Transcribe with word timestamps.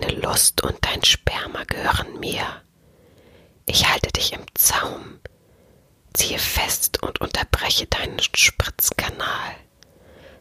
Deine 0.00 0.20
Lust 0.20 0.62
und 0.62 0.76
dein 0.82 1.02
Sperma 1.02 1.64
gehören 1.64 2.20
mir. 2.20 2.44
Ich 3.66 3.88
halte 3.88 4.10
dich 4.12 4.32
im 4.32 4.44
Zaum, 4.54 5.18
ziehe 6.12 6.38
fest 6.38 7.02
und 7.02 7.20
unterbreche 7.20 7.86
deinen 7.86 8.20
Spritzkanal. 8.20 9.56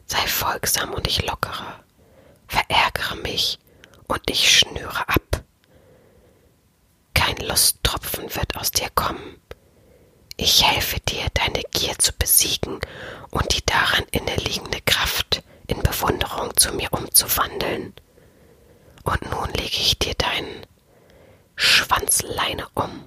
Sei 0.05 0.25
folgsam 0.27 0.93
und 0.93 1.07
ich 1.07 1.25
lockere, 1.25 1.83
verärgere 2.47 3.15
mich 3.15 3.57
und 4.07 4.21
ich 4.29 4.59
schnüre 4.59 5.09
ab. 5.09 5.43
Kein 7.15 7.37
Lusttropfen 7.37 8.33
wird 8.35 8.55
aus 8.57 8.69
dir 8.71 8.89
kommen. 8.91 9.41
Ich 10.37 10.63
helfe 10.63 10.99
dir, 10.99 11.25
deine 11.33 11.63
Gier 11.71 11.97
zu 11.97 12.13
besiegen 12.13 12.79
und 13.31 13.55
die 13.55 13.65
daran 13.65 14.05
inneliegende 14.11 14.81
Kraft 14.81 15.41
in 15.65 15.81
Bewunderung 15.81 16.55
zu 16.55 16.73
mir 16.73 16.93
umzuwandeln. 16.93 17.95
Und 19.07 19.31
nun 19.31 19.47
lege 19.53 19.63
ich 19.63 19.97
dir 19.99 20.13
deinen 20.15 20.65
Schwanzleine 21.55 22.67
um. 22.73 23.05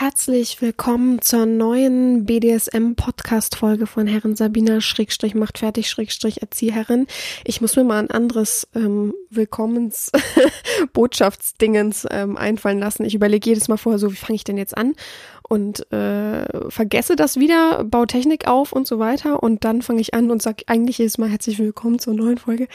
Herzlich 0.00 0.62
willkommen 0.62 1.20
zur 1.20 1.44
neuen 1.44 2.24
BDSM-Podcast-Folge 2.24 3.86
von 3.86 4.06
Herren 4.06 4.34
Sabina 4.34 4.80
Schrägstrich 4.80 5.34
macht 5.34 5.58
fertig 5.58 5.90
Schrägstrich 5.90 6.40
Erzieherin. 6.40 7.06
Ich 7.44 7.60
muss 7.60 7.76
mir 7.76 7.84
mal 7.84 7.98
ein 7.98 8.10
anderes 8.10 8.66
ähm, 8.74 9.12
Willkommens-Botschaftsdingens 9.28 12.06
ähm, 12.10 12.38
einfallen 12.38 12.78
lassen. 12.78 13.04
Ich 13.04 13.14
überlege 13.14 13.50
jedes 13.50 13.68
Mal 13.68 13.76
vorher 13.76 13.98
so, 13.98 14.10
wie 14.10 14.16
fange 14.16 14.36
ich 14.36 14.44
denn 14.44 14.56
jetzt 14.56 14.74
an? 14.74 14.94
Und 15.46 15.92
äh, 15.92 16.70
vergesse 16.70 17.14
das 17.14 17.36
wieder, 17.36 17.84
baue 17.84 18.06
Technik 18.06 18.48
auf 18.48 18.72
und 18.72 18.86
so 18.86 18.98
weiter. 18.98 19.42
Und 19.42 19.64
dann 19.64 19.82
fange 19.82 20.00
ich 20.00 20.14
an 20.14 20.30
und 20.30 20.40
sage 20.40 20.64
eigentlich 20.66 20.96
jedes 20.96 21.18
Mal 21.18 21.28
herzlich 21.28 21.58
willkommen 21.58 21.98
zur 21.98 22.14
neuen 22.14 22.38
Folge. 22.38 22.68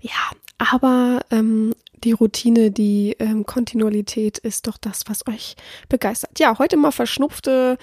Ja, 0.00 0.30
aber 0.56 1.20
ähm, 1.30 1.74
die 2.04 2.12
Routine, 2.12 2.70
die 2.70 3.16
ähm, 3.18 3.46
Kontinuität 3.46 4.38
ist 4.38 4.66
doch 4.66 4.78
das, 4.78 5.04
was 5.06 5.26
euch 5.26 5.56
begeistert. 5.88 6.38
Ja, 6.38 6.58
heute 6.58 6.76
mal 6.76 6.92
verschnupfte 6.92 7.78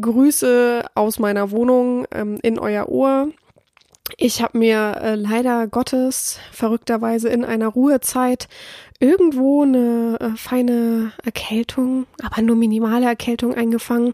Grüße 0.00 0.84
aus 0.94 1.18
meiner 1.18 1.50
Wohnung 1.50 2.06
ähm, 2.12 2.38
in 2.42 2.58
euer 2.58 2.88
Ohr. 2.88 3.30
Ich 4.16 4.40
habe 4.40 4.58
mir 4.58 4.98
äh, 5.02 5.14
leider 5.16 5.66
Gottes 5.66 6.38
verrückterweise 6.52 7.28
in 7.28 7.44
einer 7.44 7.68
Ruhezeit 7.68 8.48
irgendwo 9.00 9.62
eine 9.62 10.18
äh, 10.20 10.36
feine 10.36 11.12
Erkältung, 11.24 12.06
aber 12.22 12.42
nur 12.42 12.56
minimale 12.56 13.06
Erkältung 13.06 13.54
eingefangen. 13.54 14.12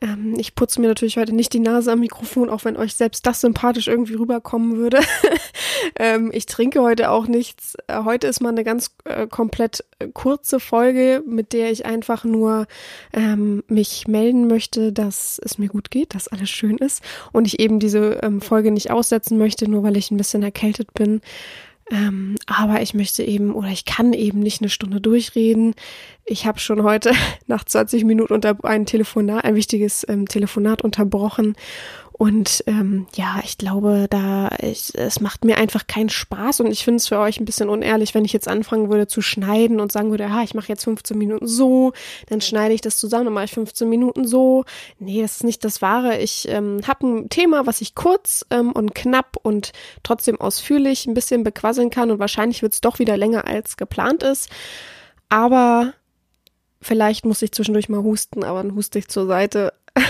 Ähm, 0.00 0.34
ich 0.38 0.54
putze 0.54 0.80
mir 0.80 0.88
natürlich 0.88 1.16
heute 1.16 1.34
nicht 1.34 1.52
die 1.52 1.60
Nase 1.60 1.92
am 1.92 2.00
Mikrofon, 2.00 2.48
auch 2.48 2.64
wenn 2.64 2.76
euch 2.76 2.94
selbst 2.94 3.26
das 3.26 3.40
sympathisch 3.40 3.88
irgendwie 3.88 4.14
rüberkommen 4.14 4.76
würde. 4.76 5.00
ähm, 5.98 6.30
ich 6.32 6.46
trinke 6.46 6.82
heute 6.82 7.10
auch 7.10 7.26
nichts. 7.26 7.76
Äh, 7.86 8.04
heute 8.04 8.26
ist 8.26 8.40
mal 8.40 8.50
eine 8.50 8.64
ganz 8.64 8.90
äh, 9.04 9.26
komplett 9.26 9.84
äh, 9.98 10.08
kurze 10.08 10.60
Folge, 10.60 11.22
mit 11.26 11.52
der 11.52 11.70
ich 11.70 11.86
einfach 11.86 12.24
nur 12.24 12.66
ähm, 13.12 13.62
mich 13.68 14.06
melden 14.08 14.46
möchte, 14.46 14.92
dass 14.92 15.40
es 15.42 15.58
mir 15.58 15.68
gut 15.68 15.90
geht, 15.90 16.14
dass 16.14 16.28
alles 16.28 16.50
schön 16.50 16.78
ist 16.78 17.02
und 17.32 17.46
ich 17.46 17.60
eben 17.60 17.78
diese 17.78 18.20
ähm, 18.22 18.40
Folge 18.40 18.70
nicht 18.70 18.90
aussetzen 18.90 19.38
möchte, 19.38 19.70
nur 19.70 19.82
weil 19.82 19.96
ich 19.96 20.10
ein 20.10 20.16
bisschen 20.16 20.42
erkältet 20.42 20.92
bin. 20.94 21.20
Ähm, 21.90 22.36
aber 22.46 22.80
ich 22.80 22.94
möchte 22.94 23.22
eben 23.22 23.54
oder 23.54 23.68
ich 23.68 23.84
kann 23.84 24.14
eben 24.14 24.40
nicht 24.40 24.62
eine 24.62 24.70
Stunde 24.70 25.00
durchreden. 25.00 25.74
Ich 26.24 26.46
habe 26.46 26.58
schon 26.58 26.82
heute 26.82 27.12
nach 27.46 27.64
20 27.64 28.04
Minuten 28.04 28.32
unter 28.32 28.56
ein 28.64 28.86
Telefonat, 28.86 29.44
ein 29.44 29.54
wichtiges 29.54 30.06
ähm, 30.08 30.26
Telefonat 30.26 30.82
unterbrochen 30.82 31.56
und 32.16 32.62
ähm, 32.68 33.08
ja, 33.16 33.40
ich 33.42 33.58
glaube, 33.58 34.06
da 34.08 34.48
ich, 34.60 34.94
es 34.94 35.18
macht 35.18 35.44
mir 35.44 35.56
einfach 35.56 35.88
keinen 35.88 36.10
Spaß 36.10 36.60
und 36.60 36.70
ich 36.70 36.84
finde 36.84 36.98
es 36.98 37.08
für 37.08 37.18
euch 37.18 37.40
ein 37.40 37.44
bisschen 37.44 37.68
unehrlich, 37.68 38.14
wenn 38.14 38.24
ich 38.24 38.32
jetzt 38.32 38.46
anfangen 38.46 38.88
würde 38.88 39.08
zu 39.08 39.20
schneiden 39.20 39.80
und 39.80 39.90
sagen 39.90 40.10
würde, 40.10 40.32
ha, 40.32 40.44
ich 40.44 40.54
mache 40.54 40.68
jetzt 40.68 40.84
15 40.84 41.18
Minuten 41.18 41.48
so, 41.48 41.92
dann 42.28 42.40
schneide 42.40 42.72
ich 42.72 42.80
das 42.80 42.98
zusammen 42.98 43.26
und 43.26 43.32
mache 43.32 43.46
ich 43.46 43.52
15 43.52 43.88
Minuten 43.88 44.28
so. 44.28 44.64
Nee, 45.00 45.22
das 45.22 45.36
ist 45.36 45.44
nicht 45.44 45.64
das 45.64 45.82
Wahre. 45.82 46.20
Ich 46.20 46.48
ähm, 46.48 46.82
habe 46.86 47.04
ein 47.04 47.28
Thema, 47.30 47.66
was 47.66 47.80
ich 47.80 47.96
kurz 47.96 48.46
ähm, 48.50 48.70
und 48.70 48.94
knapp 48.94 49.36
und 49.42 49.72
trotzdem 50.04 50.40
ausführlich 50.40 51.06
ein 51.06 51.14
bisschen 51.14 51.42
bequasseln 51.42 51.90
kann 51.90 52.12
und 52.12 52.20
wahrscheinlich 52.20 52.62
wird 52.62 52.74
es 52.74 52.80
doch 52.80 53.00
wieder 53.00 53.16
länger 53.16 53.48
als 53.48 53.76
geplant 53.76 54.22
ist. 54.22 54.50
Aber 55.30 55.94
vielleicht 56.84 57.24
muss 57.24 57.42
ich 57.42 57.52
zwischendurch 57.52 57.88
mal 57.88 58.02
husten, 58.02 58.44
aber 58.44 58.62
dann 58.62 58.74
huste 58.74 58.98
ich 58.98 59.08
zur 59.08 59.26
Seite. 59.26 59.72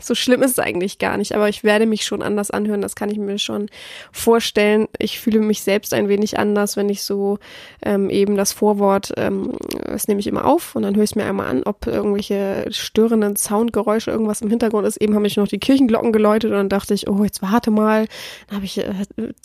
so 0.00 0.14
schlimm 0.14 0.42
ist 0.42 0.52
es 0.52 0.58
eigentlich 0.58 0.98
gar 0.98 1.16
nicht, 1.16 1.32
aber 1.34 1.48
ich 1.48 1.62
werde 1.62 1.86
mich 1.86 2.04
schon 2.04 2.22
anders 2.22 2.50
anhören, 2.50 2.82
das 2.82 2.96
kann 2.96 3.08
ich 3.08 3.18
mir 3.18 3.38
schon 3.38 3.68
vorstellen. 4.12 4.88
Ich 4.98 5.20
fühle 5.20 5.38
mich 5.40 5.62
selbst 5.62 5.94
ein 5.94 6.08
wenig 6.08 6.38
anders, 6.38 6.76
wenn 6.76 6.88
ich 6.88 7.02
so 7.02 7.38
ähm, 7.82 8.10
eben 8.10 8.36
das 8.36 8.52
Vorwort, 8.52 9.12
ähm, 9.16 9.54
das 9.84 10.08
nehme 10.08 10.20
ich 10.20 10.26
immer 10.26 10.44
auf 10.44 10.74
und 10.74 10.82
dann 10.82 10.96
höre 10.96 11.04
ich 11.04 11.10
es 11.10 11.16
mir 11.16 11.24
einmal 11.24 11.46
an, 11.46 11.62
ob 11.62 11.86
irgendwelche 11.86 12.66
störenden 12.70 13.36
Soundgeräusche, 13.36 14.10
irgendwas 14.10 14.42
im 14.42 14.50
Hintergrund 14.50 14.86
ist. 14.86 14.96
Eben 14.96 15.14
habe 15.14 15.26
ich 15.26 15.36
noch 15.36 15.48
die 15.48 15.58
Kirchenglocken 15.58 16.12
geläutet 16.12 16.50
und 16.50 16.56
dann 16.56 16.68
dachte 16.68 16.94
ich, 16.94 17.08
oh, 17.08 17.22
jetzt 17.22 17.40
warte 17.40 17.70
mal. 17.70 18.06
Dann 18.48 18.56
habe 18.56 18.66
ich 18.66 18.78
äh, 18.78 18.92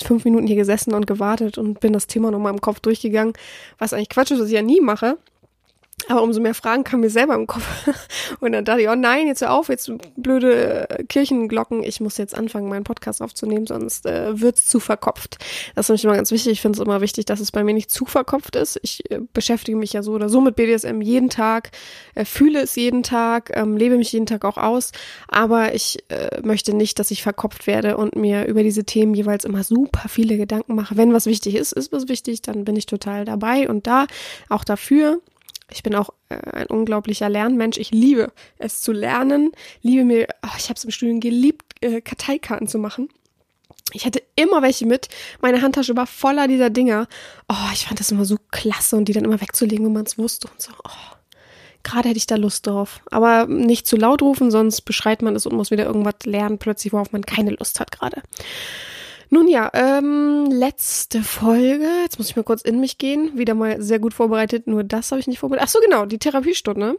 fünf 0.03 0.25
Minuten 0.25 0.47
hier 0.47 0.57
gesessen 0.57 0.93
und 0.93 1.07
gewartet 1.07 1.57
und 1.57 1.79
bin 1.79 1.93
das 1.93 2.07
Thema 2.07 2.31
nochmal 2.31 2.53
im 2.53 2.61
Kopf 2.61 2.79
durchgegangen, 2.79 3.33
was 3.77 3.93
eigentlich 3.93 4.09
Quatsch 4.09 4.31
ist, 4.31 4.39
was 4.39 4.47
ich 4.47 4.55
ja 4.55 4.63
nie 4.63 4.81
mache. 4.81 5.17
Aber 6.09 6.21
umso 6.21 6.41
mehr 6.41 6.53
Fragen 6.53 6.83
kamen 6.83 7.01
mir 7.01 7.09
selber 7.09 7.35
im 7.35 7.47
Kopf. 7.47 7.63
Und 8.39 8.51
dann 8.51 8.65
dachte 8.65 8.81
ich, 8.81 8.89
oh 8.89 8.95
nein, 8.95 9.27
jetzt 9.27 9.41
hör 9.41 9.53
auf, 9.53 9.69
jetzt 9.69 9.91
blöde 10.17 10.89
äh, 10.89 11.03
Kirchenglocken. 11.03 11.83
Ich 11.83 12.01
muss 12.01 12.17
jetzt 12.17 12.35
anfangen, 12.35 12.69
meinen 12.69 12.83
Podcast 12.83 13.21
aufzunehmen, 13.21 13.67
sonst 13.67 14.05
äh, 14.05 14.39
wird's 14.39 14.67
zu 14.67 14.79
verkopft. 14.79 15.37
Das 15.75 15.85
ist 15.85 15.89
nämlich 15.89 16.03
immer 16.03 16.15
ganz 16.15 16.31
wichtig. 16.31 16.53
Ich 16.53 16.61
finde 16.61 16.77
es 16.77 16.85
immer 16.85 17.01
wichtig, 17.01 17.25
dass 17.25 17.39
es 17.39 17.51
bei 17.51 17.63
mir 17.63 17.73
nicht 17.73 17.91
zu 17.91 18.05
verkopft 18.05 18.55
ist. 18.55 18.79
Ich 18.83 19.09
äh, 19.11 19.19
beschäftige 19.33 19.77
mich 19.77 19.93
ja 19.93 20.03
so 20.03 20.13
oder 20.13 20.29
so 20.29 20.41
mit 20.41 20.55
BDSM 20.55 21.01
jeden 21.01 21.29
Tag, 21.29 21.71
äh, 22.15 22.25
fühle 22.25 22.61
es 22.61 22.75
jeden 22.75 23.03
Tag, 23.03 23.51
ähm, 23.55 23.77
lebe 23.77 23.97
mich 23.97 24.11
jeden 24.11 24.25
Tag 24.25 24.45
auch 24.45 24.57
aus. 24.57 24.91
Aber 25.27 25.73
ich 25.73 26.03
äh, 26.09 26.41
möchte 26.41 26.75
nicht, 26.75 26.99
dass 26.99 27.11
ich 27.11 27.23
verkopft 27.23 27.67
werde 27.67 27.97
und 27.97 28.15
mir 28.15 28.45
über 28.45 28.63
diese 28.63 28.83
Themen 28.83 29.13
jeweils 29.13 29.45
immer 29.45 29.63
super 29.63 30.09
viele 30.09 30.37
Gedanken 30.37 30.75
mache. 30.75 30.97
Wenn 30.97 31.13
was 31.13 31.25
wichtig 31.25 31.55
ist, 31.55 31.71
ist 31.71 31.91
was 31.91 32.07
wichtig, 32.07 32.41
dann 32.41 32.65
bin 32.65 32.75
ich 32.75 32.85
total 32.85 33.25
dabei 33.25 33.69
und 33.69 33.87
da, 33.87 34.07
auch 34.49 34.63
dafür. 34.63 35.21
Ich 35.73 35.83
bin 35.83 35.95
auch 35.95 36.09
äh, 36.29 36.35
ein 36.35 36.67
unglaublicher 36.67 37.29
Lernmensch. 37.29 37.77
Ich 37.77 37.91
liebe 37.91 38.31
es 38.57 38.81
zu 38.81 38.91
lernen, 38.91 39.51
liebe 39.81 40.05
mir, 40.05 40.27
oh, 40.43 40.55
ich 40.57 40.69
habe 40.69 40.77
es 40.77 40.83
im 40.83 40.91
Studium 40.91 41.19
geliebt, 41.19 41.63
äh, 41.81 42.01
Karteikarten 42.01 42.67
zu 42.67 42.77
machen. 42.77 43.09
Ich 43.91 44.05
hatte 44.05 44.23
immer 44.35 44.61
welche 44.61 44.85
mit. 44.85 45.09
Meine 45.41 45.61
Handtasche 45.61 45.95
war 45.95 46.07
voller 46.07 46.47
dieser 46.47 46.69
Dinger. 46.69 47.07
Oh, 47.49 47.69
ich 47.73 47.85
fand 47.85 47.99
das 47.99 48.11
immer 48.11 48.25
so 48.25 48.37
klasse 48.51 48.95
und 48.95 49.05
die 49.05 49.13
dann 49.13 49.25
immer 49.25 49.41
wegzulegen, 49.41 49.85
wenn 49.85 49.93
man 49.93 50.05
es 50.05 50.17
wusste 50.17 50.47
und 50.47 50.61
so. 50.61 50.71
Oh, 50.83 51.15
gerade 51.83 52.09
hätte 52.09 52.17
ich 52.17 52.27
da 52.27 52.35
Lust 52.35 52.65
drauf. 52.65 53.01
Aber 53.11 53.45
nicht 53.45 53.85
zu 53.85 53.97
laut 53.97 54.21
rufen, 54.21 54.51
sonst 54.51 54.81
beschreit 54.81 55.21
man 55.21 55.35
es 55.35 55.45
und 55.45 55.55
muss 55.55 55.69
wieder 55.69 55.85
irgendwas 55.85 56.15
lernen, 56.23 56.57
plötzlich, 56.57 56.93
worauf 56.93 57.11
man 57.11 57.25
keine 57.25 57.51
Lust 57.51 57.79
hat 57.79 57.91
gerade. 57.91 58.21
Nun 59.33 59.47
ja, 59.47 59.71
ähm, 59.73 60.45
letzte 60.51 61.23
Folge. 61.23 61.89
Jetzt 62.03 62.19
muss 62.19 62.29
ich 62.29 62.35
mal 62.35 62.43
kurz 62.43 62.61
in 62.61 62.79
mich 62.79 62.99
gehen. 62.99 63.35
Wieder 63.35 63.55
mal 63.55 63.81
sehr 63.81 63.97
gut 63.97 64.13
vorbereitet. 64.13 64.67
Nur 64.67 64.83
das 64.83 65.09
habe 65.09 65.19
ich 65.19 65.25
nicht 65.25 65.39
vorbereitet. 65.39 65.65
Ach 65.67 65.71
so, 65.71 65.79
genau, 65.79 66.05
die 66.05 66.19
Therapiestunde. 66.19 66.97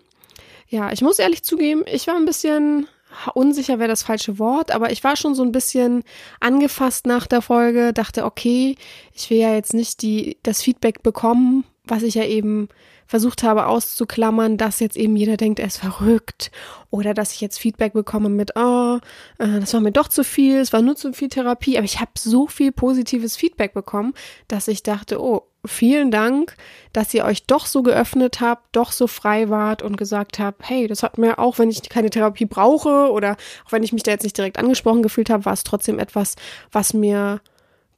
Ja, 0.68 0.90
ich 0.90 1.00
muss 1.00 1.20
ehrlich 1.20 1.44
zugeben, 1.44 1.84
ich 1.86 2.08
war 2.08 2.16
ein 2.16 2.24
bisschen 2.24 2.88
unsicher 3.34 3.78
wäre 3.78 3.88
das 3.88 4.02
falsche 4.02 4.40
Wort, 4.40 4.72
aber 4.72 4.90
ich 4.90 5.04
war 5.04 5.14
schon 5.14 5.36
so 5.36 5.44
ein 5.44 5.52
bisschen 5.52 6.02
angefasst 6.40 7.06
nach 7.06 7.28
der 7.28 7.40
Folge, 7.40 7.92
dachte, 7.92 8.24
okay, 8.24 8.74
ich 9.12 9.30
will 9.30 9.38
ja 9.38 9.54
jetzt 9.54 9.72
nicht 9.72 10.02
die, 10.02 10.36
das 10.42 10.60
Feedback 10.60 11.04
bekommen, 11.04 11.62
was 11.84 12.02
ich 12.02 12.16
ja 12.16 12.24
eben 12.24 12.68
versucht 13.06 13.42
habe 13.42 13.66
auszuklammern, 13.66 14.56
dass 14.56 14.80
jetzt 14.80 14.96
eben 14.96 15.16
jeder 15.16 15.36
denkt, 15.36 15.58
er 15.58 15.66
ist 15.66 15.78
verrückt 15.78 16.50
oder 16.90 17.14
dass 17.14 17.32
ich 17.32 17.40
jetzt 17.40 17.58
Feedback 17.58 17.92
bekomme 17.92 18.28
mit, 18.28 18.56
oh, 18.56 18.98
äh, 19.38 19.60
das 19.60 19.74
war 19.74 19.80
mir 19.80 19.92
doch 19.92 20.08
zu 20.08 20.24
viel, 20.24 20.58
es 20.58 20.72
war 20.72 20.82
nur 20.82 20.96
zu 20.96 21.12
viel 21.12 21.28
Therapie, 21.28 21.76
aber 21.76 21.84
ich 21.84 22.00
habe 22.00 22.12
so 22.16 22.46
viel 22.46 22.72
positives 22.72 23.36
Feedback 23.36 23.74
bekommen, 23.74 24.14
dass 24.48 24.68
ich 24.68 24.82
dachte, 24.82 25.20
oh, 25.20 25.48
vielen 25.66 26.10
Dank, 26.10 26.56
dass 26.92 27.14
ihr 27.14 27.24
euch 27.24 27.46
doch 27.46 27.66
so 27.66 27.82
geöffnet 27.82 28.40
habt, 28.40 28.76
doch 28.76 28.92
so 28.92 29.06
frei 29.06 29.48
wart 29.48 29.82
und 29.82 29.96
gesagt 29.96 30.38
habt, 30.38 30.68
hey, 30.68 30.86
das 30.86 31.02
hat 31.02 31.18
mir 31.18 31.38
auch, 31.38 31.58
wenn 31.58 31.70
ich 31.70 31.88
keine 31.88 32.10
Therapie 32.10 32.46
brauche 32.46 33.10
oder 33.10 33.36
auch 33.66 33.72
wenn 33.72 33.82
ich 33.82 33.92
mich 33.92 34.02
da 34.02 34.10
jetzt 34.10 34.24
nicht 34.24 34.36
direkt 34.36 34.58
angesprochen 34.58 35.02
gefühlt 35.02 35.30
habe, 35.30 35.44
war 35.44 35.52
es 35.52 35.64
trotzdem 35.64 35.98
etwas, 35.98 36.36
was 36.70 36.94
mir 36.94 37.40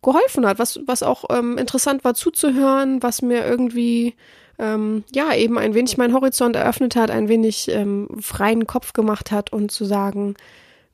geholfen 0.03 0.47
hat, 0.47 0.59
was, 0.59 0.81
was 0.87 1.03
auch 1.03 1.25
ähm, 1.31 1.59
interessant 1.59 2.05
war 2.05 2.15
zuzuhören, 2.15 3.03
was 3.03 3.23
mir 3.23 3.45
irgendwie 3.45 4.15
ähm, 4.59 5.05
ja, 5.15 5.35
eben 5.35 5.59
ein 5.59 5.75
wenig 5.75 5.97
meinen 5.97 6.15
Horizont 6.15 6.57
eröffnet 6.57 6.97
hat, 6.97 7.11
ein 7.11 7.29
wenig 7.29 7.69
ähm, 7.69 8.09
freien 8.21 8.67
Kopf 8.67 8.93
gemacht 8.93 9.31
hat 9.31 9.53
und 9.53 9.71
zu 9.71 9.85
sagen, 9.85 10.35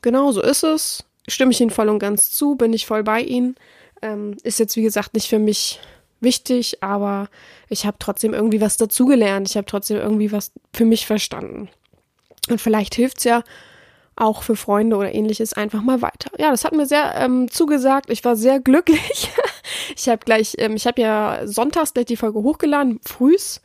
genau 0.00 0.32
so 0.32 0.42
ist 0.42 0.64
es, 0.64 1.04
stimme 1.28 1.52
ich 1.52 1.60
Ihnen 1.60 1.70
voll 1.70 1.88
und 1.88 1.98
ganz 1.98 2.30
zu, 2.30 2.56
bin 2.56 2.72
ich 2.72 2.86
voll 2.86 3.02
bei 3.02 3.20
Ihnen. 3.20 3.56
Ähm, 4.02 4.36
ist 4.42 4.58
jetzt, 4.58 4.76
wie 4.76 4.82
gesagt, 4.82 5.14
nicht 5.14 5.28
für 5.28 5.38
mich 5.38 5.80
wichtig, 6.20 6.82
aber 6.82 7.28
ich 7.68 7.86
habe 7.86 7.96
trotzdem 7.98 8.34
irgendwie 8.34 8.60
was 8.60 8.76
dazugelernt. 8.76 9.48
Ich 9.48 9.56
habe 9.56 9.66
trotzdem 9.66 9.98
irgendwie 9.98 10.32
was 10.32 10.52
für 10.72 10.84
mich 10.84 11.06
verstanden. 11.06 11.68
Und 12.48 12.60
vielleicht 12.60 12.94
hilft's 12.94 13.24
ja 13.24 13.42
auch 14.16 14.42
für 14.42 14.56
Freunde 14.56 14.96
oder 14.96 15.14
ähnliches 15.14 15.54
einfach 15.54 15.82
mal 15.82 16.02
weiter. 16.02 16.30
Ja, 16.38 16.50
das 16.50 16.64
hat 16.64 16.72
mir 16.72 16.86
sehr 16.86 17.14
ähm, 17.16 17.50
zugesagt. 17.50 18.10
Ich 18.10 18.24
war 18.24 18.36
sehr 18.36 18.60
glücklich. 18.60 19.30
ich 19.96 20.08
habe 20.08 20.24
gleich, 20.24 20.54
ähm, 20.58 20.76
ich 20.76 20.86
habe 20.86 21.00
ja 21.00 21.40
sonntags 21.46 21.94
gleich 21.94 22.06
die 22.06 22.16
Folge 22.16 22.42
hochgeladen, 22.42 23.00
frühs. 23.04 23.60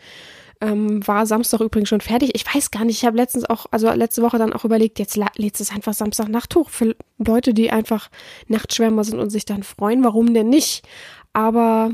Ähm, 0.59 1.05
war 1.05 1.27
Samstag 1.27 1.61
übrigens 1.61 1.89
schon 1.89 2.01
fertig. 2.01 2.31
Ich 2.33 2.43
weiß 2.51 2.71
gar 2.71 2.83
nicht, 2.83 2.97
ich 2.97 3.05
habe 3.05 3.17
letztens 3.17 3.47
auch, 3.47 3.67
also 3.69 3.91
letzte 3.91 4.23
Woche 4.23 4.39
dann 4.39 4.53
auch 4.53 4.65
überlegt, 4.65 4.97
jetzt 4.97 5.15
lädst 5.35 5.61
es 5.61 5.71
einfach 5.71 5.93
Samstagnacht 5.93 6.55
hoch 6.55 6.71
für 6.71 6.95
Leute, 7.19 7.53
die 7.53 7.69
einfach 7.69 8.09
Nachtschwärmer 8.47 9.03
sind 9.03 9.19
und 9.19 9.29
sich 9.29 9.45
dann 9.45 9.61
freuen. 9.61 10.03
Warum 10.03 10.33
denn 10.33 10.49
nicht? 10.49 10.87
Aber 11.31 11.91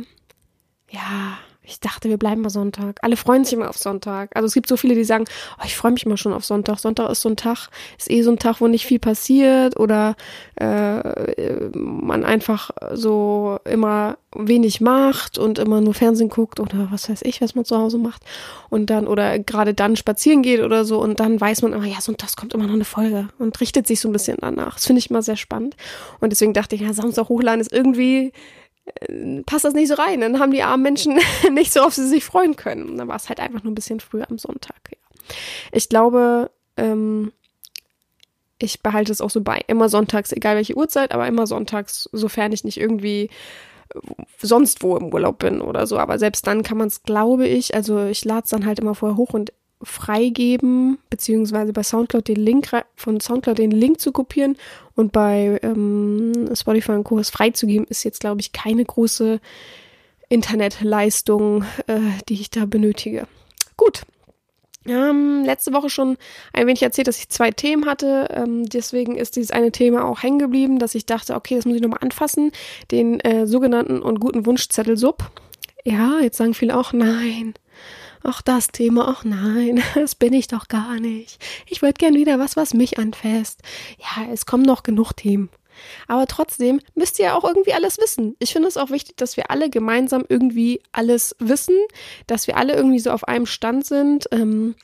ja, 0.89 1.39
ich 1.65 1.79
dachte, 1.79 2.09
wir 2.09 2.17
bleiben 2.17 2.41
mal 2.41 2.49
Sonntag. 2.49 2.99
Alle 3.01 3.15
freuen 3.15 3.45
sich 3.45 3.53
immer 3.53 3.69
auf 3.69 3.77
Sonntag. 3.77 4.31
Also 4.35 4.47
es 4.47 4.53
gibt 4.53 4.67
so 4.67 4.75
viele, 4.75 4.95
die 4.95 5.05
sagen, 5.05 5.25
oh, 5.57 5.63
ich 5.65 5.77
freue 5.77 5.93
mich 5.93 6.05
immer 6.05 6.17
schon 6.17 6.33
auf 6.33 6.43
Sonntag. 6.43 6.79
Sonntag 6.79 7.09
ist 7.09 7.21
so 7.21 7.29
ein 7.29 7.37
Tag, 7.37 7.69
ist 7.97 8.11
eh 8.11 8.21
so 8.21 8.31
ein 8.31 8.39
Tag, 8.39 8.59
wo 8.59 8.67
nicht 8.67 8.85
viel 8.85 8.99
passiert 8.99 9.79
oder 9.79 10.15
äh, 10.55 11.69
man 11.73 12.25
einfach 12.25 12.71
so 12.93 13.59
immer 13.63 14.17
wenig 14.35 14.81
macht 14.81 15.37
und 15.37 15.57
immer 15.57 15.79
nur 15.79 15.93
Fernsehen 15.93 16.29
guckt 16.29 16.59
oder 16.59 16.87
was 16.91 17.09
weiß 17.09 17.21
ich, 17.23 17.39
was 17.39 17.55
man 17.55 17.63
zu 17.63 17.77
Hause 17.77 17.97
macht. 17.97 18.23
Und 18.69 18.89
dann, 18.89 19.07
oder 19.07 19.39
gerade 19.39 19.73
dann 19.73 19.95
spazieren 19.95 20.41
geht 20.41 20.61
oder 20.61 20.83
so 20.83 21.01
und 21.01 21.21
dann 21.21 21.39
weiß 21.39 21.61
man 21.61 21.71
immer, 21.71 21.85
ja, 21.85 22.01
Sonntag 22.01 22.35
kommt 22.35 22.53
immer 22.53 22.67
noch 22.67 22.73
eine 22.73 22.85
Folge 22.85 23.29
und 23.39 23.59
richtet 23.61 23.87
sich 23.87 24.01
so 24.01 24.09
ein 24.09 24.13
bisschen 24.13 24.37
danach. 24.41 24.73
Das 24.73 24.85
finde 24.85 24.99
ich 24.99 25.09
immer 25.09 25.21
sehr 25.21 25.37
spannend. 25.37 25.77
Und 26.19 26.31
deswegen 26.31 26.53
dachte 26.53 26.75
ich, 26.75 26.81
ja, 26.81 26.91
Samstag 26.93 27.29
hochladen 27.29 27.61
ist 27.61 27.71
irgendwie 27.71 28.33
passt 29.45 29.65
das 29.65 29.73
nicht 29.73 29.87
so 29.87 29.95
rein. 29.95 30.21
Dann 30.21 30.39
haben 30.39 30.51
die 30.51 30.63
armen 30.63 30.83
Menschen 30.83 31.19
nicht 31.51 31.73
so, 31.73 31.81
auf 31.81 31.93
sie 31.93 32.07
sich 32.07 32.23
freuen 32.23 32.55
können. 32.55 32.89
Und 32.89 32.97
dann 32.97 33.07
war 33.07 33.15
es 33.15 33.29
halt 33.29 33.39
einfach 33.39 33.63
nur 33.63 33.71
ein 33.71 33.75
bisschen 33.75 33.99
früher 33.99 34.29
am 34.29 34.37
Sonntag. 34.37 34.91
Ja. 34.91 34.97
Ich 35.71 35.89
glaube, 35.89 36.51
ähm, 36.77 37.31
ich 38.59 38.81
behalte 38.81 39.11
es 39.11 39.21
auch 39.21 39.29
so 39.29 39.41
bei. 39.41 39.61
Immer 39.67 39.89
sonntags, 39.89 40.31
egal 40.31 40.55
welche 40.55 40.75
Uhrzeit, 40.75 41.11
aber 41.11 41.27
immer 41.27 41.47
sonntags, 41.47 42.09
sofern 42.11 42.51
ich 42.51 42.63
nicht 42.63 42.79
irgendwie 42.79 43.29
sonst 44.41 44.81
wo 44.81 44.97
im 44.97 45.13
Urlaub 45.13 45.39
bin 45.39 45.61
oder 45.61 45.85
so. 45.87 45.97
Aber 45.97 46.17
selbst 46.17 46.47
dann 46.47 46.63
kann 46.63 46.77
man 46.77 46.87
es, 46.87 47.03
glaube 47.03 47.47
ich, 47.47 47.75
also 47.75 48.05
ich 48.05 48.25
lade 48.25 48.43
es 48.43 48.49
dann 48.49 48.65
halt 48.65 48.79
immer 48.79 48.95
vorher 48.95 49.17
hoch 49.17 49.33
und 49.33 49.53
freigeben, 49.83 50.97
beziehungsweise 51.09 51.73
bei 51.73 51.83
Soundcloud 51.83 52.27
den 52.27 52.37
Link 52.37 52.69
von 52.95 53.19
Soundcloud 53.19 53.57
den 53.57 53.71
Link 53.71 53.99
zu 53.99 54.11
kopieren 54.11 54.57
und 54.95 55.11
bei 55.11 55.59
ähm, 55.63 56.49
Spotify 56.53 56.91
und 56.91 57.03
Co. 57.03 57.21
freizugeben, 57.23 57.87
ist 57.87 58.03
jetzt, 58.03 58.19
glaube 58.19 58.41
ich, 58.41 58.51
keine 58.51 58.83
große 58.83 59.39
Internetleistung, 60.29 61.63
äh, 61.87 61.99
die 62.27 62.35
ich 62.35 62.49
da 62.49 62.65
benötige. 62.65 63.27
Gut. 63.77 64.03
Ähm, 64.85 65.43
letzte 65.45 65.71
Woche 65.71 65.89
schon 65.89 66.17
ein 66.51 66.67
wenig 66.67 66.83
erzählt, 66.83 67.07
dass 67.07 67.19
ich 67.19 67.29
zwei 67.29 67.51
Themen 67.51 67.85
hatte. 67.85 68.27
Ähm, 68.31 68.65
deswegen 68.65 69.15
ist 69.15 69.37
dieses 69.37 69.51
eine 69.51 69.71
Thema 69.71 70.03
auch 70.05 70.23
hängen 70.23 70.39
geblieben, 70.39 70.79
dass 70.79 70.95
ich 70.95 71.05
dachte, 71.05 71.35
okay, 71.35 71.55
das 71.55 71.65
muss 71.65 71.75
ich 71.75 71.81
nochmal 71.81 71.99
anfassen. 72.01 72.51
Den 72.91 73.19
äh, 73.21 73.47
sogenannten 73.47 74.01
und 74.01 74.19
guten 74.19 74.45
Wunschzettel 74.45 74.97
Sub. 74.97 75.31
Ja, 75.85 76.19
jetzt 76.21 76.37
sagen 76.37 76.53
viele 76.53 76.77
auch, 76.77 76.93
nein, 76.93 77.53
ach 78.23 78.41
das 78.41 78.69
Thema, 78.69 79.07
ach 79.07 79.23
nein, 79.23 79.81
das 79.95 80.15
bin 80.15 80.33
ich 80.33 80.47
doch 80.47 80.67
gar 80.67 80.99
nicht. 80.99 81.43
Ich 81.67 81.81
würde 81.81 81.93
gern 81.93 82.15
wieder 82.15 82.39
was, 82.39 82.55
was 82.55 82.73
mich 82.73 82.97
anfasst. 82.97 83.61
Ja, 83.99 84.31
es 84.31 84.45
kommen 84.45 84.63
noch 84.63 84.83
genug 84.83 85.13
Themen. 85.13 85.49
Aber 86.07 86.27
trotzdem 86.27 86.79
müsst 86.95 87.19
ihr 87.19 87.35
auch 87.35 87.43
irgendwie 87.43 87.73
alles 87.73 87.97
wissen. 87.97 88.35
Ich 88.39 88.53
finde 88.53 88.67
es 88.67 88.77
auch 88.77 88.91
wichtig, 88.91 89.17
dass 89.17 89.37
wir 89.37 89.49
alle 89.49 89.69
gemeinsam 89.69 90.23
irgendwie 90.29 90.81
alles 90.91 91.35
wissen, 91.39 91.75
dass 92.27 92.47
wir 92.47 92.57
alle 92.57 92.73
irgendwie 92.73 92.99
so 92.99 93.11
auf 93.11 93.27
einem 93.27 93.45
Stand 93.45 93.85
sind, 93.85 94.27
ähm, 94.31 94.75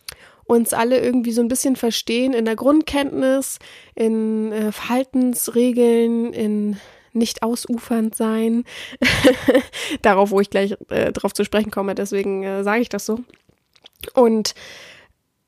uns 0.46 0.74
alle 0.74 1.00
irgendwie 1.00 1.32
so 1.32 1.42
ein 1.42 1.48
bisschen 1.48 1.76
verstehen 1.76 2.34
in 2.34 2.46
der 2.46 2.56
Grundkenntnis, 2.56 3.60
in 3.94 4.52
äh, 4.52 4.72
Verhaltensregeln, 4.72 6.34
in 6.34 6.78
nicht 7.14 7.44
ausufernd 7.44 8.16
sein. 8.16 8.64
Darauf, 10.02 10.32
wo 10.32 10.40
ich 10.40 10.50
gleich 10.50 10.76
äh, 10.90 11.12
drauf 11.12 11.34
zu 11.34 11.44
sprechen 11.44 11.72
komme, 11.72 11.96
deswegen 11.96 12.44
äh, 12.44 12.64
sage 12.64 12.82
ich 12.82 12.90
das 12.90 13.06
so. 13.06 13.20
Und 14.14 14.54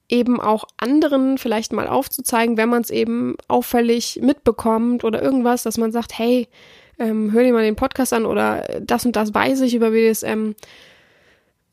eben 0.10 0.42
auch 0.42 0.66
anderen 0.78 1.38
vielleicht 1.38 1.72
mal 1.72 1.88
aufzuzeigen, 1.88 2.58
wenn 2.58 2.69
man 2.69 2.81
es 2.81 2.90
eben 2.90 3.36
auffällig 3.48 4.19
mitbekommt 4.22 5.04
oder 5.04 5.22
irgendwas, 5.22 5.63
dass 5.63 5.78
man 5.78 5.92
sagt, 5.92 6.18
hey, 6.18 6.50
ähm, 7.00 7.31
hör 7.31 7.44
dir 7.44 7.54
mal 7.54 7.64
den 7.64 7.78
Podcast 7.78 8.14
an 8.14 8.25
oder 8.25 8.81
das 8.81 9.06
und 9.06 9.16
das 9.16 9.34
weiß 9.34 9.62
ich 9.62 9.74
über 9.74 9.92
BDSM. 9.92 10.52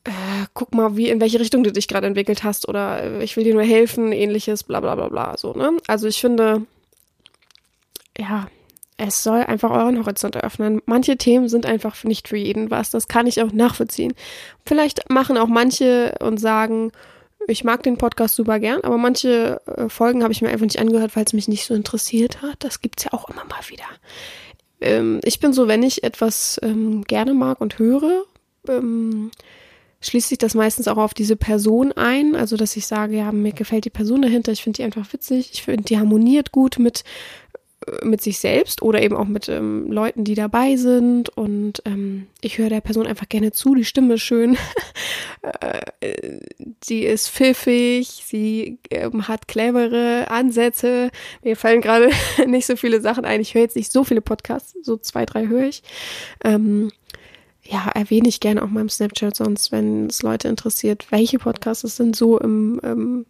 Äh, 0.05 0.11
guck 0.53 0.73
mal, 0.73 0.95
wie 0.95 1.09
in 1.09 1.19
welche 1.19 1.39
Richtung 1.39 1.63
du 1.63 1.71
dich 1.71 1.89
gerade 1.89 2.07
entwickelt 2.07 2.43
hast 2.43 2.67
oder 2.67 3.03
äh, 3.03 3.23
ich 3.23 3.35
will 3.35 3.43
dir 3.43 3.53
nur 3.53 3.63
helfen, 3.63 4.13
ähnliches, 4.13 4.63
bla 4.63 4.79
bla 4.79 4.95
bla 4.95 5.09
bla. 5.09 5.37
So, 5.37 5.53
ne? 5.53 5.77
Also 5.87 6.07
ich 6.07 6.21
finde, 6.21 6.65
ja, 8.17 8.47
es 8.99 9.23
soll 9.23 9.41
einfach 9.41 9.71
euren 9.71 9.97
Horizont 9.97 10.35
eröffnen. 10.35 10.81
Manche 10.85 11.17
Themen 11.17 11.47
sind 11.47 11.65
einfach 11.65 12.03
nicht 12.03 12.27
für 12.27 12.37
jeden 12.37 12.69
was. 12.69 12.89
Das 12.89 13.07
kann 13.07 13.27
ich 13.27 13.41
auch 13.41 13.51
nachvollziehen. 13.51 14.13
Vielleicht 14.65 15.09
machen 15.09 15.37
auch 15.37 15.47
manche 15.47 16.15
und 16.19 16.37
sagen, 16.37 16.91
ich 17.47 17.63
mag 17.63 17.81
den 17.83 17.97
Podcast 17.97 18.35
super 18.35 18.59
gern, 18.59 18.81
aber 18.81 18.97
manche 18.97 19.61
äh, 19.65 19.87
Folgen 19.89 20.21
habe 20.21 20.33
ich 20.33 20.41
mir 20.41 20.49
einfach 20.49 20.65
nicht 20.65 20.79
angehört, 20.79 21.15
weil 21.15 21.23
es 21.23 21.33
mich 21.33 21.47
nicht 21.47 21.65
so 21.65 21.73
interessiert 21.73 22.41
hat. 22.41 22.57
Das 22.59 22.81
gibt's 22.81 23.05
ja 23.05 23.13
auch 23.13 23.29
immer 23.29 23.45
mal 23.45 23.61
wieder. 23.69 23.85
Ähm, 24.81 25.21
ich 25.23 25.39
bin 25.39 25.53
so, 25.53 25.67
wenn 25.67 25.81
ich 25.81 26.03
etwas 26.03 26.59
ähm, 26.61 27.03
gerne 27.05 27.33
mag 27.33 27.61
und 27.61 27.79
höre, 27.79 28.25
ähm, 28.67 29.31
schließt 30.01 30.29
sich 30.29 30.37
das 30.37 30.55
meistens 30.55 30.89
auch 30.89 30.97
auf 30.97 31.13
diese 31.13 31.37
Person 31.37 31.93
ein. 31.93 32.35
Also, 32.35 32.57
dass 32.57 32.75
ich 32.75 32.85
sage, 32.85 33.15
ja, 33.15 33.31
mir 33.31 33.53
gefällt 33.53 33.85
die 33.85 33.89
Person 33.89 34.21
dahinter, 34.21 34.51
ich 34.51 34.63
finde 34.63 34.77
die 34.77 34.83
einfach 34.83 35.11
witzig, 35.13 35.51
ich 35.53 35.63
finde, 35.63 35.83
die 35.83 35.97
harmoniert 35.97 36.51
gut 36.51 36.79
mit 36.79 37.03
mit 38.03 38.21
sich 38.21 38.39
selbst 38.39 38.81
oder 38.81 39.01
eben 39.01 39.15
auch 39.15 39.27
mit 39.27 39.49
ähm, 39.49 39.91
Leuten, 39.91 40.23
die 40.23 40.35
dabei 40.35 40.75
sind. 40.75 41.29
Und 41.29 41.81
ähm, 41.85 42.27
ich 42.41 42.57
höre 42.57 42.69
der 42.69 42.81
Person 42.81 43.07
einfach 43.07 43.29
gerne 43.29 43.51
zu. 43.51 43.75
Die 43.75 43.85
Stimme 43.85 44.15
ist 44.15 44.21
schön. 44.21 44.57
äh, 45.61 46.39
sie 46.83 47.03
ist 47.03 47.29
pfiffig. 47.29 48.23
Sie 48.25 48.79
ähm, 48.89 49.27
hat 49.27 49.47
clevere 49.47 50.29
Ansätze. 50.29 51.11
Mir 51.43 51.55
fallen 51.55 51.81
gerade 51.81 52.09
nicht 52.47 52.65
so 52.65 52.75
viele 52.75 53.01
Sachen 53.01 53.25
ein. 53.25 53.41
Ich 53.41 53.53
höre 53.53 53.63
jetzt 53.63 53.75
nicht 53.75 53.91
so 53.91 54.03
viele 54.03 54.21
Podcasts. 54.21 54.75
So 54.81 54.97
zwei, 54.97 55.25
drei 55.25 55.47
höre 55.47 55.65
ich. 55.65 55.83
Ähm, 56.43 56.91
ja, 57.63 57.87
erwähne 57.93 58.27
ich 58.27 58.39
gerne 58.39 58.63
auch 58.63 58.69
mal 58.69 58.81
im 58.81 58.89
Snapchat, 58.89 59.35
sonst, 59.35 59.71
wenn 59.71 60.07
es 60.07 60.23
Leute 60.23 60.47
interessiert, 60.47 61.07
welche 61.11 61.37
Podcasts 61.37 61.83
es 61.83 61.97
sind, 61.97 62.15
so 62.15 62.39
im, 62.39 62.79
ähm, 62.83 63.25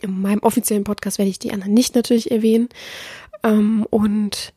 in 0.00 0.20
meinem 0.20 0.40
offiziellen 0.40 0.84
Podcast 0.84 1.18
werde 1.18 1.30
ich 1.30 1.38
die 1.38 1.52
anderen 1.52 1.74
nicht 1.74 1.94
natürlich 1.94 2.30
erwähnen. 2.30 2.68
Ähm, 3.42 3.86
und 3.90 4.52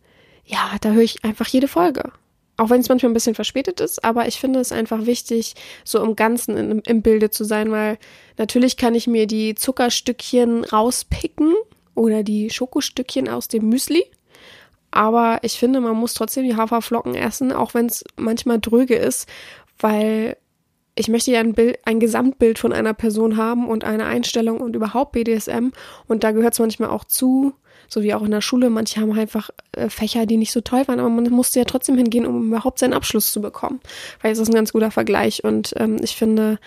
ja, 0.45 0.71
da 0.81 0.91
höre 0.91 1.03
ich 1.03 1.23
einfach 1.23 1.47
jede 1.47 1.67
Folge. 1.67 2.11
Auch 2.57 2.69
wenn 2.69 2.79
es 2.79 2.87
manchmal 2.89 3.11
ein 3.11 3.15
bisschen 3.15 3.35
verspätet 3.35 3.81
ist, 3.81 4.03
aber 4.05 4.27
ich 4.27 4.39
finde 4.39 4.59
es 4.59 4.71
einfach 4.71 5.05
wichtig, 5.05 5.55
so 5.83 6.01
im 6.01 6.15
Ganzen 6.15 6.55
in, 6.55 6.79
im 6.79 7.01
Bilde 7.01 7.29
zu 7.29 7.43
sein, 7.43 7.69
weil 7.71 7.97
natürlich 8.37 8.77
kann 8.77 8.95
ich 8.95 9.07
mir 9.07 9.27
die 9.27 9.55
Zuckerstückchen 9.55 10.63
rauspicken 10.63 11.53
oder 11.95 12.23
die 12.23 12.49
Schokostückchen 12.49 13.27
aus 13.27 13.49
dem 13.49 13.67
Müsli. 13.67 14.05
Aber 14.91 15.39
ich 15.41 15.59
finde, 15.59 15.81
man 15.81 15.97
muss 15.97 16.13
trotzdem 16.13 16.45
die 16.45 16.55
Haferflocken 16.55 17.15
essen, 17.15 17.51
auch 17.51 17.73
wenn 17.73 17.87
es 17.87 18.05
manchmal 18.15 18.61
dröge 18.61 18.95
ist, 18.95 19.27
weil 19.79 20.37
ich 20.97 21.09
möchte 21.09 21.31
ja 21.31 21.41
ein 21.41 21.53
Bild, 21.53 21.77
ein 21.83 21.99
Gesamtbild 21.99 22.57
von 22.57 22.71
einer 22.71 22.93
Person 22.93 23.35
haben 23.35 23.67
und 23.67 23.83
eine 23.83 24.05
Einstellung 24.05 24.61
und 24.61 24.77
überhaupt 24.77 25.11
BDSM. 25.11 25.71
Und 26.07 26.23
da 26.23 26.31
gehört 26.31 26.53
es 26.53 26.59
manchmal 26.59 26.89
auch 26.89 27.03
zu, 27.03 27.53
so 27.87 28.03
wie 28.03 28.13
auch 28.13 28.23
in 28.23 28.31
der 28.31 28.41
Schule. 28.41 28.69
Manche 28.69 29.01
haben 29.01 29.17
einfach 29.17 29.49
äh, 29.73 29.89
Fächer, 29.89 30.25
die 30.25 30.37
nicht 30.37 30.51
so 30.51 30.61
toll 30.61 30.87
waren, 30.87 30.99
aber 30.99 31.09
man 31.09 31.29
musste 31.31 31.59
ja 31.59 31.65
trotzdem 31.65 31.97
hingehen, 31.97 32.25
um 32.25 32.47
überhaupt 32.47 32.79
seinen 32.79 32.93
Abschluss 32.93 33.31
zu 33.31 33.41
bekommen. 33.41 33.79
Weil 34.21 34.31
es 34.31 34.39
ist 34.39 34.49
ein 34.49 34.55
ganz 34.55 34.73
guter 34.73 34.91
Vergleich. 34.91 35.43
Und 35.43 35.73
ähm, 35.77 35.97
ich 36.01 36.15
finde, 36.15 36.59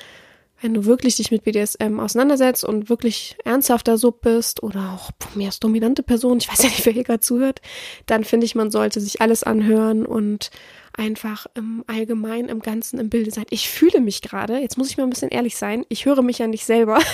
wenn 0.60 0.74
du 0.74 0.84
wirklich 0.84 1.16
dich 1.16 1.30
mit 1.30 1.44
BDSM 1.44 2.00
auseinandersetzt 2.00 2.64
und 2.64 2.88
wirklich 2.88 3.36
ernsthafter 3.44 3.96
Sub 3.98 4.22
bist 4.22 4.62
oder 4.62 4.92
auch 4.94 5.10
mir 5.34 5.46
als 5.46 5.60
dominante 5.60 6.02
Person, 6.02 6.38
ich 6.38 6.48
weiß 6.48 6.62
ja 6.62 6.68
nicht, 6.68 6.84
wer 6.84 6.92
hier 6.92 7.04
gerade 7.04 7.20
zuhört, 7.20 7.60
dann 8.06 8.24
finde 8.24 8.46
ich, 8.46 8.54
man 8.54 8.70
sollte 8.70 9.00
sich 9.00 9.20
alles 9.20 9.44
anhören 9.44 10.04
und 10.04 10.50
einfach 10.98 11.46
im 11.54 11.84
Allgemeinen, 11.86 12.48
im 12.48 12.60
Ganzen 12.60 12.98
im 12.98 13.08
Bilde 13.08 13.30
sein. 13.30 13.46
Ich 13.50 13.68
fühle 13.68 14.00
mich 14.00 14.20
gerade, 14.20 14.58
jetzt 14.58 14.76
muss 14.76 14.90
ich 14.90 14.96
mal 14.96 15.04
ein 15.04 15.10
bisschen 15.10 15.30
ehrlich 15.30 15.56
sein, 15.56 15.86
ich 15.88 16.06
höre 16.06 16.22
mich 16.22 16.38
ja 16.38 16.46
nicht 16.46 16.64
selber. 16.64 16.98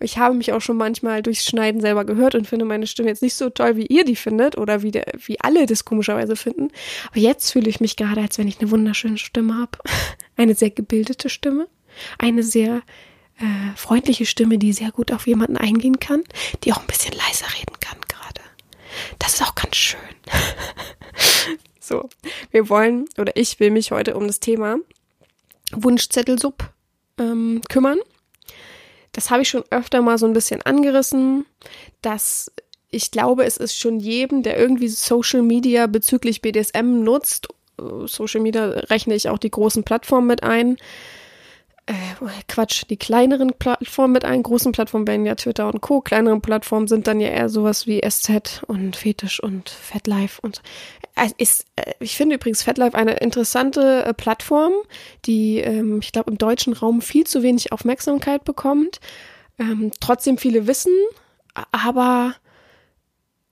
Ich 0.00 0.18
habe 0.18 0.34
mich 0.34 0.52
auch 0.52 0.60
schon 0.60 0.76
manchmal 0.76 1.22
durchs 1.22 1.44
Schneiden 1.44 1.80
selber 1.80 2.04
gehört 2.04 2.34
und 2.34 2.46
finde 2.46 2.64
meine 2.64 2.86
Stimme 2.86 3.08
jetzt 3.08 3.22
nicht 3.22 3.34
so 3.34 3.50
toll, 3.50 3.76
wie 3.76 3.86
ihr 3.86 4.04
die 4.04 4.16
findet 4.16 4.56
oder 4.56 4.82
wie, 4.82 4.90
der, 4.90 5.06
wie 5.24 5.40
alle 5.40 5.66
das 5.66 5.84
komischerweise 5.84 6.36
finden. 6.36 6.68
Aber 7.10 7.18
jetzt 7.18 7.50
fühle 7.50 7.68
ich 7.68 7.80
mich 7.80 7.96
gerade, 7.96 8.20
als 8.20 8.38
wenn 8.38 8.48
ich 8.48 8.60
eine 8.60 8.70
wunderschöne 8.70 9.18
Stimme 9.18 9.54
habe. 9.54 9.78
Eine 10.36 10.54
sehr 10.54 10.70
gebildete 10.70 11.28
Stimme. 11.28 11.66
Eine 12.18 12.42
sehr 12.42 12.82
äh, 13.38 13.76
freundliche 13.76 14.26
Stimme, 14.26 14.58
die 14.58 14.72
sehr 14.72 14.90
gut 14.92 15.12
auf 15.12 15.26
jemanden 15.26 15.56
eingehen 15.56 16.00
kann, 16.00 16.24
die 16.64 16.72
auch 16.72 16.80
ein 16.80 16.86
bisschen 16.86 17.12
leiser 17.12 17.46
reden 17.58 17.78
kann 17.80 17.98
gerade. 18.08 18.40
Das 19.18 19.34
ist 19.34 19.42
auch 19.42 19.54
ganz 19.54 19.76
schön. 19.76 20.00
So, 21.86 22.08
wir 22.50 22.68
wollen 22.68 23.04
oder 23.16 23.36
ich 23.36 23.60
will 23.60 23.70
mich 23.70 23.92
heute 23.92 24.16
um 24.16 24.26
das 24.26 24.40
Thema 24.40 24.78
Wunschzettel-Sub 25.70 26.68
ähm, 27.16 27.60
kümmern. 27.68 28.00
Das 29.12 29.30
habe 29.30 29.42
ich 29.42 29.48
schon 29.48 29.62
öfter 29.70 30.02
mal 30.02 30.18
so 30.18 30.26
ein 30.26 30.32
bisschen 30.32 30.62
angerissen, 30.62 31.46
dass 32.02 32.50
ich 32.90 33.12
glaube, 33.12 33.44
es 33.44 33.56
ist 33.56 33.78
schon 33.78 34.00
jedem, 34.00 34.42
der 34.42 34.58
irgendwie 34.58 34.88
Social 34.88 35.42
Media 35.42 35.86
bezüglich 35.86 36.42
BDSM 36.42 37.04
nutzt, 37.04 37.46
äh, 37.78 38.06
Social 38.08 38.40
Media 38.40 38.66
rechne 38.66 39.14
ich 39.14 39.28
auch 39.28 39.38
die 39.38 39.52
großen 39.52 39.84
Plattformen 39.84 40.26
mit 40.26 40.42
ein, 40.42 40.78
äh, 41.86 41.92
Quatsch, 42.48 42.84
die 42.90 42.96
kleineren 42.96 43.52
Plattformen 43.58 44.12
mit 44.12 44.24
ein. 44.24 44.42
Großen 44.42 44.72
Plattformen 44.72 45.06
wären 45.06 45.24
ja 45.24 45.36
Twitter 45.36 45.68
und 45.68 45.80
Co. 45.80 46.00
Kleineren 46.00 46.42
Plattformen 46.42 46.88
sind 46.88 47.06
dann 47.06 47.20
ja 47.20 47.28
eher 47.28 47.48
sowas 47.48 47.86
wie 47.86 48.00
SZ 48.00 48.62
und 48.66 48.96
Fetisch 48.96 49.40
und 49.40 49.70
FatLife 49.70 50.40
und 50.42 50.62
äh, 51.14 51.28
ist, 51.38 51.66
äh, 51.76 51.92
ich 52.00 52.16
finde 52.16 52.36
übrigens 52.36 52.62
FatLife 52.62 52.96
eine 52.96 53.14
interessante 53.14 54.04
äh, 54.04 54.14
Plattform, 54.14 54.72
die, 55.26 55.58
ähm, 55.58 56.00
ich 56.00 56.12
glaube, 56.12 56.30
im 56.30 56.38
deutschen 56.38 56.72
Raum 56.72 57.00
viel 57.02 57.24
zu 57.24 57.42
wenig 57.42 57.72
Aufmerksamkeit 57.72 58.44
bekommt. 58.44 59.00
Ähm, 59.58 59.92
trotzdem 60.00 60.38
viele 60.38 60.66
wissen, 60.66 60.92
aber 61.72 62.34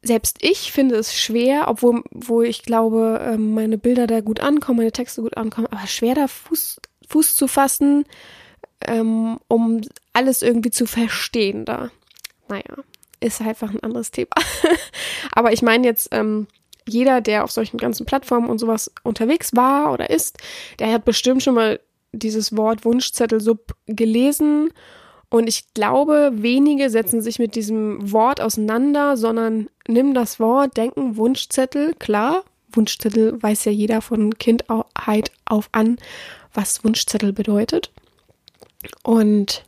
selbst 0.03 0.39
ich 0.43 0.71
finde 0.71 0.97
es 0.97 1.15
schwer, 1.15 1.69
obwohl 1.69 2.03
wo 2.11 2.43
ich 2.43 2.63
glaube, 2.63 3.21
ähm, 3.25 3.55
meine 3.55 3.79
Bilder 3.79 4.07
da 4.07 4.21
gut 4.21 4.41
ankommen, 4.41 4.79
meine 4.79 4.93
Texte 4.93 5.23
gut 5.23 5.37
ankommen, 5.37 5.69
aber 5.71 5.87
schwer 5.87 6.15
da 6.15 6.29
Fuß 6.29 6.81
Fuß 7.09 7.35
zu 7.37 7.47
fassen, 7.49 8.05
ähm, 8.87 9.39
um 9.49 9.81
alles 10.13 10.43
irgendwie 10.43 10.71
zu 10.71 10.87
verstehen 10.87 11.65
da. 11.65 11.91
Naja, 12.49 12.85
ist 13.21 13.41
einfach 13.41 13.71
ein 13.71 13.83
anderes 13.83 14.11
Thema. 14.11 14.31
Aber 15.33 15.53
ich 15.53 15.63
meine 15.63 15.87
jetzt, 15.87 16.09
ähm, 16.13 16.47
jeder, 16.87 17.21
der 17.21 17.45
auf 17.45 17.51
solchen 17.51 17.79
ganzen 17.79 18.07
Plattformen 18.07 18.49
und 18.49 18.59
sowas 18.59 18.93
unterwegs 19.03 19.57
war 19.57 19.93
oder 19.93 20.11
ist, 20.11 20.39
der 20.79 20.93
hat 20.93 21.05
bestimmt 21.05 21.43
schon 21.43 21.55
mal 21.55 21.81
dieses 22.13 22.57
Wort 22.57 22.85
Wunschzettel-Sub 22.85 23.75
gelesen. 23.87 24.71
Und 25.31 25.49
ich 25.49 25.73
glaube, 25.75 26.31
wenige 26.35 26.91
setzen 26.91 27.21
sich 27.21 27.39
mit 27.39 27.55
diesem 27.55 28.13
Wort 28.13 28.41
auseinander, 28.41 29.17
sondern 29.17 29.69
nimm 29.89 30.15
das 30.15 30.39
Wort, 30.39 30.77
denken 30.77 31.17
Wunschzettel, 31.17 31.95
klar. 31.99 32.45
Wunschzettel 32.77 33.43
weiß 33.43 33.65
ja 33.65 33.73
jeder 33.73 34.01
von 34.01 34.39
Kindheit 34.39 35.31
auf 35.45 35.69
an, 35.73 35.99
was 36.53 36.85
Wunschzettel 36.85 37.33
bedeutet. 37.33 37.91
Und 39.03 39.65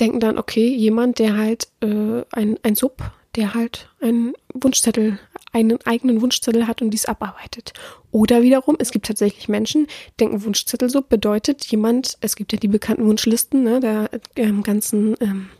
denken 0.00 0.20
dann, 0.20 0.38
okay, 0.38 0.68
jemand, 0.68 1.18
der 1.18 1.36
halt 1.36 1.68
äh, 1.80 2.22
ein, 2.32 2.58
ein 2.62 2.74
Sub, 2.74 3.02
der 3.34 3.54
halt 3.54 3.88
einen 4.00 4.34
Wunschzettel, 4.54 5.18
einen 5.52 5.78
eigenen 5.84 6.20
Wunschzettel 6.20 6.66
hat 6.66 6.82
und 6.82 6.90
dies 6.90 7.06
abarbeitet. 7.06 7.72
Oder 8.10 8.42
wiederum, 8.42 8.76
es 8.78 8.90
gibt 8.90 9.06
tatsächlich 9.06 9.48
Menschen, 9.48 9.86
denken 10.20 10.44
Wunschzettel-Sub 10.44 11.08
bedeutet 11.08 11.64
jemand, 11.66 12.16
es 12.20 12.36
gibt 12.36 12.52
ja 12.52 12.58
die 12.58 12.68
bekannten 12.68 13.06
Wunschlisten 13.06 13.62
ne, 13.62 13.80
der 13.80 14.10
ähm, 14.36 14.62
ganzen 14.62 15.16
ähm, 15.20 15.50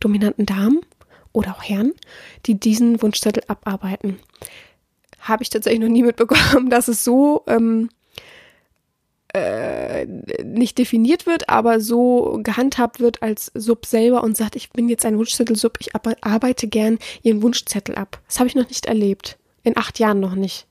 dominanten 0.00 0.46
Damen 0.46 0.80
oder 1.32 1.52
auch 1.52 1.62
Herren, 1.62 1.92
die 2.46 2.58
diesen 2.58 3.02
Wunschzettel 3.02 3.42
abarbeiten. 3.48 4.18
Habe 5.28 5.42
ich 5.42 5.50
tatsächlich 5.50 5.80
noch 5.80 5.88
nie 5.88 6.02
mitbekommen, 6.02 6.44
dass 6.70 6.88
es 6.88 7.04
so 7.04 7.42
ähm, 7.46 7.90
äh, 9.34 10.06
nicht 10.44 10.78
definiert 10.78 11.26
wird, 11.26 11.48
aber 11.48 11.80
so 11.80 12.40
gehandhabt 12.42 13.00
wird 13.00 13.22
als 13.22 13.50
Sub 13.54 13.84
selber 13.84 14.22
und 14.22 14.36
sagt, 14.36 14.56
ich 14.56 14.70
bin 14.70 14.88
jetzt 14.88 15.04
ein 15.04 15.18
Wunschzettel-Sub, 15.18 15.78
ich 15.80 15.94
arbeite 15.94 16.68
gern 16.68 16.98
ihren 17.22 17.42
Wunschzettel 17.42 17.96
ab. 17.96 18.20
Das 18.26 18.38
habe 18.38 18.48
ich 18.48 18.54
noch 18.54 18.68
nicht 18.68 18.86
erlebt. 18.86 19.38
In 19.62 19.76
acht 19.76 19.98
Jahren 19.98 20.20
noch 20.20 20.34
nicht. 20.34 20.66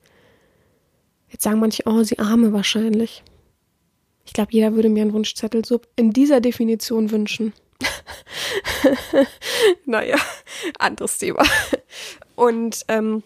Jetzt 1.29 1.43
sagen 1.43 1.59
manche, 1.59 1.83
oh, 1.85 2.03
sie 2.03 2.17
arme 2.17 2.53
wahrscheinlich. 2.53 3.23
Ich 4.25 4.33
glaube, 4.33 4.51
jeder 4.51 4.73
würde 4.73 4.89
mir 4.89 5.03
einen 5.03 5.13
Wunschzettel-Sub 5.13 5.87
in 5.95 6.11
dieser 6.11 6.41
Definition 6.41 7.11
wünschen. 7.11 7.53
naja, 9.85 10.17
anderes 10.79 11.17
Thema. 11.17 11.43
Und 12.35 12.81
ähm, 12.87 13.23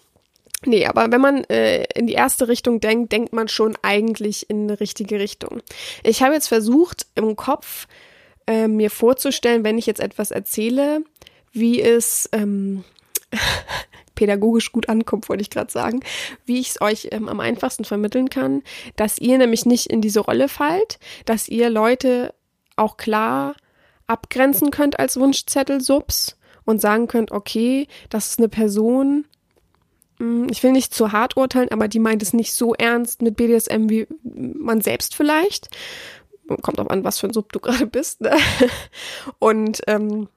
Nee, 0.65 0.85
aber 0.85 1.11
wenn 1.11 1.21
man 1.21 1.43
äh, 1.45 1.85
in 1.95 2.07
die 2.07 2.13
erste 2.13 2.49
Richtung 2.49 2.81
denkt, 2.81 3.11
denkt 3.13 3.31
man 3.31 3.47
schon 3.47 3.77
eigentlich 3.81 4.49
in 4.49 4.63
eine 4.63 4.79
richtige 4.79 5.19
Richtung. 5.19 5.61
Ich 6.03 6.21
habe 6.21 6.33
jetzt 6.33 6.47
versucht, 6.47 7.07
im 7.15 7.37
Kopf 7.37 7.87
äh, 8.45 8.67
mir 8.67 8.89
vorzustellen, 8.89 9.63
wenn 9.63 9.77
ich 9.77 9.85
jetzt 9.85 10.01
etwas 10.01 10.31
erzähle, 10.31 11.03
wie 11.53 11.81
es 11.81 12.29
ähm, 12.33 12.83
pädagogisch 14.15 14.73
gut 14.73 14.89
ankommt, 14.89 15.29
wollte 15.29 15.41
ich 15.41 15.49
gerade 15.49 15.71
sagen, 15.71 16.01
wie 16.45 16.59
ich 16.59 16.71
es 16.71 16.81
euch 16.81 17.07
ähm, 17.11 17.29
am 17.29 17.39
einfachsten 17.39 17.85
vermitteln 17.85 18.29
kann, 18.29 18.63
dass 18.97 19.17
ihr 19.17 19.37
nämlich 19.37 19.65
nicht 19.65 19.87
in 19.87 20.01
diese 20.01 20.19
Rolle 20.19 20.49
fallt, 20.49 20.99
dass 21.23 21.47
ihr 21.47 21.69
Leute 21.69 22.33
auch 22.75 22.97
klar 22.97 23.55
abgrenzen 24.07 24.71
könnt 24.71 24.99
als 24.99 25.17
Wunschzettel-Subs 25.17 26.37
und 26.65 26.81
sagen 26.81 27.07
könnt, 27.07 27.31
okay, 27.31 27.87
das 28.09 28.31
ist 28.31 28.39
eine 28.39 28.49
Person, 28.49 29.25
ich 30.49 30.63
will 30.63 30.71
nicht 30.71 30.93
zu 30.93 31.11
hart 31.11 31.37
urteilen, 31.37 31.71
aber 31.71 31.87
die 31.87 31.99
meint 31.99 32.21
es 32.21 32.33
nicht 32.33 32.53
so 32.53 32.73
ernst 32.73 33.21
mit 33.21 33.37
BDSM 33.37 33.89
wie 33.89 34.07
man 34.23 34.81
selbst 34.81 35.15
vielleicht. 35.15 35.69
Kommt 36.61 36.79
auch 36.79 36.87
an, 36.87 37.03
was 37.03 37.19
für 37.19 37.27
ein 37.27 37.33
Sub 37.33 37.53
du 37.53 37.59
gerade 37.61 37.87
bist. 37.87 38.21
Ne? 38.21 38.35
Und 39.39 39.81
ähm, 39.87 40.27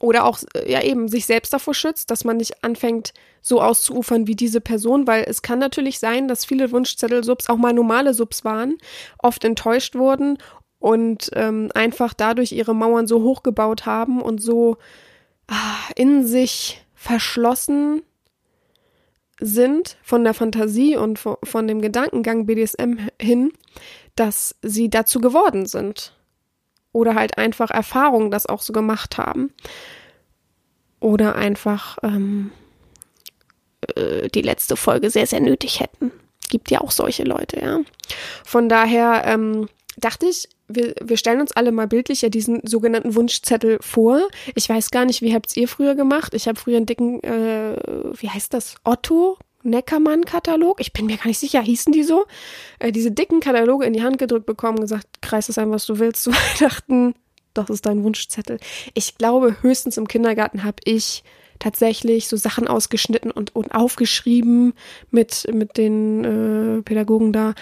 oder 0.00 0.24
auch 0.24 0.40
ja 0.66 0.82
eben 0.82 1.08
sich 1.08 1.26
selbst 1.26 1.52
davor 1.52 1.72
schützt, 1.72 2.10
dass 2.10 2.24
man 2.24 2.38
nicht 2.38 2.64
anfängt, 2.64 3.14
so 3.40 3.62
auszuufern 3.62 4.26
wie 4.26 4.34
diese 4.34 4.60
Person, 4.60 5.06
weil 5.06 5.24
es 5.28 5.42
kann 5.42 5.60
natürlich 5.60 6.00
sein, 6.00 6.26
dass 6.26 6.44
viele 6.44 6.72
Wunschzettel-Subs 6.72 7.48
auch 7.48 7.56
mal 7.56 7.72
normale 7.72 8.12
Subs 8.12 8.44
waren, 8.44 8.76
oft 9.18 9.44
enttäuscht 9.44 9.94
wurden 9.94 10.38
und 10.80 11.30
ähm, 11.34 11.70
einfach 11.74 12.12
dadurch 12.12 12.50
ihre 12.50 12.74
Mauern 12.74 13.06
so 13.06 13.22
hochgebaut 13.22 13.86
haben 13.86 14.20
und 14.20 14.42
so 14.42 14.76
ah, 15.46 15.76
in 15.94 16.26
sich 16.26 16.84
verschlossen 16.94 18.02
sind 19.40 19.96
von 20.02 20.24
der 20.24 20.34
Fantasie 20.34 20.96
und 20.96 21.18
von 21.18 21.68
dem 21.68 21.80
Gedankengang 21.80 22.46
BDSM 22.46 22.98
hin, 23.20 23.52
dass 24.14 24.56
sie 24.62 24.88
dazu 24.88 25.20
geworden 25.20 25.66
sind. 25.66 26.12
Oder 26.92 27.14
halt 27.14 27.36
einfach 27.36 27.70
Erfahrungen 27.70 28.30
das 28.30 28.46
auch 28.46 28.62
so 28.62 28.72
gemacht 28.72 29.18
haben. 29.18 29.52
Oder 31.00 31.36
einfach 31.36 31.98
ähm, 32.02 32.50
äh, 33.94 34.28
die 34.28 34.42
letzte 34.42 34.76
Folge 34.76 35.10
sehr, 35.10 35.26
sehr 35.26 35.40
nötig 35.40 35.80
hätten. 35.80 36.10
Gibt 36.48 36.70
ja 36.70 36.80
auch 36.80 36.90
solche 36.90 37.24
Leute, 37.24 37.60
ja. 37.60 37.80
Von 38.44 38.68
daher 38.68 39.24
ähm, 39.26 39.68
dachte 39.96 40.26
ich, 40.26 40.48
wir, 40.68 40.94
wir 41.02 41.16
stellen 41.16 41.40
uns 41.40 41.52
alle 41.52 41.72
mal 41.72 41.86
bildlich 41.86 42.22
ja 42.22 42.28
diesen 42.28 42.60
sogenannten 42.66 43.14
Wunschzettel 43.14 43.78
vor. 43.80 44.28
Ich 44.54 44.68
weiß 44.68 44.90
gar 44.90 45.04
nicht, 45.04 45.22
wie 45.22 45.34
habt 45.34 45.56
ihr 45.56 45.68
früher 45.68 45.94
gemacht? 45.94 46.34
Ich 46.34 46.48
habe 46.48 46.58
früher 46.58 46.76
einen 46.76 46.86
dicken, 46.86 47.22
äh, 47.22 47.76
wie 48.14 48.28
heißt 48.28 48.52
das? 48.52 48.76
Otto 48.84 49.38
Neckermann-Katalog. 49.62 50.80
Ich 50.80 50.92
bin 50.92 51.06
mir 51.06 51.16
gar 51.16 51.26
nicht 51.26 51.38
sicher, 51.38 51.60
hießen 51.60 51.92
die 51.92 52.04
so? 52.04 52.26
Äh, 52.78 52.92
diese 52.92 53.10
dicken 53.10 53.40
Kataloge 53.40 53.84
in 53.84 53.92
die 53.92 54.02
Hand 54.02 54.18
gedrückt 54.18 54.46
bekommen, 54.46 54.80
gesagt, 54.80 55.06
kreis 55.22 55.48
es 55.48 55.58
ein, 55.58 55.70
was 55.70 55.86
du 55.86 55.98
willst 55.98 56.22
zu 56.24 56.30
Weihnachten. 56.30 57.14
Das 57.54 57.70
ist 57.70 57.86
dein 57.86 58.02
Wunschzettel. 58.02 58.58
Ich 58.94 59.16
glaube, 59.16 59.56
höchstens 59.62 59.96
im 59.96 60.08
Kindergarten 60.08 60.62
habe 60.64 60.76
ich 60.84 61.24
tatsächlich 61.58 62.28
so 62.28 62.36
Sachen 62.36 62.68
ausgeschnitten 62.68 63.30
und, 63.30 63.56
und 63.56 63.74
aufgeschrieben 63.74 64.74
mit, 65.10 65.48
mit 65.52 65.78
den 65.78 66.24
äh, 66.78 66.82
Pädagogen 66.82 67.32
da, 67.32 67.54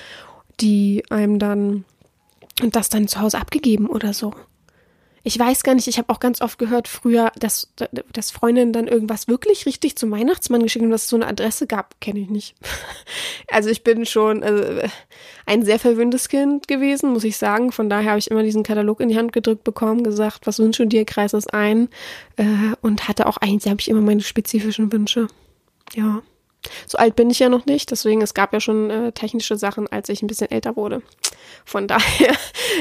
die 0.61 1.05
einem 1.11 1.39
dann 1.39 1.85
und 2.63 2.77
das 2.77 2.89
dann 2.89 3.09
zu 3.09 3.21
Hause 3.21 3.39
abgegeben 3.39 3.89
oder 3.89 4.13
so. 4.13 4.35
Ich 5.27 5.39
weiß 5.39 5.63
gar 5.63 5.75
nicht, 5.75 5.89
ich 5.89 5.97
habe 5.97 6.13
auch 6.13 6.21
ganz 6.21 6.43
oft 6.43 6.59
gehört 6.59 6.87
früher, 6.87 7.33
dass, 7.39 7.73
dass 8.13 8.31
Freundinnen 8.31 8.75
dann 8.75 8.87
irgendwas 8.87 9.27
wirklich 9.27 9.65
richtig 9.65 9.97
zum 9.97 10.11
Weihnachtsmann 10.11 10.63
geschickt 10.63 10.83
haben, 10.83 10.91
dass 10.91 11.05
es 11.05 11.09
so 11.09 11.17
eine 11.17 11.27
Adresse 11.27 11.67
gab, 11.67 11.99
kenne 12.01 12.21
ich 12.21 12.29
nicht. 12.29 12.55
Also 13.51 13.69
ich 13.69 13.85
bin 13.85 14.07
schon 14.07 14.43
also, 14.43 14.89
ein 15.47 15.65
sehr 15.65 15.79
verwöhntes 15.79 16.29
Kind 16.29 16.67
gewesen, 16.67 17.13
muss 17.13 17.25
ich 17.25 17.37
sagen. 17.37 17.73
Von 17.73 17.89
daher 17.91 18.11
habe 18.11 18.19
ich 18.19 18.31
immer 18.31 18.43
diesen 18.43 18.63
Katalog 18.63 19.01
in 19.01 19.11
die 19.11 19.19
Hand 19.19 19.33
gedrückt 19.33 19.65
bekommen, 19.65 20.03
gesagt, 20.03 20.47
was 20.47 20.59
wünschst 20.59 20.81
du 20.81 20.87
dir, 20.87 21.05
kreis 21.05 21.35
es 21.35 21.47
ein 21.47 21.89
äh, 22.37 22.45
und 22.81 23.07
hatte 23.07 23.27
auch 23.27 23.37
eigentlich, 23.37 23.71
habe 23.71 23.81
ich 23.81 23.89
immer 23.89 24.01
meine 24.01 24.23
spezifischen 24.23 24.91
Wünsche. 24.91 25.29
Ja. 25.95 26.23
So 26.87 26.99
alt 26.99 27.17
bin 27.17 27.31
ich 27.31 27.39
ja 27.39 27.49
noch 27.49 27.67
nicht, 27.67 27.91
deswegen 27.91 28.23
es 28.23 28.35
gab 28.35 28.53
ja 28.53 28.61
schon 28.61 28.91
äh, 28.91 29.13
technische 29.13 29.57
Sachen, 29.57 29.87
als 29.89 30.09
ich 30.09 30.23
ein 30.23 30.27
bisschen 30.27 30.51
älter 30.51 30.77
wurde. 30.77 31.03
Von 31.65 31.89
daher, 31.89 32.33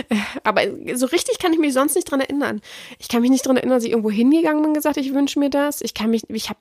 äh, 0.09 0.15
aber 0.43 0.61
so 0.95 1.05
richtig 1.07 1.39
kann 1.39 1.53
ich 1.53 1.59
mich 1.59 1.73
sonst 1.73 1.95
nicht 1.95 2.09
dran 2.09 2.21
erinnern. 2.21 2.61
Ich 2.99 3.07
kann 3.07 3.21
mich 3.21 3.31
nicht 3.31 3.45
dran 3.45 3.57
erinnern, 3.57 3.77
dass 3.77 3.83
ich 3.83 3.91
irgendwo 3.91 4.11
hingegangen 4.11 4.61
bin 4.61 4.69
und 4.69 4.75
gesagt, 4.75 4.97
ich 4.97 5.13
wünsche 5.13 5.39
mir 5.39 5.49
das. 5.49 5.81
Ich 5.81 5.93
kann 5.93 6.09
mich, 6.09 6.29
ich 6.29 6.49
habe 6.49 6.59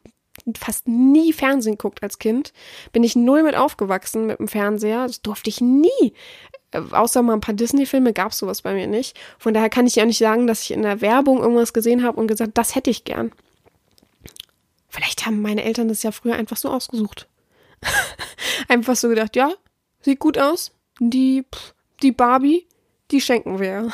fast 0.59 0.89
nie 0.89 1.33
Fernsehen 1.33 1.77
geguckt 1.77 2.03
als 2.03 2.19
Kind. 2.19 2.53
Bin 2.93 3.05
ich 3.05 3.17
null 3.17 3.43
mit 3.43 3.55
aufgewachsen 3.55 4.27
mit 4.27 4.39
dem 4.39 4.49
Fernseher. 4.49 5.07
Das 5.07 5.23
durfte 5.23 5.51
ich 5.51 5.61
nie. 5.61 6.15
Äh, 6.73 6.81
außer 6.91 7.23
mal 7.23 7.35
ein 7.35 7.41
paar 7.41 7.55
Disney-Filme 7.55 8.13
gab 8.13 8.33
es 8.33 8.39
sowas 8.39 8.63
bei 8.63 8.75
mir 8.75 8.87
nicht. 8.87 9.19
Von 9.39 9.55
daher 9.55 9.71
kann 9.71 9.87
ich 9.87 9.97
ja 9.97 10.05
nicht 10.05 10.19
sagen, 10.19 10.47
dass 10.47 10.63
ich 10.63 10.73
in 10.73 10.83
der 10.83 11.01
Werbung 11.01 11.39
irgendwas 11.39 11.73
gesehen 11.73 12.03
habe 12.03 12.21
und 12.21 12.27
gesagt, 12.27 12.53
das 12.55 12.75
hätte 12.75 12.91
ich 12.91 13.05
gern. 13.05 13.33
Vielleicht 14.93 15.25
haben 15.25 15.41
meine 15.41 15.65
Eltern 15.65 15.89
das 15.89 16.03
ja 16.03 16.13
früher 16.13 16.35
einfach 16.35 16.59
so 16.59 16.69
ausgesucht. 16.71 17.27
einfach 18.69 18.95
so 18.95 19.09
gedacht, 19.09 19.35
ja, 19.37 19.51
sieht 20.03 20.19
gut 20.19 20.37
aus. 20.37 20.73
Die, 21.01 21.47
die 22.03 22.13
Barbie, 22.13 22.67
die 23.11 23.23
schenken 23.23 23.59
wir. 23.59 23.91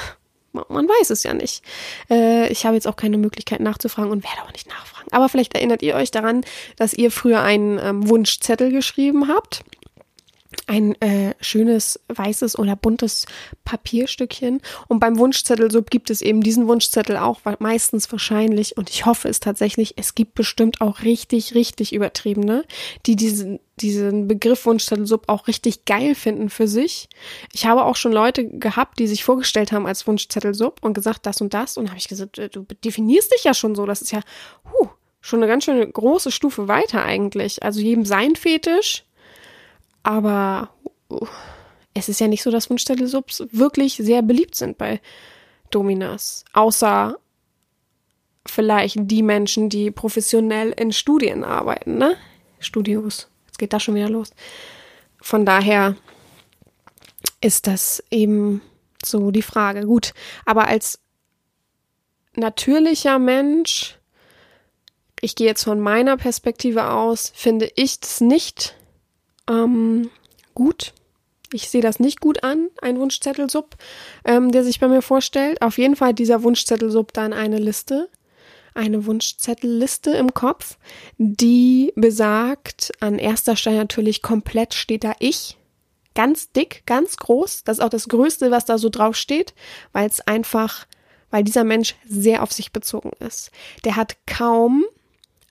Man 0.53 0.89
weiß 0.89 1.11
es 1.11 1.23
ja 1.23 1.35
nicht. 1.35 1.63
Äh, 2.11 2.49
ich 2.51 2.67
habe 2.67 2.75
jetzt 2.75 2.89
auch 2.89 2.97
keine 2.97 3.17
Möglichkeit 3.17 3.61
nachzufragen 3.61 4.11
und 4.11 4.25
werde 4.25 4.43
auch 4.43 4.53
nicht 4.53 4.69
nachfragen. 4.69 5.07
Aber 5.13 5.29
vielleicht 5.29 5.55
erinnert 5.55 5.83
ihr 5.83 5.95
euch 5.95 6.11
daran, 6.11 6.45
dass 6.77 6.95
ihr 6.95 7.13
früher 7.13 7.43
einen 7.43 7.79
ähm, 7.79 8.09
Wunschzettel 8.09 8.73
geschrieben 8.73 9.29
habt 9.29 9.63
ein 10.69 11.01
äh, 11.01 11.35
schönes 11.41 11.99
weißes 12.09 12.59
oder 12.59 12.77
buntes 12.77 13.27
Papierstückchen. 13.65 14.61
Und 14.87 15.01
beim 15.01 15.19
Wunschzettelsub 15.19 15.91
gibt 15.91 16.11
es 16.11 16.21
eben 16.21 16.43
diesen 16.43 16.69
Wunschzettel 16.69 17.17
auch, 17.17 17.41
meistens 17.59 18.11
wahrscheinlich, 18.13 18.77
und 18.77 18.91
ich 18.91 19.07
hoffe 19.07 19.29
es 19.29 19.41
tatsächlich, 19.41 19.95
es 19.97 20.15
gibt 20.15 20.35
bestimmt 20.35 20.81
auch 20.81 21.03
richtig, 21.03 21.55
richtig 21.55 21.95
übertriebene, 21.95 22.65
die 23.07 23.17
diesen, 23.17 23.61
diesen 23.77 24.29
Begriff 24.29 24.67
Wunschzettelsub 24.67 25.25
auch 25.29 25.49
richtig 25.49 25.87
geil 25.87 26.15
finden 26.15 26.51
für 26.51 26.69
sich. 26.69 27.09
Ich 27.53 27.65
habe 27.65 27.85
auch 27.85 27.97
schon 27.97 28.13
Leute 28.13 28.47
gehabt, 28.47 28.99
die 28.99 29.07
sich 29.07 29.25
vorgestellt 29.25 29.73
haben 29.73 29.87
als 29.87 30.07
Wunschzettelsub 30.07 30.85
und 30.85 30.93
gesagt, 30.93 31.25
das 31.25 31.41
und 31.41 31.55
das. 31.55 31.79
Und 31.79 31.89
habe 31.89 31.99
ich 31.99 32.09
gesagt, 32.09 32.39
äh, 32.39 32.51
du 32.51 32.67
definierst 32.85 33.33
dich 33.33 33.45
ja 33.45 33.55
schon 33.55 33.75
so. 33.75 33.87
Das 33.87 34.03
ist 34.03 34.13
ja, 34.13 34.21
huh, 34.71 34.89
schon 35.23 35.43
eine 35.43 35.51
ganz 35.51 35.65
schöne 35.65 35.87
große 35.87 36.31
Stufe 36.31 36.69
weiter 36.69 37.05
eigentlich. 37.05 37.63
Also 37.63 37.81
jedem 37.81 38.05
sein 38.05 38.37
Fetisch 38.37 39.05
aber 40.03 40.71
uh, 41.11 41.27
es 41.95 42.09
ist 42.09 42.21
ja 42.21 42.29
nicht 42.29 42.43
so, 42.43 42.51
dass 42.51 42.71
Wunschzettel-Subs 42.71 43.49
wirklich 43.51 43.95
sehr 43.95 44.23
beliebt 44.23 44.55
sind 44.55 44.79
bei 44.79 45.01
Dominas. 45.71 46.45
Außer 46.53 47.19
vielleicht 48.47 48.97
die 49.01 49.23
Menschen, 49.23 49.69
die 49.69 49.91
professionell 49.91 50.73
in 50.73 50.93
Studien 50.93 51.45
arbeiten, 51.45 51.99
ne? 51.99 52.17
Studios. 52.61 53.29
Jetzt 53.47 53.59
geht 53.59 53.73
das 53.73 53.83
schon 53.83 53.95
wieder 53.95 54.09
los. 54.09 54.31
Von 55.21 55.45
daher 55.45 55.97
ist 57.41 57.67
das 57.67 58.03
eben 58.11 58.63
so 59.05 59.31
die 59.31 59.43
Frage. 59.43 59.87
Gut, 59.87 60.15
aber 60.45 60.67
als 60.69 61.01
natürlicher 62.35 63.19
Mensch, 63.19 63.99
ich 65.21 65.35
gehe 65.35 65.47
jetzt 65.47 65.65
von 65.65 65.81
meiner 65.81 66.17
Perspektive 66.17 66.91
aus, 66.91 67.33
finde 67.35 67.71
ich 67.75 68.01
das 68.01 68.21
nicht 68.21 68.78
ähm, 69.49 70.11
gut. 70.55 70.93
Ich 71.53 71.71
sehe 71.71 71.81
das 71.81 71.99
nicht 71.99 72.21
gut 72.21 72.45
an, 72.45 72.69
ein 72.83 72.99
Wunschzettelsub, 72.99 73.77
ähm, 74.25 74.53
der 74.53 74.65
sich 74.65 74.81
bei 74.81 74.89
mir 74.89 75.01
vorstellt. 75.01 75.63
Auf 75.63 75.79
jeden 75.79 75.97
Fall 75.97 76.13
dieser 76.13 76.43
Wunschzettelsub 76.43 77.13
dann 77.15 77.33
eine 77.33 77.59
Liste, 77.59 78.11
eine 78.75 79.07
Wunschzettelliste 79.07 80.11
im 80.11 80.35
Kopf, 80.35 80.77
die 81.17 81.93
besagt, 81.97 82.93
an 83.01 83.19
erster 83.19 83.57
Stelle 83.57 83.79
natürlich 83.79 84.21
komplett 84.21 84.75
steht 84.75 85.05
da 85.05 85.15
ich. 85.21 85.57
Ganz 86.15 86.53
dick, 86.53 86.83
ganz 86.85 87.17
groß. 87.17 87.65
Das 87.65 87.79
ist 87.79 87.85
auch 87.85 87.89
das 87.89 88.09
Größte, 88.09 88.51
was 88.51 88.67
da 88.67 88.77
so 88.77 88.91
drauf 88.91 89.17
steht, 89.17 89.55
weil 89.93 90.07
es 90.07 90.21
einfach, 90.21 90.87
weil 91.31 91.45
dieser 91.45 91.65
Mensch 91.65 91.95
sehr 92.07 92.43
auf 92.43 92.53
sich 92.53 92.73
bezogen 92.73 93.13
ist. 93.21 93.53
Der 93.85 93.97
hat 93.97 94.17
kaum 94.27 94.85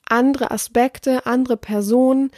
andere 0.06 0.52
Aspekte, 0.52 1.26
andere 1.26 1.58
Personen, 1.58 2.32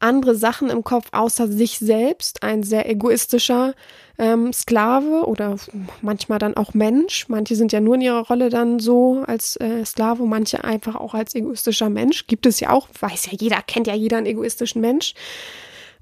andere 0.00 0.34
Sachen 0.34 0.70
im 0.70 0.82
Kopf 0.82 1.08
außer 1.12 1.46
sich 1.46 1.78
selbst, 1.78 2.42
ein 2.42 2.62
sehr 2.62 2.88
egoistischer 2.88 3.74
ähm, 4.18 4.52
Sklave 4.52 5.26
oder 5.26 5.56
manchmal 6.00 6.38
dann 6.38 6.56
auch 6.56 6.74
Mensch. 6.74 7.28
Manche 7.28 7.54
sind 7.54 7.72
ja 7.72 7.80
nur 7.80 7.94
in 7.94 8.00
ihrer 8.00 8.26
Rolle 8.26 8.48
dann 8.48 8.78
so 8.78 9.22
als 9.26 9.56
äh, 9.56 9.84
Sklave, 9.84 10.24
manche 10.24 10.64
einfach 10.64 10.96
auch 10.96 11.14
als 11.14 11.34
egoistischer 11.34 11.90
Mensch. 11.90 12.26
Gibt 12.26 12.46
es 12.46 12.60
ja 12.60 12.70
auch, 12.70 12.88
weiß 12.98 13.26
ja 13.26 13.32
jeder, 13.38 13.62
kennt 13.62 13.86
ja 13.86 13.94
jeder 13.94 14.16
einen 14.16 14.26
egoistischen 14.26 14.80
Mensch. 14.80 15.14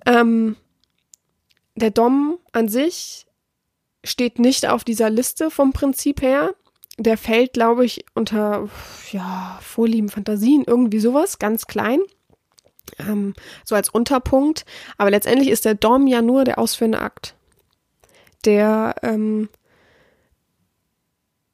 Ähm, 0.06 0.56
der 1.74 1.90
Dom 1.90 2.38
an 2.52 2.68
sich 2.68 3.26
steht 4.04 4.38
nicht 4.38 4.68
auf 4.68 4.84
dieser 4.84 5.10
Liste 5.10 5.50
vom 5.50 5.72
Prinzip 5.72 6.22
her. 6.22 6.54
Der 6.98 7.16
fällt, 7.16 7.52
glaube 7.52 7.84
ich, 7.84 8.04
unter 8.14 8.68
ja, 9.12 9.58
Vorlieben, 9.61 10.08
Fantasien, 10.08 10.64
irgendwie 10.66 10.98
sowas, 10.98 11.38
ganz 11.38 11.66
klein 11.66 12.00
ähm, 12.98 13.35
so 13.64 13.74
als 13.74 13.88
Unterpunkt. 13.88 14.64
Aber 14.96 15.11
letztendlich 15.11 15.51
ist 15.51 15.64
der 15.64 15.74
Dom 15.74 16.07
ja 16.07 16.22
nur 16.22 16.44
der 16.44 16.59
ausführende 16.59 17.01
Akt, 17.01 17.35
der 18.44 18.94
ähm, 19.03 19.48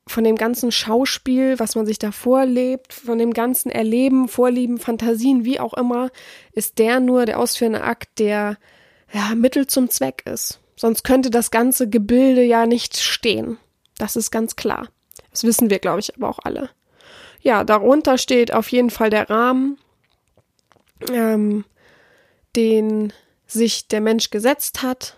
von 0.06 0.24
dem 0.24 0.36
ganzen 0.36 0.70
Schauspiel, 0.70 1.58
was 1.58 1.76
man 1.76 1.86
sich 1.86 1.98
da 1.98 2.12
vorlebt, 2.12 2.92
von 2.92 3.18
dem 3.18 3.32
ganzen 3.32 3.70
Erleben, 3.70 4.28
Vorlieben, 4.28 4.78
Fantasien, 4.78 5.44
wie 5.44 5.60
auch 5.60 5.74
immer, 5.74 6.10
ist 6.52 6.78
der 6.78 7.00
nur 7.00 7.24
der 7.24 7.38
ausführende 7.38 7.82
Akt, 7.82 8.18
der 8.18 8.58
ja, 9.12 9.34
Mittel 9.34 9.66
zum 9.66 9.88
Zweck 9.88 10.22
ist. 10.26 10.60
Sonst 10.76 11.04
könnte 11.04 11.30
das 11.30 11.50
ganze 11.50 11.88
Gebilde 11.88 12.42
ja 12.42 12.66
nicht 12.66 12.96
stehen. 12.98 13.58
Das 13.96 14.16
ist 14.16 14.30
ganz 14.30 14.56
klar. 14.56 14.88
Das 15.30 15.44
wissen 15.44 15.70
wir, 15.70 15.78
glaube 15.78 16.00
ich, 16.00 16.14
aber 16.16 16.28
auch 16.28 16.40
alle. 16.42 16.70
Ja, 17.40 17.64
darunter 17.64 18.18
steht 18.18 18.52
auf 18.52 18.68
jeden 18.68 18.90
Fall 18.90 19.10
der 19.10 19.30
Rahmen, 19.30 19.78
ähm, 21.12 21.64
den 22.56 23.12
sich 23.46 23.88
der 23.88 24.00
Mensch 24.00 24.30
gesetzt 24.30 24.82
hat, 24.82 25.16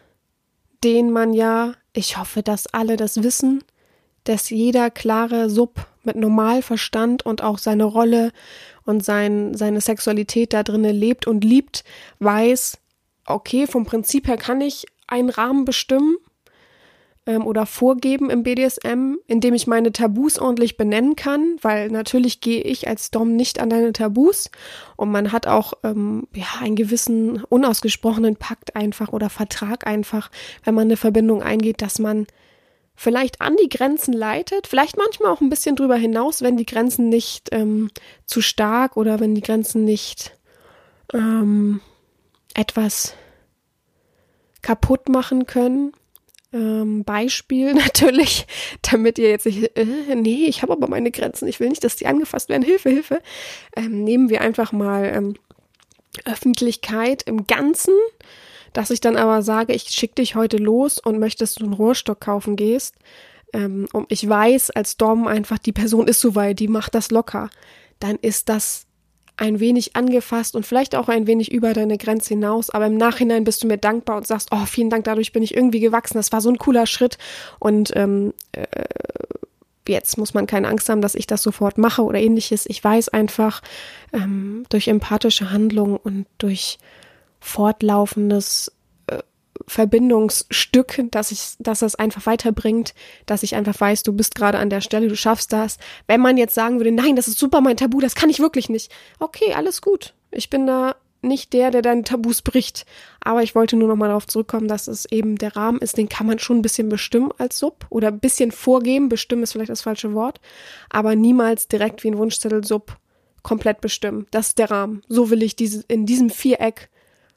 den 0.85 1.11
man 1.11 1.33
ja, 1.33 1.75
ich 1.93 2.19
hoffe, 2.19 2.43
dass 2.43 2.67
alle 2.73 2.97
das 2.97 3.23
wissen, 3.23 3.65
dass 4.25 4.51
jeder 4.51 4.91
klare 4.91 5.49
Sub 5.49 5.87
mit 6.03 6.17
Normalverstand 6.17 7.25
und 7.25 7.43
auch 7.43 7.59
seine 7.59 7.85
Rolle 7.85 8.33
und 8.85 9.05
sein, 9.05 9.55
seine 9.55 9.81
Sexualität 9.81 10.53
da 10.53 10.63
drinnen 10.63 10.95
lebt 10.95 11.27
und 11.27 11.45
liebt, 11.45 11.85
weiß, 12.21 12.79
okay, 13.27 13.67
vom 13.67 13.85
Prinzip 13.85 14.29
her 14.29 14.37
kann 14.37 14.61
ich 14.61 14.87
einen 15.07 15.31
Rahmen 15.31 15.65
bestimmen, 15.65 16.17
ähm, 17.27 17.47
oder 17.47 17.67
vorgeben 17.67 18.31
im 18.31 18.43
BDSM, 18.43 19.17
indem 19.27 19.55
ich 19.55 19.67
meine 19.67 19.93
Tabus 19.93 20.39
ordentlich 20.39 20.77
benennen 20.77 21.17
kann, 21.17 21.57
weil 21.61 21.91
natürlich 21.91 22.41
gehe 22.41 22.63
ich 22.63 22.89
als 22.89 23.11
Dom 23.11 23.35
nicht 23.35 23.61
an 23.61 23.69
deine 23.69 23.93
Tabus. 23.93 24.51
Und 24.97 25.11
man 25.11 25.33
hat 25.33 25.47
auch 25.47 25.75
ähm, 25.83 26.29
ja 26.33 26.47
einen 26.61 26.77
gewissen 26.77 27.43
unausgesprochenen 27.45 28.37
Pakt 28.37 28.77
einfach 28.77 29.13
oder 29.13 29.29
Vertrag 29.29 29.87
einfach, 29.87 30.31
wenn 30.65 30.75
man 30.75 30.85
eine 30.85 30.97
Verbindung 30.97 31.43
eingeht, 31.43 31.83
dass 31.83 31.99
man 31.99 32.27
vielleicht 32.95 33.43
an 33.43 33.57
die 33.57 33.69
Grenzen 33.69 34.15
leitet, 34.15 34.67
vielleicht 34.67 34.97
manchmal 34.97 35.31
auch 35.31 35.43
ein 35.43 35.51
bisschen 35.51 35.77
drüber 35.77 35.97
hinaus, 35.97 36.41
wenn 36.41 36.57
die 36.57 36.65
Grenzen 36.65 37.09
nicht 37.11 37.49
ähm, 37.53 37.91
zu 38.25 38.41
stark 38.41 38.97
oder 38.97 39.21
wenn 39.21 39.35
die 39.35 39.43
Grenzen 39.43 39.85
nicht 39.85 40.33
ähm, 41.13 41.81
etwas 42.55 43.15
kaputt 44.63 45.09
machen 45.11 45.47
können 45.47 45.93
ähm, 46.57 47.05
Beispiel 47.05 47.75
natürlich, 47.75 48.47
damit 48.83 49.19
ihr 49.19 49.29
jetzt 49.29 49.47
nicht, 49.47 49.77
äh, 49.77 50.15
nee, 50.15 50.47
ich 50.47 50.63
habe 50.63 50.73
aber 50.73 50.89
meine 50.89 51.11
Grenzen, 51.11 51.47
ich 51.47 51.61
will 51.61 51.69
nicht, 51.69 51.85
dass 51.85 51.97
die 51.97 52.07
angefasst 52.07 52.49
werden, 52.49 52.63
Hilfe, 52.63 52.91
Hilfe, 52.91 53.21
ähm, 53.77 54.05
nehmen 54.05 54.31
wir 54.31 54.41
einfach 54.41 54.73
mal 54.73 55.05
ähm, 55.15 55.35
Öffentlichkeit 56.25 57.23
im 57.25 57.47
Ganzen, 57.47 57.95
dass 58.73 58.91
ich 58.91 59.01
dann 59.01 59.17
aber 59.17 59.43
sage, 59.43 59.75
ich 59.75 59.85
schicke 59.91 60.17
dich 60.17 60.35
heute 60.35 60.57
los 60.57 60.99
und 60.99 61.19
möchtest 61.19 61.61
du 61.61 61.65
einen 61.65 61.75
Rohrstock 61.75 62.21
kaufen 62.21 62.57
gehst, 62.57 62.95
ähm, 63.53 63.87
und 63.93 64.11
ich 64.11 64.29
weiß 64.29 64.71
als 64.71 64.97
Dom 64.97 65.27
einfach, 65.27 65.59
die 65.59 65.73
Person 65.73 66.09
ist 66.09 66.21
so 66.21 66.35
weit, 66.35 66.59
die 66.59 66.69
macht 66.69 66.95
das 66.95 67.11
locker, 67.11 67.51
dann 68.01 68.17
ist 68.17 68.49
das 68.49 68.86
ein 69.37 69.61
wenig 69.61 69.97
angefasst 69.97 70.57
und 70.57 70.65
vielleicht 70.65 70.95
auch 70.95 71.09
ein 71.09 71.27
wenig 71.27 71.53
über 71.53 71.75
deine 71.75 71.99
Grenze 71.99 72.31
hinaus, 72.31 72.71
aber 72.71 72.87
im 72.87 72.97
Nachhinein 72.97 73.45
bist 73.45 73.63
du 73.63 73.67
mir 73.67 73.77
dankbar 73.77 74.17
und 74.17 74.27
sagst, 74.27 74.49
oh, 74.51 74.65
vielen 74.67 74.91
Dank, 74.91 75.05
dadurch 75.05 75.33
bin 75.33 75.43
ich 75.43 75.55
irgendwie 75.55 75.81
gewachsen, 75.81 76.17
das 76.17 76.33
war 76.33 76.41
so 76.41 76.49
ein 76.49 76.59
cooler 76.59 76.87
Schritt. 76.87 77.19
Und 77.59 77.93
ähm, 77.95 78.33
äh, 78.53 78.65
jetzt 79.89 80.17
muss 80.19 80.35
man 80.35 80.47
keine 80.47 80.69
Angst 80.69 80.89
haben, 80.89 81.03
dass 81.03 81.15
ich 81.15 81.27
das 81.27 81.43
sofort 81.43 81.79
mache 81.79 82.03
oder 82.03 82.19
ähnliches. 82.19 82.67
Ich 82.67 82.83
weiß 82.83 83.11
einfach 83.11 83.63
ähm, 84.13 84.65
durch 84.69 84.89
empathische 84.89 85.51
Handlung 85.51 85.97
und 85.97 86.27
durch 86.39 86.79
fortlaufendes 87.41 88.73
Verbindungsstück, 89.67 91.03
dass 91.11 91.31
ich, 91.31 91.55
dass 91.59 91.81
das 91.81 91.95
einfach 91.95 92.27
weiterbringt, 92.27 92.95
dass 93.27 93.43
ich 93.43 93.55
einfach 93.55 93.81
weiß, 93.81 94.03
du 94.03 94.13
bist 94.13 94.35
gerade 94.35 94.59
an 94.59 94.71
der 94.71 94.81
Stelle, 94.81 95.09
du 95.09 95.17
schaffst 95.17 95.53
das. 95.53 95.79
Wenn 96.07 96.21
man 96.21 96.37
jetzt 96.37 96.55
sagen 96.55 96.79
würde, 96.79 96.93
nein, 96.93 97.17
das 97.17 97.29
ist 97.29 97.39
super 97.39 97.61
mein 97.61 97.77
Tabu, 97.77 98.01
das 98.01 98.15
kann 98.15 98.31
ich 98.31 98.41
wirklich 98.41 98.69
nicht. 98.69 98.93
Okay, 99.19 99.55
alles 99.55 99.81
gut. 99.83 100.15
Ich 100.31 100.51
bin 100.51 100.67
da 100.67 100.97
nicht 101.23 101.53
der, 101.53 101.71
der 101.71 101.83
deine 101.83 102.03
Tabus 102.03 102.43
bricht. 102.43 102.87
Aber 103.21 103.43
ich 103.43 103.55
wollte 103.55 103.77
nur 103.77 103.89
nochmal 103.89 104.09
darauf 104.09 104.27
zurückkommen, 104.27 104.69
dass 104.69 104.89
es 104.89 105.05
eben 105.07 105.37
der 105.37 105.57
Rahmen 105.57 105.81
ist, 105.81 105.99
den 105.99 106.09
kann 106.09 106.27
man 106.27 106.39
schon 106.39 106.59
ein 106.59 106.63
bisschen 106.63 106.89
bestimmen 106.89 107.33
als 107.39 107.59
Sub 107.59 107.87
oder 107.91 108.09
ein 108.09 108.21
bisschen 108.21 108.53
vorgeben. 108.53 109.09
Bestimmen 109.09 109.43
ist 109.43 109.53
vielleicht 109.53 109.71
das 109.71 109.83
falsche 109.83 110.15
Wort, 110.15 110.41
aber 110.89 111.17
niemals 111.17 111.69
direkt 111.69 112.05
wie 112.05 112.09
ein 112.09 112.19
Wunschzettel 112.19 112.65
Sub 112.65 112.97
komplett 113.43 113.81
bestimmen. 113.81 114.27
Das 114.31 114.49
ist 114.49 114.59
der 114.59 114.71
Rahmen. 114.71 115.03
So 115.09 115.31
will 115.31 115.43
ich 115.43 115.57
diese, 115.57 115.85
in 115.89 116.07
diesem 116.07 116.31
Viereck 116.31 116.89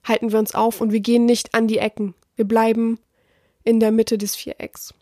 halten 0.03 0.31
wir 0.31 0.39
uns 0.39 0.55
auf 0.55 0.81
und 0.81 0.91
wir 0.91 0.99
gehen 0.99 1.25
nicht 1.25 1.53
an 1.53 1.67
die 1.67 1.77
Ecken. 1.77 2.15
Wir 2.35 2.45
bleiben 2.45 2.99
in 3.63 3.79
der 3.79 3.91
Mitte 3.91 4.17
des 4.17 4.35
Vierecks. 4.35 4.93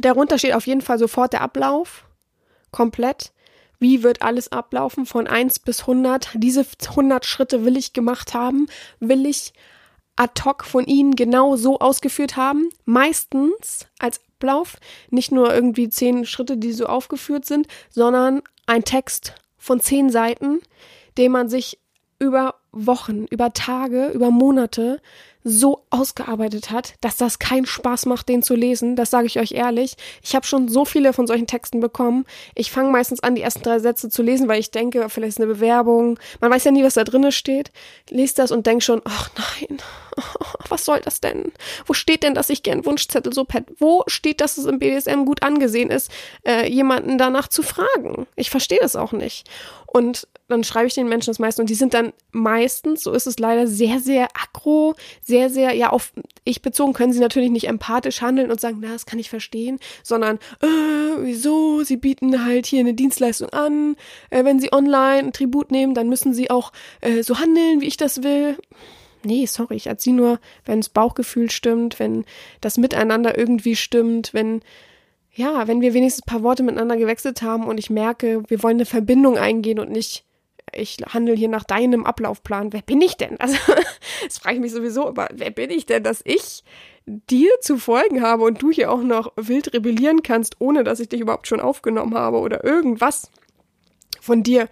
Darunter 0.00 0.38
steht 0.38 0.54
auf 0.54 0.66
jeden 0.66 0.82
Fall 0.82 0.98
sofort 0.98 1.32
der 1.32 1.42
Ablauf. 1.42 2.04
Komplett. 2.70 3.32
Wie 3.78 4.02
wird 4.02 4.22
alles 4.22 4.52
ablaufen 4.52 5.06
von 5.06 5.26
1 5.26 5.60
bis 5.60 5.80
100? 5.80 6.30
Diese 6.34 6.66
100 6.86 7.24
Schritte 7.24 7.64
will 7.64 7.76
ich 7.76 7.92
gemacht 7.92 8.34
haben. 8.34 8.66
Will 9.00 9.26
ich 9.26 9.52
ad 10.16 10.42
hoc 10.44 10.64
von 10.64 10.84
ihnen 10.84 11.16
genau 11.16 11.56
so 11.56 11.78
ausgeführt 11.78 12.36
haben. 12.36 12.68
Meistens 12.84 13.86
als 13.98 14.20
Ablauf. 14.40 14.76
Nicht 15.10 15.32
nur 15.32 15.52
irgendwie 15.54 15.88
zehn 15.88 16.24
Schritte, 16.24 16.56
die 16.56 16.72
so 16.72 16.86
aufgeführt 16.86 17.44
sind, 17.44 17.66
sondern 17.90 18.42
ein 18.66 18.84
Text 18.84 19.34
von 19.58 19.80
zehn 19.80 20.10
Seiten, 20.10 20.60
den 21.18 21.32
man 21.32 21.48
sich 21.48 21.78
über 22.18 22.54
Wochen, 22.72 23.26
über 23.26 23.52
Tage, 23.52 24.08
über 24.08 24.30
Monate 24.30 25.00
so 25.42 25.84
ausgearbeitet 25.88 26.70
hat, 26.70 26.94
dass 27.00 27.16
das 27.16 27.38
keinen 27.38 27.64
Spaß 27.64 28.06
macht, 28.06 28.28
den 28.28 28.42
zu 28.42 28.54
lesen. 28.54 28.94
Das 28.94 29.10
sage 29.10 29.26
ich 29.26 29.38
euch 29.38 29.52
ehrlich. 29.52 29.96
Ich 30.22 30.34
habe 30.34 30.46
schon 30.46 30.68
so 30.68 30.84
viele 30.84 31.12
von 31.12 31.26
solchen 31.26 31.46
Texten 31.46 31.80
bekommen. 31.80 32.26
Ich 32.54 32.70
fange 32.70 32.90
meistens 32.90 33.22
an, 33.22 33.34
die 33.34 33.42
ersten 33.42 33.62
drei 33.62 33.78
Sätze 33.78 34.10
zu 34.10 34.22
lesen, 34.22 34.48
weil 34.48 34.60
ich 34.60 34.70
denke, 34.70 35.08
vielleicht 35.08 35.30
ist 35.30 35.38
eine 35.38 35.52
Bewerbung. 35.52 36.18
Man 36.40 36.50
weiß 36.50 36.64
ja 36.64 36.70
nie, 36.70 36.84
was 36.84 36.94
da 36.94 37.04
drinne 37.04 37.32
steht. 37.32 37.72
Lies 38.10 38.34
das 38.34 38.50
und 38.50 38.66
denk 38.66 38.82
schon, 38.82 39.00
ach 39.04 39.30
nein, 39.36 39.78
was 40.68 40.84
soll 40.84 41.00
das 41.00 41.20
denn? 41.20 41.52
Wo 41.86 41.94
steht 41.94 42.22
denn, 42.22 42.34
dass 42.34 42.50
ich 42.50 42.62
gern 42.62 42.84
Wunschzettel 42.84 43.32
so 43.32 43.44
pet? 43.44 43.64
Wo 43.78 44.04
steht, 44.08 44.42
dass 44.42 44.58
es 44.58 44.66
im 44.66 44.78
BDSM 44.78 45.24
gut 45.24 45.42
angesehen 45.42 45.90
ist, 45.90 46.10
äh, 46.46 46.70
jemanden 46.70 47.16
danach 47.16 47.48
zu 47.48 47.62
fragen? 47.62 48.26
Ich 48.36 48.50
verstehe 48.50 48.78
das 48.80 48.94
auch 48.94 49.12
nicht. 49.12 49.48
Und 49.86 50.28
dann 50.48 50.64
schreibe 50.64 50.86
ich 50.86 50.94
den 50.94 51.08
Menschen 51.08 51.30
das 51.30 51.38
meiste 51.38 51.62
und 51.62 51.70
die 51.70 51.74
sind 51.74 51.94
dann 51.94 52.12
meistens, 52.60 53.02
so 53.02 53.12
ist 53.12 53.26
es 53.26 53.38
leider, 53.38 53.66
sehr, 53.66 54.00
sehr 54.00 54.28
aggro, 54.34 54.94
sehr, 55.22 55.48
sehr, 55.50 55.74
ja, 55.74 55.90
auf 55.90 56.12
ich 56.44 56.62
bezogen 56.62 56.92
können 56.92 57.12
sie 57.12 57.20
natürlich 57.20 57.50
nicht 57.50 57.68
empathisch 57.68 58.20
handeln 58.20 58.50
und 58.50 58.60
sagen, 58.60 58.78
na, 58.80 58.92
das 58.92 59.06
kann 59.06 59.18
ich 59.18 59.30
verstehen, 59.30 59.78
sondern, 60.02 60.36
äh, 60.60 60.66
wieso, 61.20 61.82
sie 61.82 61.96
bieten 61.96 62.44
halt 62.44 62.66
hier 62.66 62.80
eine 62.80 62.94
Dienstleistung 62.94 63.48
an, 63.50 63.96
äh, 64.30 64.44
wenn 64.44 64.60
sie 64.60 64.72
online 64.72 65.28
ein 65.28 65.32
Tribut 65.32 65.70
nehmen, 65.70 65.94
dann 65.94 66.08
müssen 66.08 66.34
sie 66.34 66.50
auch 66.50 66.72
äh, 67.00 67.22
so 67.22 67.38
handeln, 67.38 67.80
wie 67.80 67.86
ich 67.86 67.96
das 67.96 68.22
will. 68.22 68.56
Nee, 69.22 69.46
sorry, 69.46 69.76
ich 69.76 69.86
erzähle 69.86 70.16
nur, 70.16 70.40
wenn 70.64 70.80
das 70.80 70.88
Bauchgefühl 70.88 71.50
stimmt, 71.50 71.98
wenn 71.98 72.24
das 72.60 72.78
Miteinander 72.78 73.36
irgendwie 73.36 73.76
stimmt, 73.76 74.32
wenn 74.32 74.60
ja, 75.32 75.68
wenn 75.68 75.80
wir 75.80 75.94
wenigstens 75.94 76.24
ein 76.24 76.30
paar 76.30 76.42
Worte 76.42 76.64
miteinander 76.64 76.96
gewechselt 76.96 77.40
haben 77.40 77.68
und 77.68 77.78
ich 77.78 77.88
merke, 77.88 78.42
wir 78.48 78.62
wollen 78.64 78.78
eine 78.78 78.84
Verbindung 78.84 79.38
eingehen 79.38 79.78
und 79.78 79.90
nicht 79.90 80.24
ich 80.72 80.98
handle 81.08 81.34
hier 81.34 81.48
nach 81.48 81.64
deinem 81.64 82.04
Ablaufplan. 82.04 82.72
Wer 82.72 82.82
bin 82.82 83.00
ich 83.00 83.16
denn? 83.16 83.38
Also, 83.40 83.56
das 84.24 84.38
frage 84.38 84.56
ich 84.56 84.60
mich 84.60 84.72
sowieso, 84.72 85.06
aber 85.08 85.28
wer 85.32 85.50
bin 85.50 85.70
ich 85.70 85.86
denn, 85.86 86.02
dass 86.02 86.20
ich 86.24 86.64
dir 87.06 87.50
zu 87.60 87.78
folgen 87.78 88.22
habe 88.22 88.44
und 88.44 88.62
du 88.62 88.70
hier 88.70 88.90
auch 88.90 89.02
noch 89.02 89.32
wild 89.36 89.72
rebellieren 89.72 90.22
kannst, 90.22 90.56
ohne 90.60 90.84
dass 90.84 91.00
ich 91.00 91.08
dich 91.08 91.20
überhaupt 91.20 91.46
schon 91.46 91.60
aufgenommen 91.60 92.14
habe 92.14 92.38
oder 92.38 92.64
irgendwas 92.64 93.30
von 94.20 94.42
dir 94.42 94.68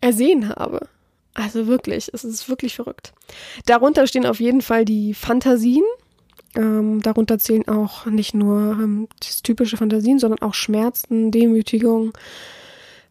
ersehen 0.00 0.48
habe? 0.48 0.88
Also 1.34 1.66
wirklich, 1.66 2.10
es 2.14 2.24
ist 2.24 2.48
wirklich 2.48 2.76
verrückt. 2.76 3.12
Darunter 3.66 4.06
stehen 4.06 4.24
auf 4.24 4.40
jeden 4.40 4.62
Fall 4.62 4.86
die 4.86 5.12
Fantasien. 5.12 5.84
Ähm, 6.54 7.02
darunter 7.02 7.38
zählen 7.38 7.68
auch 7.68 8.06
nicht 8.06 8.32
nur 8.32 8.72
ähm, 8.72 9.08
typische 9.42 9.76
Fantasien, 9.76 10.18
sondern 10.18 10.40
auch 10.40 10.54
Schmerzen, 10.54 11.30
Demütigung, 11.30 12.12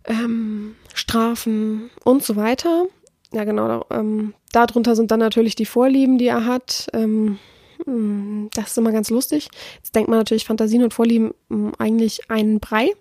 ähm, 0.08 0.76
Strafen 0.94 1.90
und 2.04 2.24
so 2.24 2.36
weiter. 2.36 2.86
Ja, 3.32 3.44
genau. 3.44 3.86
Ähm, 3.92 4.34
darunter 4.52 4.96
sind 4.96 5.12
dann 5.12 5.20
natürlich 5.20 5.56
die 5.56 5.66
Vorlieben, 5.66 6.18
die 6.18 6.28
er 6.28 6.46
hat. 6.46 6.88
Ähm, 6.94 7.40
hm, 7.84 8.50
das 8.54 8.72
ist 8.72 8.78
immer 8.78 8.92
ganz 8.92 9.10
lustig. 9.10 9.50
Jetzt 9.78 9.96
denkt 9.96 10.10
man 10.10 10.20
natürlich 10.20 10.46
Fantasien 10.46 10.84
und 10.84 10.94
Vorlieben 10.94 11.34
hm, 11.50 11.74
eigentlich 11.78 12.30
einen 12.30 12.60
Brei. 12.60 12.92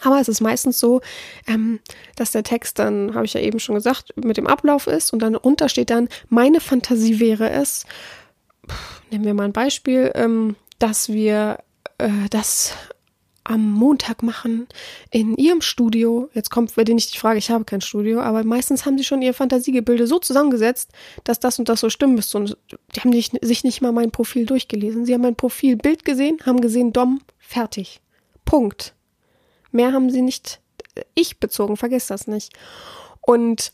Aber 0.00 0.20
es 0.20 0.28
ist 0.28 0.40
meistens 0.40 0.78
so, 0.78 1.00
ähm, 1.46 1.80
dass 2.16 2.32
der 2.32 2.42
Text 2.42 2.78
dann, 2.78 3.14
habe 3.14 3.26
ich 3.26 3.34
ja 3.34 3.40
eben 3.40 3.60
schon 3.60 3.74
gesagt, 3.74 4.14
mit 4.16 4.36
dem 4.36 4.46
Ablauf 4.46 4.86
ist 4.86 5.12
und 5.12 5.20
dann 5.20 5.34
runter 5.34 5.68
steht 5.68 5.90
dann, 5.90 6.08
meine 6.28 6.60
Fantasie 6.60 7.20
wäre 7.20 7.50
es, 7.50 7.84
nehmen 9.10 9.24
wir 9.24 9.34
mal 9.34 9.44
ein 9.44 9.52
Beispiel, 9.52 10.10
ähm, 10.14 10.56
dass 10.78 11.10
wir 11.10 11.58
äh, 11.98 12.08
das 12.30 12.74
am 13.44 13.70
Montag 13.72 14.22
machen 14.22 14.68
in 15.10 15.36
ihrem 15.36 15.60
Studio. 15.60 16.28
Jetzt 16.32 16.50
kommt 16.50 16.74
bei 16.74 16.84
denen 16.84 16.96
nicht 16.96 17.14
die 17.14 17.18
Frage, 17.18 17.38
ich 17.38 17.50
habe 17.50 17.64
kein 17.64 17.80
Studio, 17.80 18.20
aber 18.20 18.44
meistens 18.44 18.86
haben 18.86 18.98
sie 18.98 19.04
schon 19.04 19.22
ihr 19.22 19.34
Fantasiegebilde 19.34 20.06
so 20.06 20.18
zusammengesetzt, 20.18 20.90
dass 21.24 21.40
das 21.40 21.58
und 21.58 21.68
das 21.68 21.80
so 21.80 21.90
stimmen 21.90 22.14
müsste. 22.14 22.38
Und 22.38 22.56
die 22.94 23.00
haben 23.00 23.10
nicht, 23.10 23.36
sich 23.44 23.64
nicht 23.64 23.82
mal 23.82 23.92
mein 23.92 24.10
Profil 24.10 24.46
durchgelesen. 24.46 25.04
Sie 25.06 25.14
haben 25.14 25.22
mein 25.22 25.36
Profilbild 25.36 26.04
gesehen, 26.04 26.38
haben 26.46 26.60
gesehen, 26.60 26.92
Dom, 26.92 27.20
fertig. 27.38 28.00
Punkt. 28.44 28.94
Mehr 29.70 29.92
haben 29.92 30.10
sie 30.10 30.22
nicht 30.22 30.60
ich 31.14 31.40
bezogen, 31.40 31.76
vergesst 31.76 32.10
das 32.10 32.26
nicht. 32.26 32.52
Und 33.20 33.72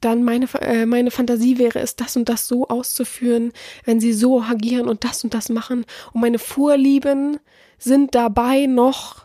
dann 0.00 0.22
meine, 0.22 0.46
äh, 0.60 0.84
meine 0.84 1.10
Fantasie 1.10 1.58
wäre 1.58 1.78
es, 1.78 1.96
das 1.96 2.16
und 2.16 2.28
das 2.28 2.46
so 2.46 2.68
auszuführen, 2.68 3.52
wenn 3.84 4.00
sie 4.00 4.12
so 4.12 4.42
agieren 4.42 4.88
und 4.88 5.04
das 5.04 5.24
und 5.24 5.32
das 5.32 5.48
machen. 5.48 5.86
Und 6.12 6.20
meine 6.20 6.38
Vorlieben 6.38 7.38
sind 7.84 8.14
dabei 8.14 8.66
noch 8.66 9.24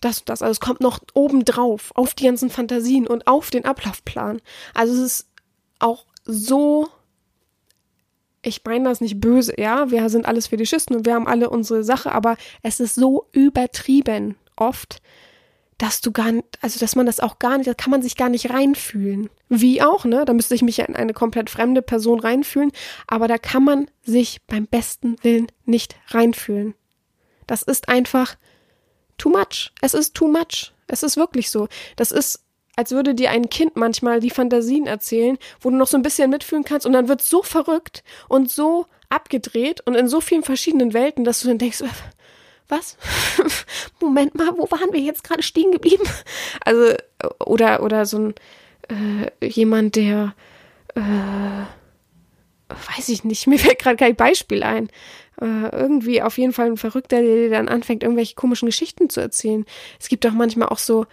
das 0.00 0.20
und 0.20 0.28
das. 0.28 0.42
Also 0.42 0.52
es 0.52 0.60
kommt 0.60 0.80
noch 0.80 1.00
obendrauf 1.14 1.92
auf 1.94 2.14
die 2.14 2.24
ganzen 2.24 2.50
Fantasien 2.50 3.06
und 3.06 3.26
auf 3.26 3.50
den 3.50 3.64
Ablaufplan. 3.64 4.40
Also 4.74 4.94
es 4.94 5.00
ist 5.00 5.28
auch 5.78 6.06
so, 6.24 6.88
ich 8.42 8.62
meine 8.64 8.88
das 8.88 9.00
nicht 9.00 9.20
böse, 9.20 9.54
ja, 9.58 9.90
wir 9.90 10.08
sind 10.08 10.26
alles 10.26 10.48
Fetischisten 10.48 10.96
und 10.96 11.06
wir 11.06 11.14
haben 11.14 11.26
alle 11.26 11.50
unsere 11.50 11.84
Sache, 11.84 12.12
aber 12.12 12.36
es 12.62 12.80
ist 12.80 12.94
so 12.94 13.26
übertrieben 13.32 14.36
oft, 14.56 15.00
dass 15.78 16.00
du 16.00 16.12
gar 16.12 16.30
nicht, 16.30 16.46
also 16.60 16.78
dass 16.78 16.94
man 16.94 17.06
das 17.06 17.20
auch 17.20 17.38
gar 17.38 17.58
nicht, 17.58 17.68
da 17.68 17.74
kann 17.74 17.90
man 17.90 18.02
sich 18.02 18.16
gar 18.16 18.28
nicht 18.28 18.50
reinfühlen. 18.50 19.28
Wie 19.48 19.82
auch, 19.82 20.04
ne? 20.04 20.24
Da 20.24 20.32
müsste 20.32 20.54
ich 20.54 20.62
mich 20.62 20.78
in 20.78 20.94
eine 20.94 21.12
komplett 21.12 21.50
fremde 21.50 21.82
Person 21.82 22.20
reinfühlen, 22.20 22.70
aber 23.06 23.26
da 23.26 23.38
kann 23.38 23.64
man 23.64 23.90
sich 24.02 24.40
beim 24.46 24.66
besten 24.66 25.16
Willen 25.22 25.48
nicht 25.64 25.96
reinfühlen. 26.08 26.74
Das 27.46 27.62
ist 27.62 27.88
einfach 27.88 28.36
too 29.18 29.30
much. 29.30 29.72
Es 29.80 29.94
ist 29.94 30.14
too 30.14 30.28
much. 30.28 30.72
Es 30.86 31.02
ist 31.02 31.16
wirklich 31.16 31.50
so. 31.50 31.68
Das 31.96 32.12
ist, 32.12 32.44
als 32.76 32.92
würde 32.92 33.14
dir 33.14 33.30
ein 33.30 33.48
Kind 33.48 33.76
manchmal 33.76 34.20
die 34.20 34.30
Fantasien 34.30 34.86
erzählen, 34.86 35.38
wo 35.60 35.70
du 35.70 35.76
noch 35.76 35.86
so 35.86 35.96
ein 35.96 36.02
bisschen 36.02 36.30
mitfühlen 36.30 36.64
kannst 36.64 36.86
und 36.86 36.92
dann 36.92 37.08
wird 37.08 37.22
so 37.22 37.42
verrückt 37.42 38.02
und 38.28 38.50
so 38.50 38.86
abgedreht 39.08 39.80
und 39.86 39.94
in 39.94 40.08
so 40.08 40.20
vielen 40.20 40.42
verschiedenen 40.42 40.92
Welten, 40.92 41.24
dass 41.24 41.40
du 41.40 41.48
dann 41.48 41.58
denkst, 41.58 41.82
was? 42.68 42.96
Moment 44.00 44.34
mal, 44.34 44.56
wo 44.56 44.70
waren 44.70 44.92
wir 44.92 45.00
jetzt 45.00 45.24
gerade 45.24 45.42
stehen 45.42 45.70
geblieben? 45.70 46.04
Also, 46.64 46.94
oder, 47.44 47.82
oder 47.82 48.06
so 48.06 48.18
ein, 48.18 48.34
äh, 48.88 49.46
jemand, 49.46 49.96
der, 49.96 50.34
äh, 50.94 51.00
weiß 52.68 53.08
ich 53.08 53.24
nicht, 53.24 53.46
mir 53.48 53.58
fällt 53.58 53.78
gerade 53.78 53.96
kein 53.96 54.16
Beispiel 54.16 54.62
ein 54.62 54.88
äh, 55.40 55.68
irgendwie 55.76 56.22
auf 56.22 56.38
jeden 56.38 56.52
Fall 56.52 56.66
ein 56.66 56.76
Verrückter, 56.76 57.20
der 57.20 57.34
dir 57.34 57.50
dann 57.50 57.68
anfängt, 57.68 58.02
irgendwelche 58.02 58.34
komischen 58.34 58.66
Geschichten 58.66 59.10
zu 59.10 59.20
erzählen. 59.20 59.64
Es 59.98 60.08
gibt 60.08 60.24
doch 60.24 60.32
manchmal 60.32 60.68
auch 60.68 60.78
so 60.78 61.06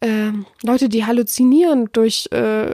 äh, 0.00 0.30
Leute, 0.62 0.88
die 0.88 1.04
halluzinieren 1.04 1.88
durch 1.92 2.28
äh, 2.32 2.72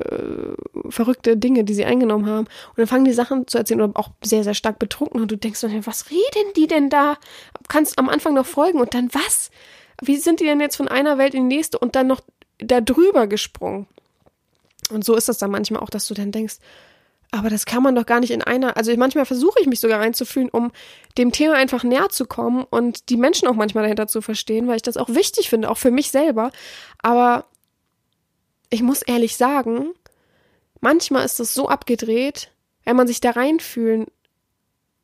verrückte 0.88 1.36
Dinge, 1.36 1.64
die 1.64 1.74
sie 1.74 1.84
eingenommen 1.84 2.26
haben. 2.26 2.46
Und 2.46 2.78
dann 2.78 2.86
fangen 2.86 3.04
die 3.04 3.12
Sachen 3.12 3.46
zu 3.46 3.58
erzählen 3.58 3.80
oder 3.80 3.98
auch 3.98 4.10
sehr, 4.22 4.44
sehr 4.44 4.54
stark 4.54 4.78
betrunken. 4.78 5.20
Und 5.20 5.30
du 5.30 5.36
denkst 5.36 5.60
dann, 5.60 5.86
was 5.86 6.10
reden 6.10 6.52
die 6.56 6.66
denn 6.66 6.90
da? 6.90 7.16
Kannst 7.68 7.98
am 7.98 8.08
Anfang 8.08 8.34
noch 8.34 8.46
folgen 8.46 8.80
und 8.80 8.94
dann 8.94 9.08
was? 9.12 9.50
Wie 10.02 10.16
sind 10.16 10.40
die 10.40 10.44
denn 10.44 10.60
jetzt 10.60 10.76
von 10.76 10.88
einer 10.88 11.18
Welt 11.18 11.34
in 11.34 11.48
die 11.48 11.56
nächste 11.56 11.78
und 11.78 11.94
dann 11.94 12.08
noch 12.08 12.20
da 12.58 12.80
drüber 12.80 13.26
gesprungen? 13.26 13.86
Und 14.90 15.04
so 15.04 15.14
ist 15.14 15.28
das 15.28 15.38
dann 15.38 15.52
manchmal 15.52 15.80
auch, 15.80 15.90
dass 15.90 16.08
du 16.08 16.14
dann 16.14 16.32
denkst, 16.32 16.56
aber 17.32 17.48
das 17.48 17.64
kann 17.64 17.82
man 17.82 17.94
doch 17.94 18.04
gar 18.04 18.20
nicht 18.20 18.30
in 18.30 18.42
einer. 18.42 18.76
Also 18.76 18.94
manchmal 18.96 19.24
versuche 19.24 19.58
ich 19.58 19.66
mich 19.66 19.80
sogar 19.80 20.00
reinzufühlen, 20.00 20.50
um 20.50 20.70
dem 21.16 21.32
Thema 21.32 21.54
einfach 21.54 21.82
näher 21.82 22.10
zu 22.10 22.26
kommen 22.26 22.64
und 22.68 23.08
die 23.08 23.16
Menschen 23.16 23.48
auch 23.48 23.54
manchmal 23.54 23.84
dahinter 23.84 24.06
zu 24.06 24.20
verstehen, 24.20 24.68
weil 24.68 24.76
ich 24.76 24.82
das 24.82 24.98
auch 24.98 25.08
wichtig 25.08 25.48
finde, 25.48 25.70
auch 25.70 25.78
für 25.78 25.90
mich 25.90 26.10
selber. 26.10 26.52
Aber 26.98 27.46
ich 28.68 28.82
muss 28.82 29.00
ehrlich 29.00 29.38
sagen, 29.38 29.92
manchmal 30.80 31.24
ist 31.24 31.40
es 31.40 31.54
so 31.54 31.68
abgedreht, 31.68 32.52
wenn 32.84 32.96
man 32.96 33.06
sich 33.06 33.20
da 33.20 33.30
reinfühlen 33.30 34.06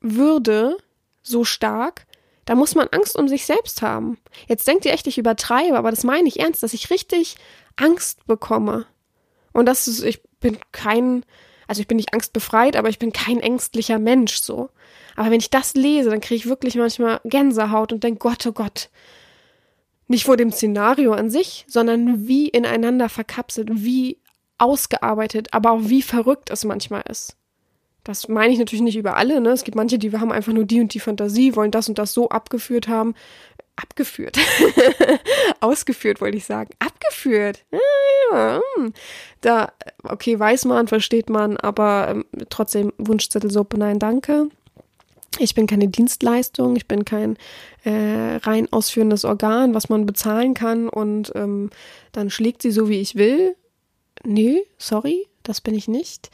würde, 0.00 0.76
so 1.22 1.44
stark, 1.44 2.06
da 2.44 2.54
muss 2.54 2.74
man 2.74 2.88
Angst 2.88 3.16
um 3.16 3.28
sich 3.28 3.46
selbst 3.46 3.80
haben. 3.80 4.18
Jetzt 4.48 4.68
denkt 4.68 4.84
ihr 4.84 4.92
echt, 4.92 5.06
ich 5.06 5.16
übertreibe, 5.16 5.78
aber 5.78 5.90
das 5.90 6.04
meine 6.04 6.28
ich 6.28 6.40
ernst, 6.40 6.62
dass 6.62 6.74
ich 6.74 6.90
richtig 6.90 7.36
Angst 7.76 8.26
bekomme. 8.26 8.86
Und 9.52 9.66
das 9.66 9.88
ist, 9.88 10.02
ich 10.02 10.22
bin 10.40 10.58
kein 10.72 11.24
also 11.68 11.80
ich 11.80 11.86
bin 11.86 11.98
nicht 11.98 12.14
angstbefreit, 12.14 12.76
aber 12.76 12.88
ich 12.88 12.98
bin 12.98 13.12
kein 13.12 13.38
ängstlicher 13.40 13.98
Mensch 13.98 14.40
so. 14.40 14.70
Aber 15.14 15.30
wenn 15.30 15.38
ich 15.38 15.50
das 15.50 15.74
lese, 15.74 16.10
dann 16.10 16.20
kriege 16.20 16.36
ich 16.36 16.46
wirklich 16.46 16.74
manchmal 16.74 17.20
Gänsehaut 17.24 17.92
und 17.92 18.02
denke, 18.02 18.18
Gott, 18.18 18.46
oh 18.46 18.52
Gott. 18.52 18.88
Nicht 20.08 20.24
vor 20.24 20.38
dem 20.38 20.50
Szenario 20.50 21.12
an 21.12 21.28
sich, 21.28 21.66
sondern 21.68 22.26
wie 22.26 22.48
ineinander 22.48 23.10
verkapselt, 23.10 23.68
wie 23.72 24.18
ausgearbeitet, 24.56 25.48
aber 25.52 25.72
auch 25.72 25.82
wie 25.82 26.02
verrückt 26.02 26.50
es 26.50 26.64
manchmal 26.64 27.02
ist. 27.08 27.36
Das 28.02 28.26
meine 28.26 28.52
ich 28.52 28.58
natürlich 28.58 28.82
nicht 28.82 28.96
über 28.96 29.16
alle, 29.16 29.40
ne? 29.40 29.50
Es 29.50 29.64
gibt 29.64 29.76
manche, 29.76 29.98
die 29.98 30.12
haben 30.12 30.32
einfach 30.32 30.54
nur 30.54 30.64
die 30.64 30.80
und 30.80 30.94
die 30.94 31.00
Fantasie, 31.00 31.54
wollen 31.54 31.70
das 31.70 31.90
und 31.90 31.98
das 31.98 32.14
so 32.14 32.30
abgeführt 32.30 32.88
haben. 32.88 33.14
Abgeführt. 33.80 34.36
Ausgeführt, 35.60 36.20
wollte 36.20 36.36
ich 36.36 36.44
sagen. 36.44 36.70
Abgeführt. 36.80 37.64
Hm. 37.70 38.92
da, 39.40 39.72
okay, 40.02 40.38
weiß 40.38 40.64
man, 40.64 40.88
versteht 40.88 41.30
man, 41.30 41.56
aber 41.56 42.08
ähm, 42.08 42.24
trotzdem 42.50 42.92
Wunschzettelsuppe, 42.98 43.78
nein, 43.78 44.00
danke. 44.00 44.48
Ich 45.38 45.54
bin 45.54 45.68
keine 45.68 45.86
Dienstleistung, 45.86 46.74
ich 46.74 46.88
bin 46.88 47.04
kein 47.04 47.36
äh, 47.84 48.36
rein 48.42 48.66
ausführendes 48.72 49.24
Organ, 49.24 49.74
was 49.74 49.88
man 49.88 50.06
bezahlen 50.06 50.54
kann 50.54 50.88
und 50.88 51.30
ähm, 51.36 51.70
dann 52.10 52.30
schlägt 52.30 52.62
sie 52.62 52.72
so, 52.72 52.88
wie 52.88 53.00
ich 53.00 53.14
will. 53.14 53.54
Nö, 54.24 54.58
sorry, 54.78 55.28
das 55.48 55.60
bin 55.60 55.74
ich 55.74 55.88
nicht. 55.88 56.30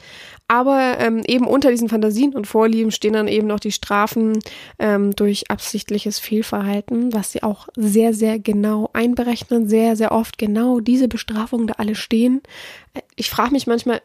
Aber 0.47 0.97
ähm, 0.99 1.23
eben 1.25 1.47
unter 1.47 1.71
diesen 1.71 1.89
Fantasien 1.89 2.35
und 2.35 2.47
Vorlieben 2.47 2.91
stehen 2.91 3.13
dann 3.13 3.27
eben 3.27 3.47
noch 3.47 3.59
die 3.59 3.71
Strafen 3.71 4.39
ähm, 4.79 5.15
durch 5.15 5.49
absichtliches 5.49 6.19
Fehlverhalten, 6.19 7.13
was 7.13 7.31
sie 7.31 7.43
auch 7.43 7.67
sehr, 7.75 8.13
sehr 8.13 8.39
genau 8.39 8.89
einberechnen, 8.93 9.67
sehr, 9.67 9.95
sehr 9.95 10.11
oft 10.11 10.37
genau 10.37 10.79
diese 10.79 11.07
Bestrafungen 11.07 11.67
da 11.67 11.75
alle 11.77 11.95
stehen. 11.95 12.41
Äh, 12.93 13.01
ich 13.15 13.29
frage 13.29 13.51
mich 13.51 13.67
manchmal, 13.67 14.01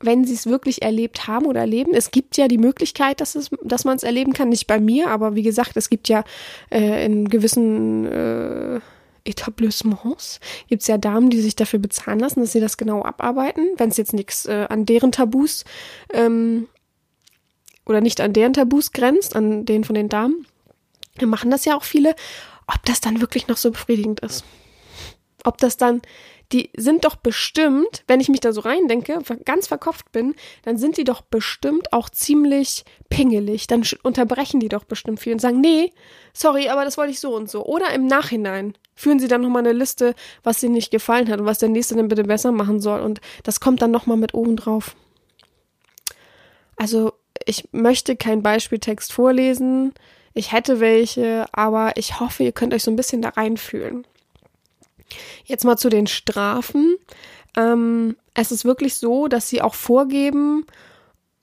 wenn 0.00 0.24
sie 0.24 0.34
es 0.34 0.46
wirklich 0.46 0.82
erlebt 0.82 1.26
haben 1.26 1.46
oder 1.46 1.60
erleben. 1.60 1.92
Es 1.94 2.10
gibt 2.10 2.36
ja 2.36 2.48
die 2.48 2.58
Möglichkeit, 2.58 3.20
dass, 3.20 3.34
es, 3.34 3.50
dass 3.62 3.84
man 3.84 3.96
es 3.96 4.02
erleben 4.02 4.32
kann. 4.32 4.48
Nicht 4.48 4.66
bei 4.66 4.78
mir, 4.78 5.10
aber 5.10 5.34
wie 5.34 5.42
gesagt, 5.42 5.76
es 5.76 5.88
gibt 5.88 6.08
ja 6.08 6.24
äh, 6.70 7.04
in 7.06 7.28
gewissen 7.28 8.06
äh, 8.06 8.80
Etablissements 9.24 10.40
gibt 10.68 10.82
es 10.82 10.88
ja 10.88 10.98
Damen, 10.98 11.30
die 11.30 11.40
sich 11.40 11.56
dafür 11.56 11.78
bezahlen 11.78 12.18
lassen, 12.18 12.40
dass 12.40 12.52
sie 12.52 12.60
das 12.60 12.76
genau 12.76 13.02
abarbeiten, 13.02 13.70
wenn 13.78 13.88
es 13.88 13.96
jetzt 13.96 14.12
nichts 14.12 14.46
äh, 14.46 14.66
an 14.68 14.86
deren 14.86 15.12
Tabus 15.12 15.64
ähm, 16.12 16.68
oder 17.86 18.00
nicht 18.00 18.20
an 18.20 18.32
deren 18.32 18.52
Tabus 18.52 18.92
grenzt, 18.92 19.34
an 19.34 19.64
denen 19.64 19.84
von 19.84 19.94
den 19.94 20.08
Damen. 20.08 20.46
Wir 21.16 21.26
machen 21.26 21.50
das 21.50 21.64
ja 21.64 21.76
auch 21.76 21.84
viele. 21.84 22.14
Ob 22.66 22.82
das 22.84 23.00
dann 23.00 23.20
wirklich 23.20 23.46
noch 23.46 23.56
so 23.56 23.70
befriedigend 23.70 24.20
ist. 24.20 24.44
Ob 25.44 25.58
das 25.58 25.76
dann 25.76 26.00
die 26.54 26.70
sind 26.76 27.04
doch 27.04 27.16
bestimmt, 27.16 28.04
wenn 28.06 28.20
ich 28.20 28.28
mich 28.28 28.38
da 28.38 28.52
so 28.52 28.60
reindenke, 28.60 29.18
ganz 29.44 29.66
verkopft 29.66 30.12
bin, 30.12 30.36
dann 30.62 30.78
sind 30.78 30.96
die 30.96 31.02
doch 31.02 31.20
bestimmt 31.20 31.92
auch 31.92 32.08
ziemlich 32.08 32.84
pingelig. 33.08 33.66
Dann 33.66 33.82
unterbrechen 34.04 34.60
die 34.60 34.68
doch 34.68 34.84
bestimmt 34.84 35.18
viel 35.18 35.32
und 35.32 35.40
sagen, 35.40 35.60
nee, 35.60 35.92
sorry, 36.32 36.68
aber 36.68 36.84
das 36.84 36.96
wollte 36.96 37.10
ich 37.10 37.18
so 37.18 37.34
und 37.34 37.50
so. 37.50 37.66
Oder 37.66 37.92
im 37.92 38.06
Nachhinein 38.06 38.74
führen 38.94 39.18
sie 39.18 39.26
dann 39.26 39.40
nochmal 39.40 39.66
eine 39.66 39.72
Liste, 39.72 40.14
was 40.44 40.62
ihnen 40.62 40.74
nicht 40.74 40.92
gefallen 40.92 41.28
hat 41.28 41.40
und 41.40 41.46
was 41.46 41.58
der 41.58 41.70
Nächste 41.70 41.96
denn 41.96 42.06
bitte 42.06 42.22
besser 42.22 42.52
machen 42.52 42.80
soll. 42.80 43.00
Und 43.00 43.20
das 43.42 43.58
kommt 43.58 43.82
dann 43.82 43.90
nochmal 43.90 44.16
mit 44.16 44.32
oben 44.32 44.54
drauf. 44.54 44.94
Also, 46.76 47.14
ich 47.46 47.68
möchte 47.72 48.14
keinen 48.14 48.44
Beispieltext 48.44 49.12
vorlesen. 49.12 49.92
Ich 50.34 50.52
hätte 50.52 50.78
welche, 50.78 51.46
aber 51.50 51.96
ich 51.96 52.20
hoffe, 52.20 52.44
ihr 52.44 52.52
könnt 52.52 52.74
euch 52.74 52.84
so 52.84 52.92
ein 52.92 52.96
bisschen 52.96 53.22
da 53.22 53.30
reinfühlen. 53.30 54.06
Jetzt 55.44 55.64
mal 55.64 55.76
zu 55.76 55.88
den 55.88 56.06
Strafen. 56.06 56.96
Ähm, 57.56 58.16
es 58.34 58.52
ist 58.52 58.64
wirklich 58.64 58.94
so, 58.94 59.28
dass 59.28 59.48
sie 59.48 59.62
auch 59.62 59.74
vorgeben, 59.74 60.66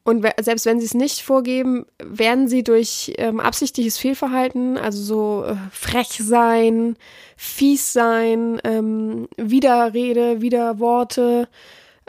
und 0.03 0.25
selbst 0.41 0.65
wenn 0.65 0.79
sie 0.79 0.85
es 0.87 0.93
nicht 0.93 1.21
vorgeben, 1.21 1.85
werden 2.03 2.47
sie 2.47 2.63
durch 2.63 3.13
ähm, 3.17 3.39
absichtliches 3.39 3.97
Fehlverhalten, 3.97 4.77
also 4.77 5.03
so 5.03 5.45
äh, 5.45 5.55
frech 5.71 6.19
sein, 6.21 6.97
fies 7.37 7.93
sein, 7.93 8.59
ähm, 8.63 9.27
Widerrede, 9.37 10.41
Widerworte, 10.41 11.47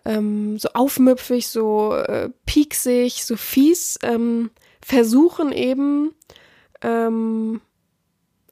ähm, 0.05 0.59
so 0.59 0.71
aufmüpfig, 0.73 1.49
so 1.49 1.95
äh, 1.95 2.31
pieksig, 2.47 3.25
so 3.25 3.37
fies, 3.37 3.99
ähm, 4.03 4.51
versuchen 4.81 5.53
eben 5.53 6.15
ähm, 6.81 7.61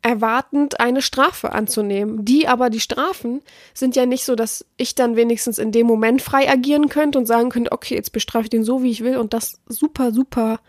erwartend 0.03 0.81
eine 0.81 1.03
Strafe 1.03 1.53
anzunehmen. 1.53 2.25
Die 2.25 2.49
aber, 2.49 2.71
die 2.71 2.81
Strafen 2.81 3.43
sind 3.75 3.97
ja 3.97 4.07
nicht 4.07 4.25
so, 4.25 4.35
dass 4.35 4.65
ich 4.77 4.95
dann 4.95 5.17
wenigstens 5.17 5.59
in 5.59 5.73
dem 5.73 5.87
Moment 5.87 6.23
frei 6.23 6.51
agieren 6.51 6.89
könnte 6.89 7.19
und 7.19 7.27
sagen 7.27 7.51
könnte, 7.51 7.73
okay, 7.73 7.95
jetzt 7.95 8.13
bestrafe 8.13 8.45
ich 8.45 8.51
den 8.51 8.65
so, 8.65 8.83
wie 8.83 8.91
ich 8.91 9.05
will 9.05 9.17
und 9.19 9.35
das 9.35 9.61
super, 9.67 10.13
super 10.13 10.61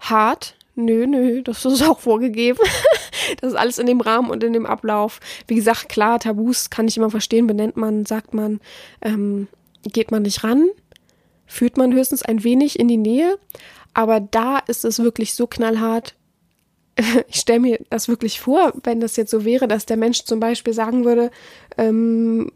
hart. 0.00 0.56
Nö, 0.74 1.06
nö, 1.06 1.42
das 1.42 1.64
ist 1.64 1.82
auch 1.82 2.00
vorgegeben. 2.00 2.58
das 3.40 3.52
ist 3.52 3.56
alles 3.56 3.78
in 3.78 3.86
dem 3.86 4.02
Rahmen 4.02 4.30
und 4.30 4.44
in 4.44 4.52
dem 4.52 4.66
Ablauf. 4.66 5.20
Wie 5.46 5.54
gesagt, 5.54 5.88
klar, 5.88 6.18
Tabus 6.18 6.68
kann 6.68 6.86
ich 6.86 6.98
immer 6.98 7.10
verstehen, 7.10 7.46
benennt 7.46 7.78
man, 7.78 8.04
sagt 8.04 8.34
man, 8.34 8.60
ähm, 9.00 9.48
geht 9.84 10.10
man 10.10 10.22
nicht 10.22 10.44
ran, 10.44 10.68
führt 11.46 11.78
man 11.78 11.94
höchstens 11.94 12.22
ein 12.22 12.44
wenig 12.44 12.78
in 12.78 12.88
die 12.88 12.98
Nähe. 12.98 13.38
Aber 13.94 14.20
da 14.20 14.58
ist 14.58 14.84
es 14.84 14.98
wirklich 14.98 15.32
so 15.32 15.46
knallhart, 15.46 16.14
ich 17.28 17.36
stelle 17.36 17.60
mir 17.60 17.78
das 17.90 18.08
wirklich 18.08 18.40
vor, 18.40 18.72
wenn 18.82 19.00
das 19.00 19.16
jetzt 19.16 19.30
so 19.30 19.44
wäre, 19.44 19.68
dass 19.68 19.86
der 19.86 19.96
Mensch 19.96 20.24
zum 20.24 20.40
Beispiel 20.40 20.72
sagen 20.72 21.04
würde, 21.04 21.30
ähm, 21.76 22.50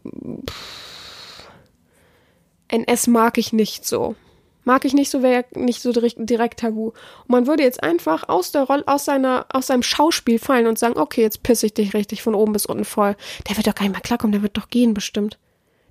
NS 2.67 3.07
mag 3.07 3.37
ich 3.37 3.53
nicht 3.53 3.85
so. 3.85 4.15
Mag 4.63 4.85
ich 4.85 4.93
nicht 4.93 5.09
so, 5.09 5.23
wäre 5.23 5.45
nicht 5.55 5.81
so 5.81 5.91
direkt, 5.91 6.17
direkt 6.19 6.59
tabu. 6.59 6.87
Und 6.87 7.29
man 7.29 7.47
würde 7.47 7.63
jetzt 7.63 7.81
einfach 7.81 8.29
aus 8.29 8.51
der 8.51 8.63
Rolle, 8.63 8.83
aus 8.85 9.05
seiner, 9.05 9.47
aus 9.51 9.67
seinem 9.67 9.81
Schauspiel 9.81 10.37
fallen 10.37 10.67
und 10.67 10.77
sagen, 10.77 10.99
okay, 10.99 11.21
jetzt 11.21 11.41
pisse 11.41 11.65
ich 11.65 11.73
dich 11.73 11.93
richtig 11.93 12.21
von 12.21 12.35
oben 12.35 12.53
bis 12.53 12.67
unten 12.67 12.85
voll. 12.85 13.15
Der 13.49 13.57
wird 13.57 13.65
doch 13.65 13.75
gar 13.75 13.83
nicht 13.83 13.93
mehr 13.93 14.01
klarkommen, 14.01 14.33
der 14.33 14.43
wird 14.43 14.57
doch 14.57 14.69
gehen 14.69 14.93
bestimmt. 14.93 15.39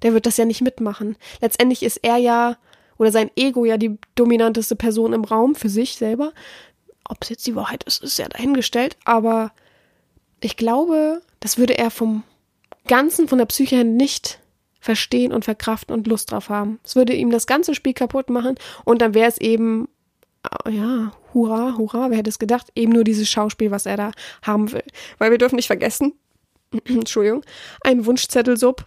Der 0.03 0.15
wird 0.15 0.25
das 0.25 0.37
ja 0.37 0.45
nicht 0.45 0.63
mitmachen. 0.63 1.17
Letztendlich 1.41 1.83
ist 1.83 1.99
er 1.99 2.17
ja, 2.17 2.57
oder 2.97 3.11
sein 3.11 3.31
Ego 3.35 3.65
ja 3.65 3.77
die 3.77 3.99
dominanteste 4.15 4.77
Person 4.77 5.13
im 5.13 5.25
Raum 5.25 5.57
für 5.57 5.69
sich 5.69 5.97
selber. 5.97 6.33
Ob 7.11 7.19
es 7.23 7.29
jetzt 7.29 7.47
die 7.47 7.57
Wahrheit 7.57 7.83
ist, 7.85 8.03
ist 8.03 8.19
ja 8.19 8.29
dahingestellt, 8.29 8.97
aber 9.05 9.53
ich 10.41 10.57
glaube, 10.57 11.23
das 11.41 11.59
würde 11.59 11.77
er 11.77 11.91
vom 11.91 12.23
Ganzen, 12.87 13.29
von 13.29 13.39
der 13.39 13.47
Psyche 13.47 13.77
her 13.77 13.85
nicht 13.85 14.39
verstehen 14.81 15.33
und 15.33 15.45
verkraften 15.45 15.95
und 15.95 16.07
Lust 16.07 16.31
drauf 16.31 16.49
haben. 16.49 16.79
Es 16.85 16.97
würde 16.97 17.13
ihm 17.13 17.31
das 17.31 17.47
ganze 17.47 17.75
Spiel 17.75 17.95
kaputt 17.95 18.31
machen 18.31 18.55
und 18.85 19.03
dann 19.03 19.13
wäre 19.13 19.29
es 19.29 19.39
eben, 19.39 19.89
äh, 20.65 20.71
ja, 20.71 21.13
hurra, 21.35 21.77
hurra, 21.77 22.11
wer 22.11 22.19
hätte 22.19 22.31
es 22.31 22.39
gedacht, 22.39 22.69
eben 22.75 22.93
nur 22.93 23.05
dieses 23.05 23.29
Schauspiel, 23.29 23.71
was 23.71 23.87
er 23.87 23.97
da 23.97 24.13
haben 24.43 24.73
will. 24.73 24.85
Weil 25.19 25.33
wir 25.33 25.39
dürfen 25.39 25.57
nicht 25.57 25.67
vergessen, 25.67 26.15
Entschuldigung, 26.85 27.45
ein 27.83 28.07
Wunschzettel-Sub 28.07 28.87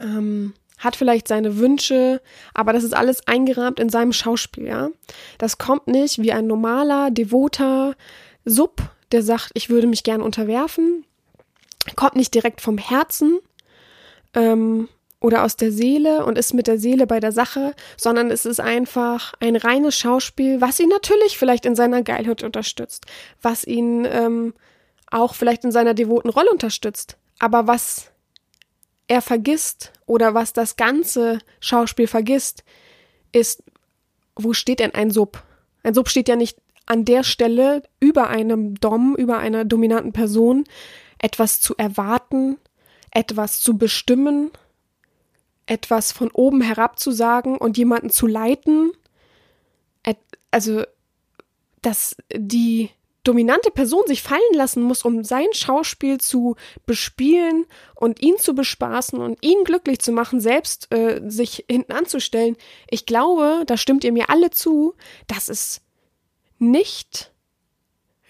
ähm, 0.00 0.54
hat 0.78 0.96
vielleicht 0.96 1.28
seine 1.28 1.58
Wünsche, 1.58 2.20
aber 2.54 2.72
das 2.72 2.84
ist 2.84 2.94
alles 2.94 3.26
eingerahmt 3.26 3.80
in 3.80 3.88
seinem 3.88 4.12
Schauspiel, 4.12 4.66
ja. 4.66 4.90
Das 5.38 5.58
kommt 5.58 5.86
nicht 5.88 6.22
wie 6.22 6.32
ein 6.32 6.46
normaler, 6.46 7.10
devoter 7.10 7.94
Sub, 8.44 8.82
der 9.12 9.22
sagt, 9.22 9.50
ich 9.54 9.70
würde 9.70 9.86
mich 9.86 10.02
gern 10.02 10.22
unterwerfen, 10.22 11.04
kommt 11.96 12.16
nicht 12.16 12.34
direkt 12.34 12.60
vom 12.60 12.78
Herzen 12.78 13.38
ähm, 14.34 14.88
oder 15.20 15.44
aus 15.44 15.56
der 15.56 15.72
Seele 15.72 16.24
und 16.24 16.38
ist 16.38 16.54
mit 16.54 16.66
der 16.66 16.78
Seele 16.78 17.06
bei 17.06 17.18
der 17.18 17.32
Sache, 17.32 17.74
sondern 17.96 18.30
es 18.30 18.46
ist 18.46 18.60
einfach 18.60 19.34
ein 19.40 19.56
reines 19.56 19.96
Schauspiel, 19.96 20.60
was 20.60 20.78
ihn 20.78 20.88
natürlich 20.88 21.36
vielleicht 21.36 21.66
in 21.66 21.74
seiner 21.74 22.02
Geilheit 22.02 22.42
unterstützt, 22.42 23.06
was 23.42 23.64
ihn 23.64 24.06
ähm, 24.10 24.54
auch 25.10 25.34
vielleicht 25.34 25.64
in 25.64 25.72
seiner 25.72 25.94
devoten 25.94 26.28
Rolle 26.28 26.50
unterstützt, 26.50 27.16
aber 27.38 27.66
was 27.66 28.12
er 29.08 29.22
vergisst 29.22 29.92
oder 30.06 30.34
was 30.34 30.52
das 30.52 30.76
ganze 30.76 31.38
Schauspiel 31.60 32.06
vergisst, 32.06 32.62
ist, 33.32 33.62
wo 34.36 34.52
steht 34.52 34.80
denn 34.80 34.94
ein 34.94 35.10
Sub? 35.10 35.42
Ein 35.82 35.94
Sub 35.94 36.08
steht 36.08 36.28
ja 36.28 36.36
nicht 36.36 36.58
an 36.86 37.04
der 37.04 37.24
Stelle 37.24 37.82
über 38.00 38.28
einem 38.28 38.76
Dom, 38.76 39.16
über 39.16 39.38
einer 39.38 39.64
dominanten 39.64 40.12
Person, 40.12 40.64
etwas 41.18 41.60
zu 41.60 41.76
erwarten, 41.76 42.58
etwas 43.10 43.60
zu 43.60 43.76
bestimmen, 43.76 44.50
etwas 45.66 46.12
von 46.12 46.30
oben 46.30 46.60
herab 46.60 46.98
zu 46.98 47.10
sagen 47.10 47.58
und 47.58 47.76
jemanden 47.76 48.10
zu 48.10 48.26
leiten. 48.26 48.92
Also, 50.50 50.82
dass 51.82 52.16
die 52.34 52.90
dominante 53.28 53.70
Person 53.70 54.04
sich 54.06 54.22
fallen 54.22 54.40
lassen 54.54 54.82
muss, 54.82 55.02
um 55.02 55.22
sein 55.22 55.48
Schauspiel 55.52 56.18
zu 56.18 56.56
bespielen 56.86 57.66
und 57.94 58.22
ihn 58.22 58.38
zu 58.38 58.54
bespaßen 58.54 59.20
und 59.20 59.44
ihn 59.44 59.64
glücklich 59.64 59.98
zu 59.98 60.12
machen, 60.12 60.40
selbst 60.40 60.92
äh, 60.94 61.20
sich 61.26 61.66
hinten 61.70 61.92
anzustellen. 61.92 62.56
Ich 62.88 63.04
glaube, 63.04 63.64
da 63.66 63.76
stimmt 63.76 64.02
ihr 64.04 64.12
mir 64.12 64.30
alle 64.30 64.50
zu, 64.50 64.94
das 65.26 65.50
ist 65.50 65.82
nicht 66.58 67.32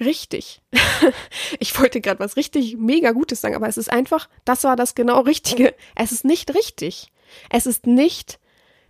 richtig. 0.00 0.62
ich 1.60 1.78
wollte 1.78 2.00
gerade 2.00 2.18
was 2.18 2.36
richtig 2.36 2.76
mega 2.76 3.12
Gutes 3.12 3.40
sagen, 3.40 3.54
aber 3.54 3.68
es 3.68 3.78
ist 3.78 3.92
einfach, 3.92 4.28
das 4.44 4.64
war 4.64 4.74
das 4.74 4.96
genau 4.96 5.20
Richtige. 5.20 5.76
Es 5.94 6.10
ist 6.10 6.24
nicht 6.24 6.54
richtig. 6.56 7.12
Es 7.50 7.66
ist 7.66 7.86
nicht 7.86 8.40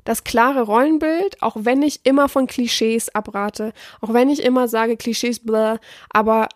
das 0.09 0.25
klare 0.25 0.63
Rollenbild, 0.63 1.43
auch 1.43 1.55
wenn 1.59 1.83
ich 1.83 2.07
immer 2.07 2.31
von 2.31 2.47
Klischees 2.47 3.15
abrate, 3.15 3.75
auch 4.01 4.15
wenn 4.15 4.31
ich 4.31 4.43
immer 4.43 4.67
sage 4.67 4.97
Klischees, 4.97 5.39
blah, 5.41 5.79
aber 6.09 6.49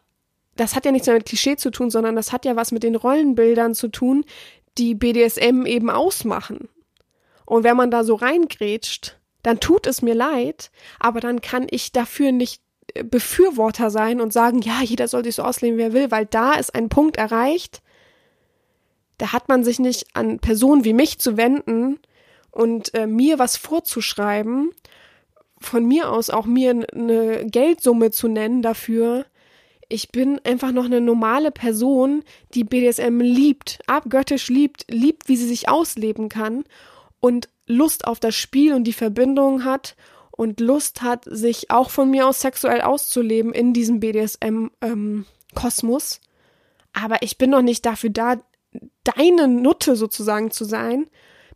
das 0.56 0.74
hat 0.74 0.86
ja 0.86 0.90
nichts 0.90 1.06
mehr 1.06 1.16
mit 1.16 1.26
Klischee 1.26 1.56
zu 1.56 1.70
tun, 1.70 1.90
sondern 1.90 2.16
das 2.16 2.32
hat 2.32 2.46
ja 2.46 2.56
was 2.56 2.72
mit 2.72 2.82
den 2.82 2.96
Rollenbildern 2.96 3.74
zu 3.74 3.88
tun, 3.88 4.24
die 4.78 4.94
BDSM 4.94 5.66
eben 5.66 5.90
ausmachen. 5.90 6.70
Und 7.44 7.62
wenn 7.62 7.76
man 7.76 7.90
da 7.90 8.04
so 8.04 8.14
reingrätscht, 8.14 9.18
dann 9.42 9.60
tut 9.60 9.86
es 9.86 10.00
mir 10.00 10.14
leid, 10.14 10.70
aber 10.98 11.20
dann 11.20 11.42
kann 11.42 11.66
ich 11.70 11.92
dafür 11.92 12.32
nicht 12.32 12.62
äh, 12.94 13.04
Befürworter 13.04 13.90
sein 13.90 14.22
und 14.22 14.32
sagen, 14.32 14.62
ja, 14.62 14.80
jeder 14.82 15.08
soll 15.08 15.24
sich 15.24 15.34
so 15.34 15.42
ausleben, 15.42 15.76
wie 15.76 15.82
er 15.82 15.92
will, 15.92 16.10
weil 16.10 16.24
da 16.24 16.54
ist 16.54 16.74
ein 16.74 16.88
Punkt 16.88 17.18
erreicht, 17.18 17.82
Da 19.18 19.34
hat 19.34 19.50
man 19.50 19.62
sich 19.62 19.78
nicht 19.78 20.16
an 20.16 20.38
Personen 20.38 20.84
wie 20.86 20.94
mich 20.94 21.18
zu 21.18 21.36
wenden 21.36 21.98
und 22.52 22.94
äh, 22.94 23.08
mir 23.08 23.40
was 23.40 23.56
vorzuschreiben, 23.56 24.70
von 25.58 25.84
mir 25.84 26.10
aus 26.10 26.30
auch 26.30 26.46
mir 26.46 26.86
eine 26.92 27.44
Geldsumme 27.46 28.12
zu 28.12 28.28
nennen 28.28 28.62
dafür. 28.62 29.26
Ich 29.88 30.10
bin 30.10 30.40
einfach 30.44 30.70
noch 30.72 30.84
eine 30.84 31.00
normale 31.00 31.50
Person, 31.50 32.22
die 32.54 32.62
BDSM 32.64 33.20
liebt, 33.20 33.80
abgöttisch 33.86 34.48
liebt, 34.48 34.84
liebt, 34.90 35.28
wie 35.28 35.36
sie 35.36 35.48
sich 35.48 35.68
ausleben 35.68 36.28
kann 36.28 36.64
und 37.20 37.48
Lust 37.66 38.06
auf 38.06 38.20
das 38.20 38.34
Spiel 38.34 38.74
und 38.74 38.84
die 38.84 38.92
Verbindung 38.92 39.64
hat 39.64 39.96
und 40.30 40.60
Lust 40.60 41.00
hat, 41.02 41.24
sich 41.24 41.70
auch 41.70 41.88
von 41.90 42.10
mir 42.10 42.26
aus 42.26 42.40
sexuell 42.40 42.80
auszuleben 42.80 43.52
in 43.52 43.72
diesem 43.72 44.00
BDSM-Kosmos. 44.00 46.14
Ähm, 46.14 46.20
Aber 46.92 47.22
ich 47.22 47.38
bin 47.38 47.50
noch 47.50 47.62
nicht 47.62 47.86
dafür 47.86 48.10
da, 48.10 48.36
deine 49.04 49.46
Nutte 49.48 49.96
sozusagen 49.96 50.50
zu 50.50 50.64
sein, 50.64 51.06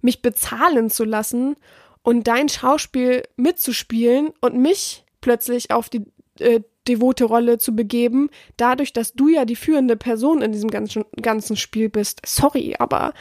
mich 0.07 0.23
bezahlen 0.23 0.89
zu 0.89 1.05
lassen 1.05 1.57
und 2.03 2.29
dein 2.29 2.49
Schauspiel 2.49 3.25
mitzuspielen 3.37 4.31
und 4.41 4.57
mich 4.57 5.05
plötzlich 5.21 5.73
auf 5.73 5.89
die 5.89 6.05
äh, 6.39 6.61
devote 6.87 7.25
Rolle 7.25 7.59
zu 7.59 7.75
begeben, 7.75 8.31
dadurch, 8.57 8.93
dass 8.93 9.15
du 9.15 9.29
ja 9.29 9.45
die 9.45 9.57
führende 9.57 9.97
Person 9.97 10.41
in 10.41 10.53
diesem 10.53 10.71
ganzen, 10.71 11.05
ganzen 11.21 11.57
Spiel 11.57 11.89
bist. 11.89 12.23
Sorry, 12.25 12.77
aber 12.79 13.13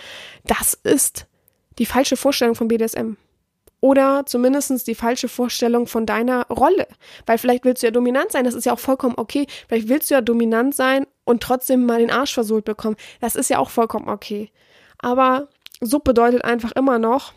das 0.43 0.75
ist 0.75 1.25
die 1.79 1.87
falsche 1.87 2.17
Vorstellung 2.17 2.53
von 2.53 2.67
BDSM. 2.67 3.13
Oder 3.81 4.23
zumindest 4.27 4.85
die 4.85 4.93
falsche 4.93 5.27
Vorstellung 5.27 5.87
von 5.87 6.05
deiner 6.05 6.45
Rolle. 6.47 6.87
Weil 7.25 7.39
vielleicht 7.39 7.65
willst 7.65 7.81
du 7.81 7.87
ja 7.87 7.91
dominant 7.91 8.31
sein, 8.31 8.45
das 8.45 8.53
ist 8.53 8.65
ja 8.65 8.73
auch 8.73 8.79
vollkommen 8.79 9.15
okay. 9.17 9.47
Vielleicht 9.67 9.89
willst 9.89 10.11
du 10.11 10.13
ja 10.13 10.21
dominant 10.21 10.75
sein 10.75 11.07
und 11.23 11.41
trotzdem 11.41 11.85
mal 11.85 11.99
den 11.99 12.11
Arsch 12.11 12.35
versohlt 12.35 12.65
bekommen. 12.65 12.95
Das 13.19 13.35
ist 13.35 13.49
ja 13.49 13.57
auch 13.57 13.71
vollkommen 13.71 14.09
okay. 14.09 14.51
Aber 14.99 15.49
Sub 15.81 16.03
bedeutet 16.03 16.43
einfach 16.43 16.71
immer 16.73 16.99
noch, 16.99 17.33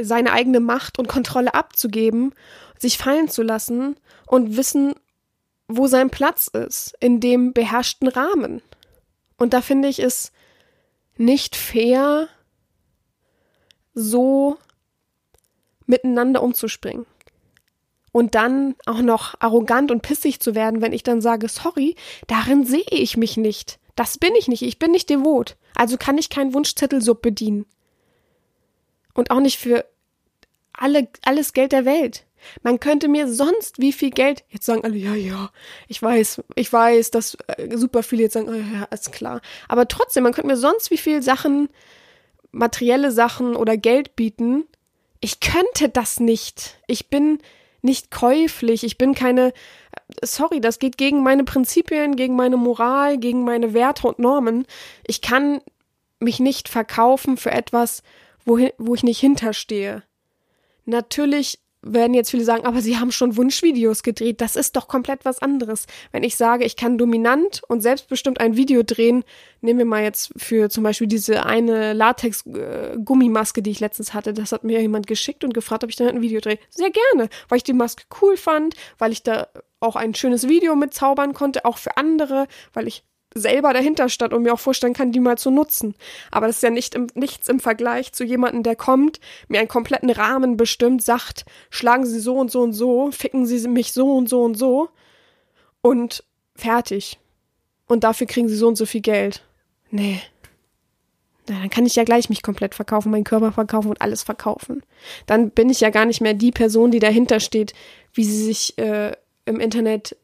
seine 0.00 0.32
eigene 0.32 0.60
Macht 0.60 0.98
und 0.98 1.08
Kontrolle 1.08 1.54
abzugeben, 1.54 2.32
sich 2.78 2.98
fallen 2.98 3.28
zu 3.28 3.42
lassen 3.42 3.96
und 4.26 4.56
wissen, 4.56 4.94
wo 5.68 5.86
sein 5.86 6.10
Platz 6.10 6.48
ist, 6.48 6.94
in 7.00 7.20
dem 7.20 7.52
beherrschten 7.52 8.08
Rahmen. 8.08 8.62
Und 9.36 9.52
da 9.52 9.60
finde 9.60 9.88
ich 9.88 9.98
es 9.98 10.32
nicht 11.16 11.56
fair, 11.56 12.28
so 13.94 14.58
miteinander 15.86 16.42
umzuspringen. 16.42 17.06
Und 18.12 18.34
dann 18.36 18.76
auch 18.86 19.00
noch 19.00 19.34
arrogant 19.40 19.90
und 19.90 20.02
pissig 20.02 20.38
zu 20.40 20.54
werden, 20.54 20.80
wenn 20.80 20.92
ich 20.92 21.02
dann 21.02 21.20
sage, 21.20 21.48
sorry, 21.48 21.96
darin 22.28 22.64
sehe 22.64 22.84
ich 22.90 23.16
mich 23.16 23.36
nicht. 23.36 23.80
Das 23.94 24.18
bin 24.18 24.34
ich 24.34 24.48
nicht. 24.48 24.62
Ich 24.62 24.78
bin 24.78 24.90
nicht 24.90 25.10
devot. 25.10 25.56
Also 25.74 25.96
kann 25.96 26.18
ich 26.18 26.30
keinen 26.30 26.54
Wunschzettel 26.54 27.00
sub 27.00 27.22
bedienen. 27.22 27.66
Und 29.14 29.30
auch 29.30 29.40
nicht 29.40 29.58
für 29.58 29.84
alle, 30.72 31.08
alles 31.24 31.52
Geld 31.52 31.72
der 31.72 31.84
Welt. 31.84 32.26
Man 32.62 32.80
könnte 32.80 33.08
mir 33.08 33.32
sonst 33.32 33.78
wie 33.78 33.92
viel 33.92 34.10
Geld, 34.10 34.44
jetzt 34.50 34.66
sagen 34.66 34.84
alle, 34.84 34.96
ja, 34.96 35.14
ja, 35.14 35.50
ich 35.88 36.02
weiß, 36.02 36.42
ich 36.56 36.72
weiß, 36.72 37.10
dass 37.10 37.36
äh, 37.46 37.76
super 37.76 38.02
viele 38.02 38.24
jetzt 38.24 38.34
sagen, 38.34 38.48
oh, 38.48 38.74
ja, 38.76 38.84
ist 38.84 39.12
klar. 39.12 39.40
Aber 39.68 39.88
trotzdem, 39.88 40.24
man 40.24 40.32
könnte 40.32 40.48
mir 40.48 40.56
sonst 40.56 40.90
wie 40.90 40.98
viel 40.98 41.22
Sachen, 41.22 41.68
materielle 42.50 43.12
Sachen 43.12 43.56
oder 43.56 43.76
Geld 43.76 44.16
bieten. 44.16 44.64
Ich 45.20 45.40
könnte 45.40 45.88
das 45.88 46.20
nicht. 46.20 46.78
Ich 46.86 47.08
bin 47.08 47.38
nicht 47.82 48.10
käuflich. 48.10 48.84
Ich 48.84 48.98
bin 48.98 49.14
keine, 49.14 49.52
sorry, 50.22 50.60
das 50.60 50.78
geht 50.78 50.96
gegen 50.98 51.22
meine 51.22 51.44
Prinzipien, 51.44 52.16
gegen 52.16 52.36
meine 52.36 52.56
Moral, 52.56 53.18
gegen 53.18 53.44
meine 53.44 53.74
Werte 53.74 54.06
und 54.06 54.18
Normen. 54.18 54.66
Ich 55.06 55.20
kann 55.20 55.60
mich 56.20 56.40
nicht 56.40 56.68
verkaufen 56.68 57.36
für 57.36 57.50
etwas, 57.50 58.02
wohin, 58.44 58.70
wo 58.78 58.94
ich 58.94 59.02
nicht 59.02 59.20
hinterstehe. 59.20 60.02
Natürlich 60.84 61.60
werden 61.84 62.14
jetzt 62.14 62.30
viele 62.30 62.44
sagen, 62.44 62.64
aber 62.64 62.80
sie 62.80 62.98
haben 62.98 63.12
schon 63.12 63.36
Wunschvideos 63.36 64.02
gedreht. 64.02 64.40
Das 64.40 64.56
ist 64.56 64.76
doch 64.76 64.88
komplett 64.88 65.24
was 65.24 65.40
anderes. 65.40 65.86
Wenn 66.12 66.22
ich 66.22 66.36
sage, 66.36 66.64
ich 66.64 66.76
kann 66.76 66.98
dominant 66.98 67.62
und 67.68 67.80
selbstbestimmt 67.80 68.40
ein 68.40 68.56
Video 68.56 68.82
drehen, 68.82 69.24
nehmen 69.60 69.78
wir 69.78 69.86
mal 69.86 70.02
jetzt 70.02 70.32
für 70.36 70.70
zum 70.70 70.84
Beispiel 70.84 71.06
diese 71.06 71.46
eine 71.46 71.92
Latex-Gummimaske, 71.92 73.62
die 73.62 73.70
ich 73.70 73.80
letztens 73.80 74.14
hatte. 74.14 74.32
Das 74.32 74.52
hat 74.52 74.64
mir 74.64 74.80
jemand 74.80 75.06
geschickt 75.06 75.44
und 75.44 75.54
gefragt, 75.54 75.84
ob 75.84 75.90
ich 75.90 75.96
damit 75.96 76.14
ein 76.14 76.22
Video 76.22 76.40
drehe. 76.40 76.58
Sehr 76.70 76.90
gerne, 76.90 77.28
weil 77.48 77.58
ich 77.58 77.64
die 77.64 77.72
Maske 77.72 78.04
cool 78.20 78.36
fand, 78.36 78.74
weil 78.98 79.12
ich 79.12 79.22
da 79.22 79.48
auch 79.80 79.96
ein 79.96 80.14
schönes 80.14 80.48
Video 80.48 80.74
mitzaubern 80.76 81.34
konnte, 81.34 81.64
auch 81.64 81.78
für 81.78 81.96
andere, 81.96 82.46
weil 82.72 82.88
ich 82.88 83.04
selber 83.34 83.72
dahinter 83.72 84.08
stand 84.08 84.32
und 84.32 84.42
mir 84.42 84.54
auch 84.54 84.60
vorstellen 84.60 84.94
kann, 84.94 85.12
die 85.12 85.20
mal 85.20 85.36
zu 85.36 85.50
nutzen. 85.50 85.94
Aber 86.30 86.46
das 86.46 86.56
ist 86.56 86.62
ja 86.62 86.70
nicht 86.70 86.94
im, 86.94 87.08
nichts 87.14 87.48
im 87.48 87.60
Vergleich 87.60 88.12
zu 88.12 88.24
jemandem, 88.24 88.62
der 88.62 88.76
kommt, 88.76 89.20
mir 89.48 89.58
einen 89.58 89.68
kompletten 89.68 90.10
Rahmen 90.10 90.56
bestimmt, 90.56 91.02
sagt, 91.02 91.44
schlagen 91.70 92.06
Sie 92.06 92.20
so 92.20 92.36
und 92.36 92.50
so 92.50 92.62
und 92.62 92.72
so, 92.72 93.10
ficken 93.10 93.46
Sie 93.46 93.66
mich 93.68 93.92
so 93.92 94.16
und 94.16 94.28
so 94.28 94.42
und 94.42 94.56
so 94.56 94.88
und 95.82 96.24
fertig. 96.54 97.18
Und 97.86 98.04
dafür 98.04 98.26
kriegen 98.26 98.48
Sie 98.48 98.56
so 98.56 98.68
und 98.68 98.76
so 98.76 98.86
viel 98.86 99.02
Geld. 99.02 99.44
Nee. 99.90 100.20
Na, 101.48 101.58
dann 101.60 101.70
kann 101.70 101.84
ich 101.84 101.94
ja 101.94 102.04
gleich 102.04 102.30
mich 102.30 102.42
komplett 102.42 102.74
verkaufen, 102.74 103.10
meinen 103.10 103.24
Körper 103.24 103.52
verkaufen 103.52 103.88
und 103.88 104.00
alles 104.00 104.22
verkaufen. 104.22 104.82
Dann 105.26 105.50
bin 105.50 105.68
ich 105.68 105.80
ja 105.80 105.90
gar 105.90 106.06
nicht 106.06 106.20
mehr 106.20 106.34
die 106.34 106.52
Person, 106.52 106.90
die 106.90 107.00
dahinter 107.00 107.40
steht, 107.40 107.74
wie 108.14 108.24
sie 108.24 108.44
sich 108.44 108.78
äh, 108.78 109.12
im 109.44 109.60
Internet 109.60 110.16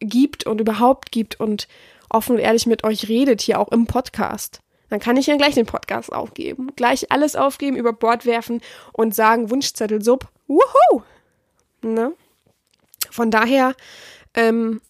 gibt 0.00 0.46
und 0.46 0.60
überhaupt 0.60 1.12
gibt 1.12 1.38
und 1.38 1.68
offen 2.12 2.36
und 2.36 2.42
ehrlich 2.42 2.66
mit 2.66 2.84
euch 2.84 3.08
redet, 3.08 3.40
hier 3.40 3.58
auch 3.58 3.68
im 3.68 3.86
Podcast, 3.86 4.60
dann 4.92 5.00
kann 5.00 5.16
ich 5.16 5.26
ja 5.26 5.36
gleich 5.36 5.54
den 5.54 5.66
Podcast 5.66 6.12
aufgeben. 6.12 6.68
Gleich 6.76 7.10
alles 7.10 7.34
aufgeben, 7.34 7.76
über 7.76 7.94
Bord 7.94 8.26
werfen 8.26 8.60
und 8.92 9.14
sagen, 9.14 9.50
Wunschzettel 9.50 10.02
sub. 10.02 10.28
Wuhu! 10.46 11.02
Ne? 11.82 12.12
Von 13.10 13.30
daher, 13.30 13.74
ähm, 14.34 14.82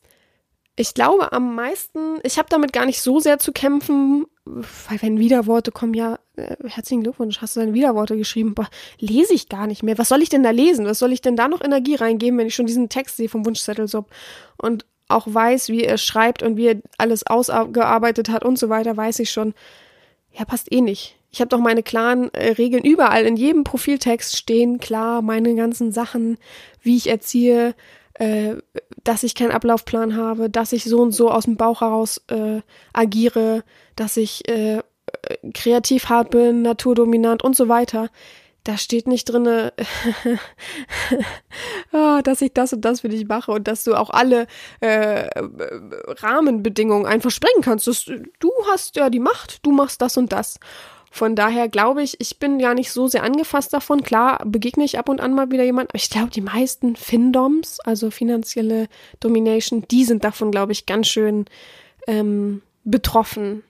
ich 0.74 0.94
glaube 0.94 1.32
am 1.32 1.54
meisten, 1.54 2.18
ich 2.24 2.38
habe 2.38 2.48
damit 2.48 2.72
gar 2.72 2.86
nicht 2.86 3.00
so 3.00 3.20
sehr 3.20 3.38
zu 3.38 3.52
kämpfen, 3.52 4.26
weil 4.44 5.00
wenn 5.02 5.18
Widerworte 5.18 5.70
kommen, 5.70 5.94
ja, 5.94 6.18
äh, 6.34 6.56
herzlichen 6.64 7.04
Glückwunsch, 7.04 7.40
hast 7.40 7.54
du 7.54 7.60
deine 7.60 7.74
Widerworte 7.74 8.16
geschrieben, 8.16 8.54
boah, 8.54 8.68
lese 8.98 9.34
ich 9.34 9.48
gar 9.48 9.66
nicht 9.68 9.82
mehr. 9.82 9.98
Was 9.98 10.08
soll 10.08 10.22
ich 10.22 10.30
denn 10.30 10.42
da 10.42 10.50
lesen? 10.50 10.86
Was 10.86 10.98
soll 10.98 11.12
ich 11.12 11.20
denn 11.20 11.36
da 11.36 11.46
noch 11.46 11.60
Energie 11.60 11.94
reingeben, 11.94 12.38
wenn 12.38 12.48
ich 12.48 12.54
schon 12.54 12.66
diesen 12.66 12.88
Text 12.88 13.18
sehe 13.18 13.28
vom 13.28 13.46
Wunschzettel 13.46 13.86
sub? 13.86 14.10
Und 14.56 14.84
auch 15.14 15.26
weiß, 15.26 15.68
wie 15.68 15.84
er 15.84 15.98
schreibt 15.98 16.42
und 16.42 16.56
wie 16.56 16.68
er 16.68 16.76
alles 16.98 17.26
ausgearbeitet 17.26 18.28
hat 18.28 18.44
und 18.44 18.58
so 18.58 18.68
weiter, 18.68 18.96
weiß 18.96 19.18
ich 19.20 19.30
schon, 19.30 19.54
ja, 20.32 20.44
passt 20.44 20.72
eh 20.72 20.80
nicht. 20.80 21.16
Ich 21.30 21.40
habe 21.40 21.48
doch 21.48 21.60
meine 21.60 21.82
klaren 21.82 22.32
äh, 22.34 22.52
Regeln 22.52 22.84
überall 22.84 23.24
in 23.24 23.36
jedem 23.36 23.64
Profiltext 23.64 24.36
stehen, 24.36 24.78
klar, 24.78 25.22
meine 25.22 25.54
ganzen 25.54 25.92
Sachen, 25.92 26.36
wie 26.82 26.96
ich 26.96 27.08
erziehe, 27.08 27.74
äh, 28.14 28.56
dass 29.04 29.22
ich 29.22 29.34
keinen 29.34 29.52
Ablaufplan 29.52 30.16
habe, 30.16 30.50
dass 30.50 30.72
ich 30.72 30.84
so 30.84 31.00
und 31.00 31.12
so 31.12 31.30
aus 31.30 31.44
dem 31.44 31.56
Bauch 31.56 31.80
heraus 31.80 32.20
äh, 32.28 32.60
agiere, 32.92 33.64
dass 33.96 34.16
ich 34.16 34.46
äh, 34.48 34.82
kreativ 35.54 36.08
hart 36.08 36.30
bin, 36.30 36.62
naturdominant 36.62 37.42
und 37.42 37.56
so 37.56 37.68
weiter 37.68 38.10
da 38.64 38.76
steht 38.76 39.08
nicht 39.08 39.24
drinne, 39.24 39.72
oh, 41.92 42.20
dass 42.24 42.42
ich 42.42 42.52
das 42.52 42.72
und 42.72 42.82
das 42.82 43.00
für 43.00 43.08
dich 43.08 43.26
mache 43.26 43.50
und 43.50 43.66
dass 43.66 43.84
du 43.84 43.94
auch 43.94 44.10
alle 44.10 44.46
äh, 44.80 45.28
Rahmenbedingungen 46.06 47.06
einfach 47.06 47.30
sprengen 47.30 47.62
kannst. 47.62 47.86
Das, 47.86 48.04
du 48.04 48.50
hast 48.70 48.96
ja 48.96 49.10
die 49.10 49.18
Macht, 49.18 49.64
du 49.66 49.72
machst 49.72 50.00
das 50.00 50.16
und 50.16 50.32
das. 50.32 50.60
Von 51.10 51.36
daher 51.36 51.68
glaube 51.68 52.02
ich, 52.02 52.18
ich 52.20 52.38
bin 52.38 52.58
gar 52.58 52.72
nicht 52.72 52.90
so 52.90 53.06
sehr 53.06 53.22
angefasst 53.22 53.74
davon. 53.74 54.02
Klar, 54.02 54.42
begegne 54.46 54.84
ich 54.84 54.98
ab 54.98 55.10
und 55.10 55.20
an 55.20 55.34
mal 55.34 55.50
wieder 55.50 55.64
jemand, 55.64 55.90
aber 55.90 55.96
ich 55.96 56.08
glaube, 56.08 56.30
die 56.30 56.40
meisten 56.40 56.96
Findoms, 56.96 57.80
also 57.80 58.10
finanzielle 58.10 58.88
Domination, 59.20 59.84
die 59.90 60.04
sind 60.04 60.24
davon, 60.24 60.50
glaube 60.50 60.72
ich, 60.72 60.86
ganz 60.86 61.08
schön 61.08 61.44
ähm, 62.06 62.62
betroffen. 62.84 63.62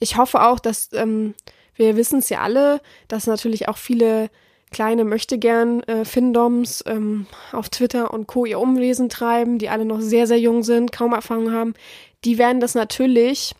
Ich 0.00 0.18
hoffe 0.18 0.42
auch, 0.42 0.60
dass 0.60 0.90
ähm, 0.92 1.34
wir 1.80 1.96
wissen 1.96 2.18
es 2.18 2.28
ja 2.28 2.40
alle, 2.40 2.80
dass 3.08 3.26
natürlich 3.26 3.68
auch 3.68 3.78
viele 3.78 4.30
kleine 4.70 5.04
Möchtegern 5.04 5.82
äh, 5.84 6.04
Findoms 6.04 6.84
ähm, 6.86 7.26
auf 7.52 7.70
Twitter 7.70 8.12
und 8.12 8.26
Co. 8.26 8.44
ihr 8.44 8.60
Umwesen 8.60 9.08
treiben, 9.08 9.58
die 9.58 9.68
alle 9.68 9.84
noch 9.84 10.00
sehr, 10.00 10.26
sehr 10.26 10.38
jung 10.38 10.62
sind, 10.62 10.92
kaum 10.92 11.12
Erfahrung 11.12 11.52
haben. 11.52 11.74
Die 12.24 12.38
werden 12.38 12.60
das 12.60 12.74
natürlich, 12.74 13.54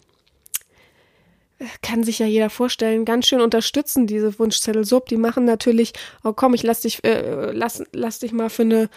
äh, 1.59 1.64
kann 1.83 2.05
sich 2.05 2.18
ja 2.21 2.27
jeder 2.27 2.51
vorstellen, 2.51 3.05
ganz 3.05 3.27
schön 3.27 3.41
unterstützen, 3.41 4.07
diese 4.07 4.39
Wunschzettel 4.39 4.85
Sub. 4.85 5.07
Die 5.07 5.16
machen 5.16 5.47
natürlich, 5.47 5.95
oh 6.23 6.33
komm, 6.33 6.55
ich 6.55 6.62
lass 6.62 6.83
dich, 6.83 7.03
äh, 7.03 7.51
lass, 7.53 7.83
lass 7.93 8.21
dich 8.21 8.33
mal 8.33 8.51
für 8.51 8.62
eine 8.62 8.91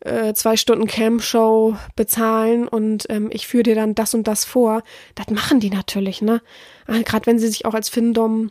äh, 0.00 0.32
zwei 0.34 0.56
Stunden 0.56 0.86
Cam-Show 0.86 1.76
bezahlen 1.96 2.68
und 2.68 3.06
ähm, 3.08 3.30
ich 3.32 3.46
führe 3.46 3.64
dir 3.64 3.74
dann 3.74 3.94
das 3.94 4.14
und 4.14 4.28
das 4.28 4.44
vor. 4.44 4.82
Das 5.16 5.28
machen 5.28 5.60
die 5.60 5.70
natürlich, 5.70 6.22
ne? 6.22 6.40
Äh, 6.86 7.02
Gerade 7.02 7.26
wenn 7.26 7.38
sie 7.38 7.48
sich 7.48 7.66
auch 7.66 7.74
als 7.74 7.88
Findom 7.88 8.50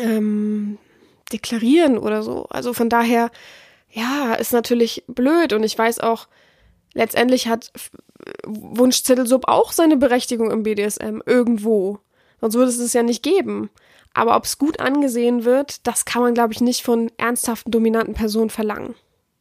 ähm, 0.00 0.78
deklarieren 1.32 1.98
oder 1.98 2.22
so. 2.22 2.46
Also 2.50 2.72
von 2.72 2.88
daher, 2.88 3.30
ja, 3.90 4.34
ist 4.34 4.52
natürlich 4.52 5.04
blöd 5.06 5.52
und 5.52 5.62
ich 5.62 5.76
weiß 5.76 6.00
auch, 6.00 6.28
letztendlich 6.94 7.48
hat 7.48 7.72
Wunschzettelsub 8.44 9.48
auch 9.48 9.72
seine 9.72 9.96
Berechtigung 9.96 10.50
im 10.50 10.62
BDSM 10.62 11.20
irgendwo. 11.26 11.98
Sonst 12.40 12.54
würde 12.54 12.70
es 12.70 12.78
es 12.78 12.92
ja 12.92 13.02
nicht 13.02 13.22
geben. 13.22 13.70
Aber 14.14 14.36
ob 14.36 14.44
es 14.44 14.58
gut 14.58 14.80
angesehen 14.80 15.44
wird, 15.44 15.86
das 15.86 16.04
kann 16.04 16.22
man, 16.22 16.34
glaube 16.34 16.52
ich, 16.52 16.60
nicht 16.60 16.82
von 16.82 17.10
ernsthaften, 17.16 17.70
dominanten 17.70 18.14
Personen 18.14 18.50
verlangen. 18.50 18.94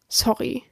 Sorry. 0.07 0.63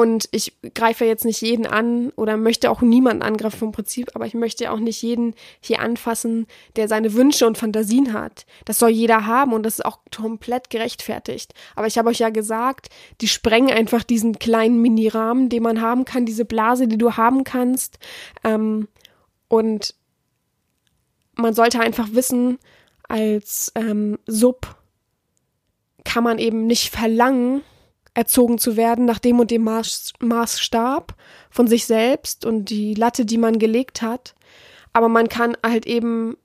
Und 0.00 0.30
ich 0.32 0.54
greife 0.74 1.04
jetzt 1.04 1.26
nicht 1.26 1.42
jeden 1.42 1.66
an 1.66 2.08
oder 2.16 2.38
möchte 2.38 2.70
auch 2.70 2.80
niemanden 2.80 3.22
angreifen 3.22 3.58
vom 3.58 3.72
Prinzip, 3.72 4.12
aber 4.14 4.24
ich 4.24 4.32
möchte 4.32 4.72
auch 4.72 4.78
nicht 4.78 5.02
jeden 5.02 5.34
hier 5.60 5.80
anfassen, 5.80 6.46
der 6.76 6.88
seine 6.88 7.12
Wünsche 7.12 7.46
und 7.46 7.58
Fantasien 7.58 8.14
hat. 8.14 8.46
Das 8.64 8.78
soll 8.78 8.88
jeder 8.88 9.26
haben 9.26 9.52
und 9.52 9.62
das 9.62 9.74
ist 9.74 9.84
auch 9.84 9.98
komplett 10.10 10.70
gerechtfertigt. 10.70 11.52
Aber 11.76 11.86
ich 11.86 11.98
habe 11.98 12.08
euch 12.08 12.18
ja 12.18 12.30
gesagt, 12.30 12.88
die 13.20 13.28
sprengen 13.28 13.76
einfach 13.76 14.02
diesen 14.02 14.38
kleinen 14.38 14.80
Mini-Rahmen, 14.80 15.50
den 15.50 15.62
man 15.62 15.82
haben 15.82 16.06
kann, 16.06 16.24
diese 16.24 16.46
Blase, 16.46 16.88
die 16.88 16.96
du 16.96 17.18
haben 17.18 17.44
kannst. 17.44 17.98
Ähm, 18.42 18.88
und 19.48 19.94
man 21.34 21.52
sollte 21.52 21.78
einfach 21.78 22.08
wissen, 22.12 22.58
als 23.06 23.70
ähm, 23.74 24.18
Sub 24.26 24.76
kann 26.04 26.24
man 26.24 26.38
eben 26.38 26.66
nicht 26.66 26.88
verlangen, 26.88 27.60
erzogen 28.20 28.58
zu 28.58 28.76
werden 28.76 29.06
nach 29.06 29.18
dem 29.18 29.40
und 29.40 29.50
dem 29.50 29.64
Maß, 29.64 30.12
Maßstab 30.20 31.14
von 31.48 31.66
sich 31.66 31.86
selbst 31.86 32.44
und 32.44 32.68
die 32.68 32.92
Latte, 32.92 33.24
die 33.24 33.38
man 33.38 33.58
gelegt 33.58 34.02
hat. 34.02 34.34
Aber 34.92 35.08
man 35.08 35.30
kann 35.30 35.56
halt 35.64 35.86
eben 35.86 36.36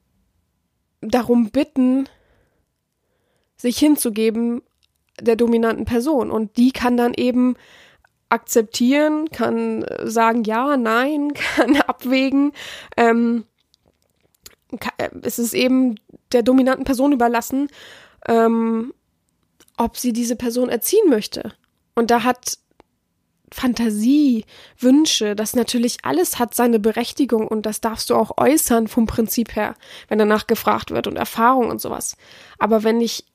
darum 1.01 1.49
bitten, 1.49 2.07
sich 3.57 3.77
hinzugeben 3.77 4.61
der 5.19 5.35
dominanten 5.35 5.83
Person. 5.83 6.31
Und 6.31 6.55
die 6.55 6.71
kann 6.71 6.95
dann 6.95 7.13
eben 7.13 7.57
akzeptieren, 8.29 9.29
kann 9.29 9.85
sagen 10.01 10.45
ja, 10.45 10.77
nein, 10.77 11.33
kann 11.55 11.75
abwägen. 11.75 12.53
Ähm, 12.95 13.43
äh, 14.97 15.09
es 15.23 15.39
ist 15.39 15.53
eben 15.53 15.95
der 16.31 16.41
dominanten 16.41 16.85
Person 16.85 17.11
überlassen, 17.11 17.67
ähm, 18.29 18.93
ob 19.75 19.97
sie 19.97 20.13
diese 20.13 20.37
Person 20.37 20.69
erziehen 20.69 21.09
möchte. 21.09 21.51
Und 21.95 22.11
da 22.11 22.23
hat 22.23 22.57
Fantasie, 23.51 24.45
Wünsche, 24.79 25.35
das 25.35 25.55
natürlich 25.55 25.99
alles 26.03 26.39
hat 26.39 26.53
seine 26.53 26.79
Berechtigung 26.79 27.47
und 27.47 27.65
das 27.65 27.79
darfst 27.79 28.09
du 28.09 28.15
auch 28.15 28.37
äußern 28.37 28.87
vom 28.87 29.05
Prinzip 29.05 29.55
her, 29.55 29.75
wenn 30.07 30.19
danach 30.19 30.47
gefragt 30.47 30.91
wird 30.91 31.07
und 31.07 31.15
Erfahrung 31.15 31.69
und 31.69 31.79
sowas. 31.79 32.17
Aber 32.59 32.83
wenn 32.83 32.99
ich 33.01 33.25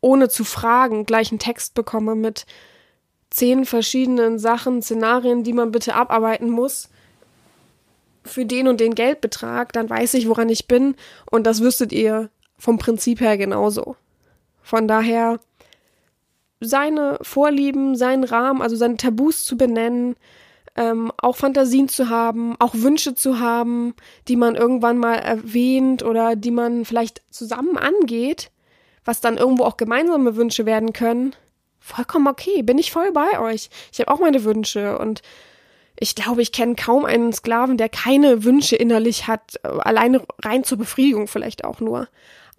ohne 0.00 0.28
zu 0.28 0.44
fragen 0.44 1.04
gleich 1.04 1.30
einen 1.30 1.38
Text 1.38 1.74
bekomme 1.74 2.14
mit 2.14 2.46
zehn 3.28 3.64
verschiedenen 3.64 4.38
Sachen, 4.38 4.82
Szenarien, 4.82 5.44
die 5.44 5.52
man 5.52 5.70
bitte 5.70 5.94
abarbeiten 5.94 6.50
muss, 6.50 6.88
für 8.24 8.44
den 8.44 8.68
und 8.68 8.80
den 8.80 8.94
Geldbetrag, 8.94 9.72
dann 9.72 9.88
weiß 9.88 10.14
ich, 10.14 10.28
woran 10.28 10.48
ich 10.48 10.66
bin 10.66 10.94
und 11.30 11.46
das 11.46 11.60
wüsstet 11.60 11.92
ihr 11.92 12.30
vom 12.58 12.78
Prinzip 12.78 13.20
her 13.20 13.38
genauso. 13.38 13.96
Von 14.62 14.88
daher 14.88 15.40
seine 16.60 17.18
Vorlieben, 17.22 17.96
seinen 17.96 18.24
Rahmen, 18.24 18.62
also 18.62 18.76
seine 18.76 18.96
Tabus 18.96 19.44
zu 19.44 19.56
benennen, 19.56 20.16
ähm, 20.76 21.12
auch 21.18 21.36
Fantasien 21.36 21.88
zu 21.88 22.08
haben, 22.08 22.54
auch 22.58 22.74
Wünsche 22.74 23.14
zu 23.14 23.40
haben, 23.40 23.94
die 24.28 24.36
man 24.36 24.54
irgendwann 24.54 24.98
mal 24.98 25.16
erwähnt 25.16 26.02
oder 26.02 26.36
die 26.36 26.50
man 26.50 26.84
vielleicht 26.84 27.22
zusammen 27.30 27.76
angeht, 27.76 28.50
was 29.04 29.20
dann 29.20 29.36
irgendwo 29.36 29.64
auch 29.64 29.76
gemeinsame 29.76 30.36
Wünsche 30.36 30.66
werden 30.66 30.92
können. 30.92 31.34
Vollkommen 31.80 32.28
okay, 32.28 32.62
bin 32.62 32.78
ich 32.78 32.92
voll 32.92 33.10
bei 33.12 33.40
euch. 33.40 33.70
Ich 33.92 34.00
habe 34.00 34.12
auch 34.12 34.20
meine 34.20 34.44
Wünsche 34.44 34.98
und 34.98 35.22
ich 35.98 36.14
glaube, 36.14 36.40
ich 36.40 36.52
kenne 36.52 36.76
kaum 36.76 37.04
einen 37.04 37.32
Sklaven, 37.32 37.76
der 37.76 37.88
keine 37.88 38.44
Wünsche 38.44 38.76
innerlich 38.76 39.26
hat, 39.26 39.60
äh, 39.62 39.68
alleine 39.68 40.22
rein 40.42 40.64
zur 40.64 40.78
Befriedigung 40.78 41.26
vielleicht 41.26 41.64
auch 41.64 41.80
nur. 41.80 42.08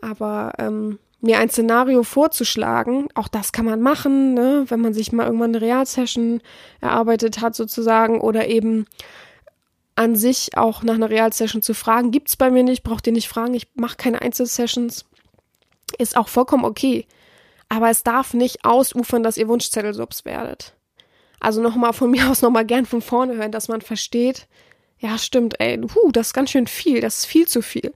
Aber 0.02 0.54
ähm, 0.60 1.00
mir 1.22 1.40
ein 1.40 1.50
Szenario 1.50 2.04
vorzuschlagen. 2.04 3.08
Auch 3.14 3.28
das 3.28 3.52
kann 3.52 3.66
man 3.66 3.82
machen, 3.82 4.34
ne? 4.34 4.66
wenn 4.68 4.82
man 4.82 4.94
sich 4.94 5.12
mal 5.12 5.26
irgendwann 5.26 5.56
eine 5.56 5.62
Realsession 5.62 6.42
erarbeitet 6.82 7.42
hat 7.42 7.56
sozusagen 7.56 8.20
oder 8.20 8.48
eben 8.48 8.88
an 9.96 10.16
sich 10.16 10.58
auch 10.58 10.84
nach 10.84 10.96
einer 10.96 11.10
Realsession 11.10 11.62
zu 11.62 11.74
fragen, 11.74 12.12
gibt's 12.12 12.36
bei 12.36 12.50
mir 12.50 12.64
nicht, 12.64 12.84
braucht 12.84 13.06
ihr 13.06 13.14
nicht 13.14 13.28
fragen, 13.28 13.54
ich 13.54 13.68
mache 13.76 13.98
keine 13.98 14.22
Einzelsessions, 14.22 15.06
ist 15.98 16.18
auch 16.18 16.28
vollkommen 16.28 16.66
okay. 16.66 17.06
Aber 17.70 17.90
es 17.90 18.04
darf 18.04 18.34
nicht 18.34 18.66
ausufern, 18.66 19.24
dass 19.24 19.38
ihr 19.38 19.48
Wunschzettel-Subs 19.48 20.26
werdet. 20.26 20.74
Also 21.40 21.62
nochmal 21.62 21.94
von 21.94 22.10
mir 22.12 22.30
aus 22.30 22.42
nochmal 22.42 22.66
gern 22.66 22.86
von 22.86 23.02
vorne 23.02 23.36
hören, 23.36 23.52
dass 23.52 23.68
man 23.68 23.82
versteht, 23.82 24.48
ja 24.98 25.18
stimmt, 25.18 25.60
ey, 25.60 25.80
huh, 25.80 26.12
das 26.12 26.28
ist 26.28 26.34
ganz 26.34 26.50
schön 26.50 26.68
viel, 26.68 27.02
das 27.02 27.20
ist 27.20 27.26
viel 27.26 27.48
zu 27.48 27.62
viel 27.62 27.94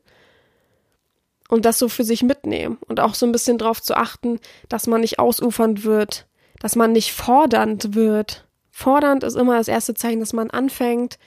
und 1.49 1.65
das 1.65 1.79
so 1.79 1.89
für 1.89 2.03
sich 2.03 2.23
mitnehmen 2.23 2.77
und 2.87 2.99
auch 2.99 3.13
so 3.13 3.25
ein 3.25 3.31
bisschen 3.31 3.57
darauf 3.57 3.81
zu 3.81 3.95
achten, 3.95 4.39
dass 4.69 4.87
man 4.87 5.01
nicht 5.01 5.19
ausufernd 5.19 5.83
wird, 5.83 6.27
dass 6.59 6.75
man 6.75 6.91
nicht 6.91 7.13
fordernd 7.13 7.95
wird. 7.95 8.47
Fordernd 8.71 9.23
ist 9.23 9.35
immer 9.35 9.57
das 9.57 9.67
erste 9.67 9.93
Zeichen, 9.93 10.19
dass 10.19 10.33
man 10.33 10.49
anfängt, 10.49 11.17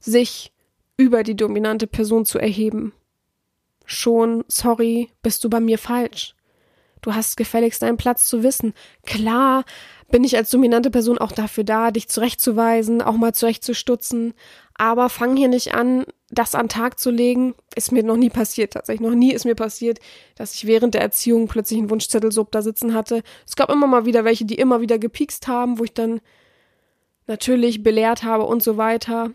sich 0.00 0.52
über 0.96 1.22
die 1.22 1.36
dominante 1.36 1.86
Person 1.86 2.24
zu 2.24 2.38
erheben. 2.38 2.92
Schon, 3.86 4.44
sorry, 4.48 5.10
bist 5.22 5.44
du 5.44 5.48
bei 5.48 5.60
mir 5.60 5.78
falsch. 5.78 6.34
Du 7.00 7.14
hast 7.14 7.36
gefälligst 7.36 7.82
deinen 7.82 7.96
Platz 7.96 8.26
zu 8.26 8.42
wissen. 8.42 8.74
Klar 9.06 9.64
bin 10.10 10.24
ich 10.24 10.36
als 10.36 10.50
dominante 10.50 10.90
Person 10.90 11.18
auch 11.18 11.32
dafür 11.32 11.64
da, 11.64 11.90
dich 11.90 12.08
zurechtzuweisen, 12.08 13.02
auch 13.02 13.14
mal 13.14 13.34
zurechtzustutzen. 13.34 14.34
Aber 14.74 15.08
fang 15.08 15.36
hier 15.36 15.48
nicht 15.48 15.74
an, 15.74 16.04
das 16.30 16.54
an 16.54 16.68
Tag 16.68 16.98
zu 16.98 17.10
legen. 17.10 17.54
Ist 17.74 17.92
mir 17.92 18.02
noch 18.02 18.16
nie 18.16 18.30
passiert, 18.30 18.74
tatsächlich. 18.74 19.08
Noch 19.08 19.14
nie 19.14 19.32
ist 19.32 19.44
mir 19.44 19.54
passiert, 19.54 19.98
dass 20.36 20.54
ich 20.54 20.66
während 20.66 20.94
der 20.94 21.02
Erziehung 21.02 21.48
plötzlich 21.48 21.78
einen 21.78 21.90
Wunschzettel 21.90 22.32
so 22.32 22.46
da 22.50 22.62
sitzen 22.62 22.94
hatte. 22.94 23.22
Es 23.46 23.56
gab 23.56 23.70
immer 23.70 23.86
mal 23.86 24.04
wieder 24.04 24.24
welche, 24.24 24.44
die 24.44 24.56
immer 24.56 24.80
wieder 24.80 24.98
gepiekst 24.98 25.48
haben, 25.48 25.78
wo 25.78 25.84
ich 25.84 25.94
dann 25.94 26.20
natürlich 27.26 27.82
belehrt 27.82 28.24
habe 28.24 28.44
und 28.44 28.62
so 28.62 28.76
weiter. 28.76 29.30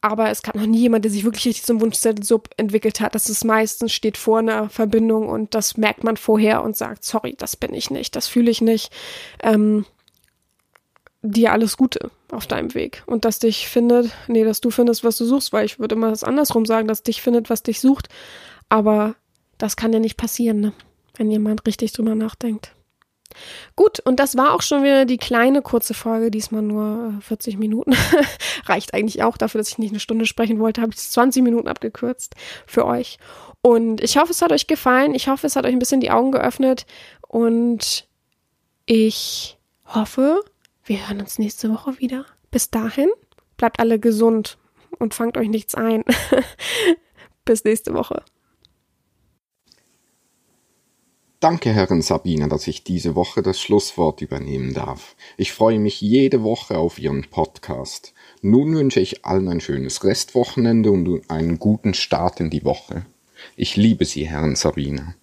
Aber 0.00 0.28
es 0.28 0.42
gab 0.42 0.54
noch 0.54 0.66
nie 0.66 0.80
jemand, 0.80 1.06
der 1.06 1.12
sich 1.12 1.24
wirklich 1.24 1.46
richtig 1.46 1.64
zum 1.64 1.80
Wunschzettel-Sub 1.80 2.50
entwickelt 2.58 3.00
hat. 3.00 3.14
Das 3.14 3.30
ist 3.30 3.42
meistens, 3.42 3.92
steht 3.92 4.18
vor 4.18 4.40
einer 4.40 4.68
Verbindung 4.68 5.30
und 5.30 5.54
das 5.54 5.78
merkt 5.78 6.04
man 6.04 6.18
vorher 6.18 6.62
und 6.62 6.76
sagt, 6.76 7.04
sorry, 7.04 7.34
das 7.38 7.56
bin 7.56 7.72
ich 7.72 7.90
nicht, 7.90 8.14
das 8.14 8.28
fühle 8.28 8.50
ich 8.50 8.60
nicht. 8.60 8.92
Ähm, 9.42 9.86
dir 11.24 11.52
alles 11.52 11.76
Gute 11.76 12.10
auf 12.30 12.46
deinem 12.46 12.74
Weg 12.74 13.02
und 13.06 13.24
dass 13.24 13.38
dich 13.38 13.68
findet, 13.68 14.10
nee, 14.28 14.44
dass 14.44 14.60
du 14.60 14.70
findest, 14.70 15.04
was 15.04 15.16
du 15.16 15.24
suchst, 15.24 15.52
weil 15.52 15.64
ich 15.64 15.78
würde 15.78 15.94
immer 15.94 16.10
das 16.10 16.22
andersrum 16.22 16.66
sagen, 16.66 16.86
dass 16.86 17.02
dich 17.02 17.22
findet, 17.22 17.48
was 17.48 17.62
dich 17.62 17.80
sucht. 17.80 18.08
Aber 18.68 19.16
das 19.56 19.76
kann 19.76 19.92
ja 19.92 20.00
nicht 20.00 20.16
passieren, 20.16 20.60
ne? 20.60 20.72
wenn 21.16 21.30
jemand 21.30 21.66
richtig 21.66 21.92
drüber 21.92 22.14
nachdenkt. 22.14 22.72
Gut, 23.74 24.00
und 24.00 24.20
das 24.20 24.36
war 24.36 24.54
auch 24.54 24.62
schon 24.62 24.82
wieder 24.82 25.06
die 25.06 25.16
kleine 25.16 25.62
kurze 25.62 25.94
Folge, 25.94 26.30
diesmal 26.30 26.62
nur 26.62 27.14
40 27.22 27.54
äh, 27.54 27.56
Minuten. 27.56 27.94
Reicht 28.66 28.94
eigentlich 28.94 29.22
auch 29.22 29.36
dafür, 29.36 29.58
dass 29.58 29.70
ich 29.70 29.78
nicht 29.78 29.90
eine 29.90 30.00
Stunde 30.00 30.26
sprechen 30.26 30.60
wollte, 30.60 30.82
habe 30.82 30.92
ich 30.92 30.98
20 30.98 31.42
Minuten 31.42 31.66
abgekürzt 31.66 32.34
für 32.66 32.84
euch. 32.84 33.18
Und 33.62 34.02
ich 34.02 34.18
hoffe, 34.18 34.30
es 34.30 34.42
hat 34.42 34.52
euch 34.52 34.66
gefallen. 34.66 35.14
Ich 35.14 35.28
hoffe, 35.28 35.46
es 35.46 35.56
hat 35.56 35.64
euch 35.64 35.72
ein 35.72 35.78
bisschen 35.78 36.00
die 36.00 36.10
Augen 36.10 36.32
geöffnet. 36.32 36.86
Und 37.26 38.06
ich 38.86 39.56
hoffe, 39.86 40.42
wir 40.84 41.08
hören 41.08 41.20
uns 41.20 41.38
nächste 41.38 41.70
Woche 41.70 41.98
wieder. 41.98 42.26
Bis 42.50 42.70
dahin, 42.70 43.08
bleibt 43.56 43.80
alle 43.80 43.98
gesund 43.98 44.58
und 44.98 45.14
fangt 45.14 45.36
euch 45.36 45.48
nichts 45.48 45.74
ein. 45.74 46.04
Bis 47.44 47.64
nächste 47.64 47.94
Woche. 47.94 48.22
Danke, 51.40 51.74
Herrin 51.74 52.00
Sabine, 52.00 52.48
dass 52.48 52.66
ich 52.66 52.84
diese 52.84 53.14
Woche 53.14 53.42
das 53.42 53.60
Schlusswort 53.60 54.22
übernehmen 54.22 54.72
darf. 54.72 55.14
Ich 55.36 55.52
freue 55.52 55.78
mich 55.78 56.00
jede 56.00 56.42
Woche 56.42 56.78
auf 56.78 56.98
Ihren 56.98 57.24
Podcast. 57.28 58.14
Nun 58.40 58.74
wünsche 58.74 59.00
ich 59.00 59.26
allen 59.26 59.48
ein 59.48 59.60
schönes 59.60 60.04
Restwochenende 60.04 60.90
und 60.90 61.30
einen 61.30 61.58
guten 61.58 61.92
Start 61.92 62.40
in 62.40 62.48
die 62.48 62.64
Woche. 62.64 63.04
Ich 63.56 63.76
liebe 63.76 64.06
Sie, 64.06 64.26
Herrin 64.26 64.56
Sabine. 64.56 65.16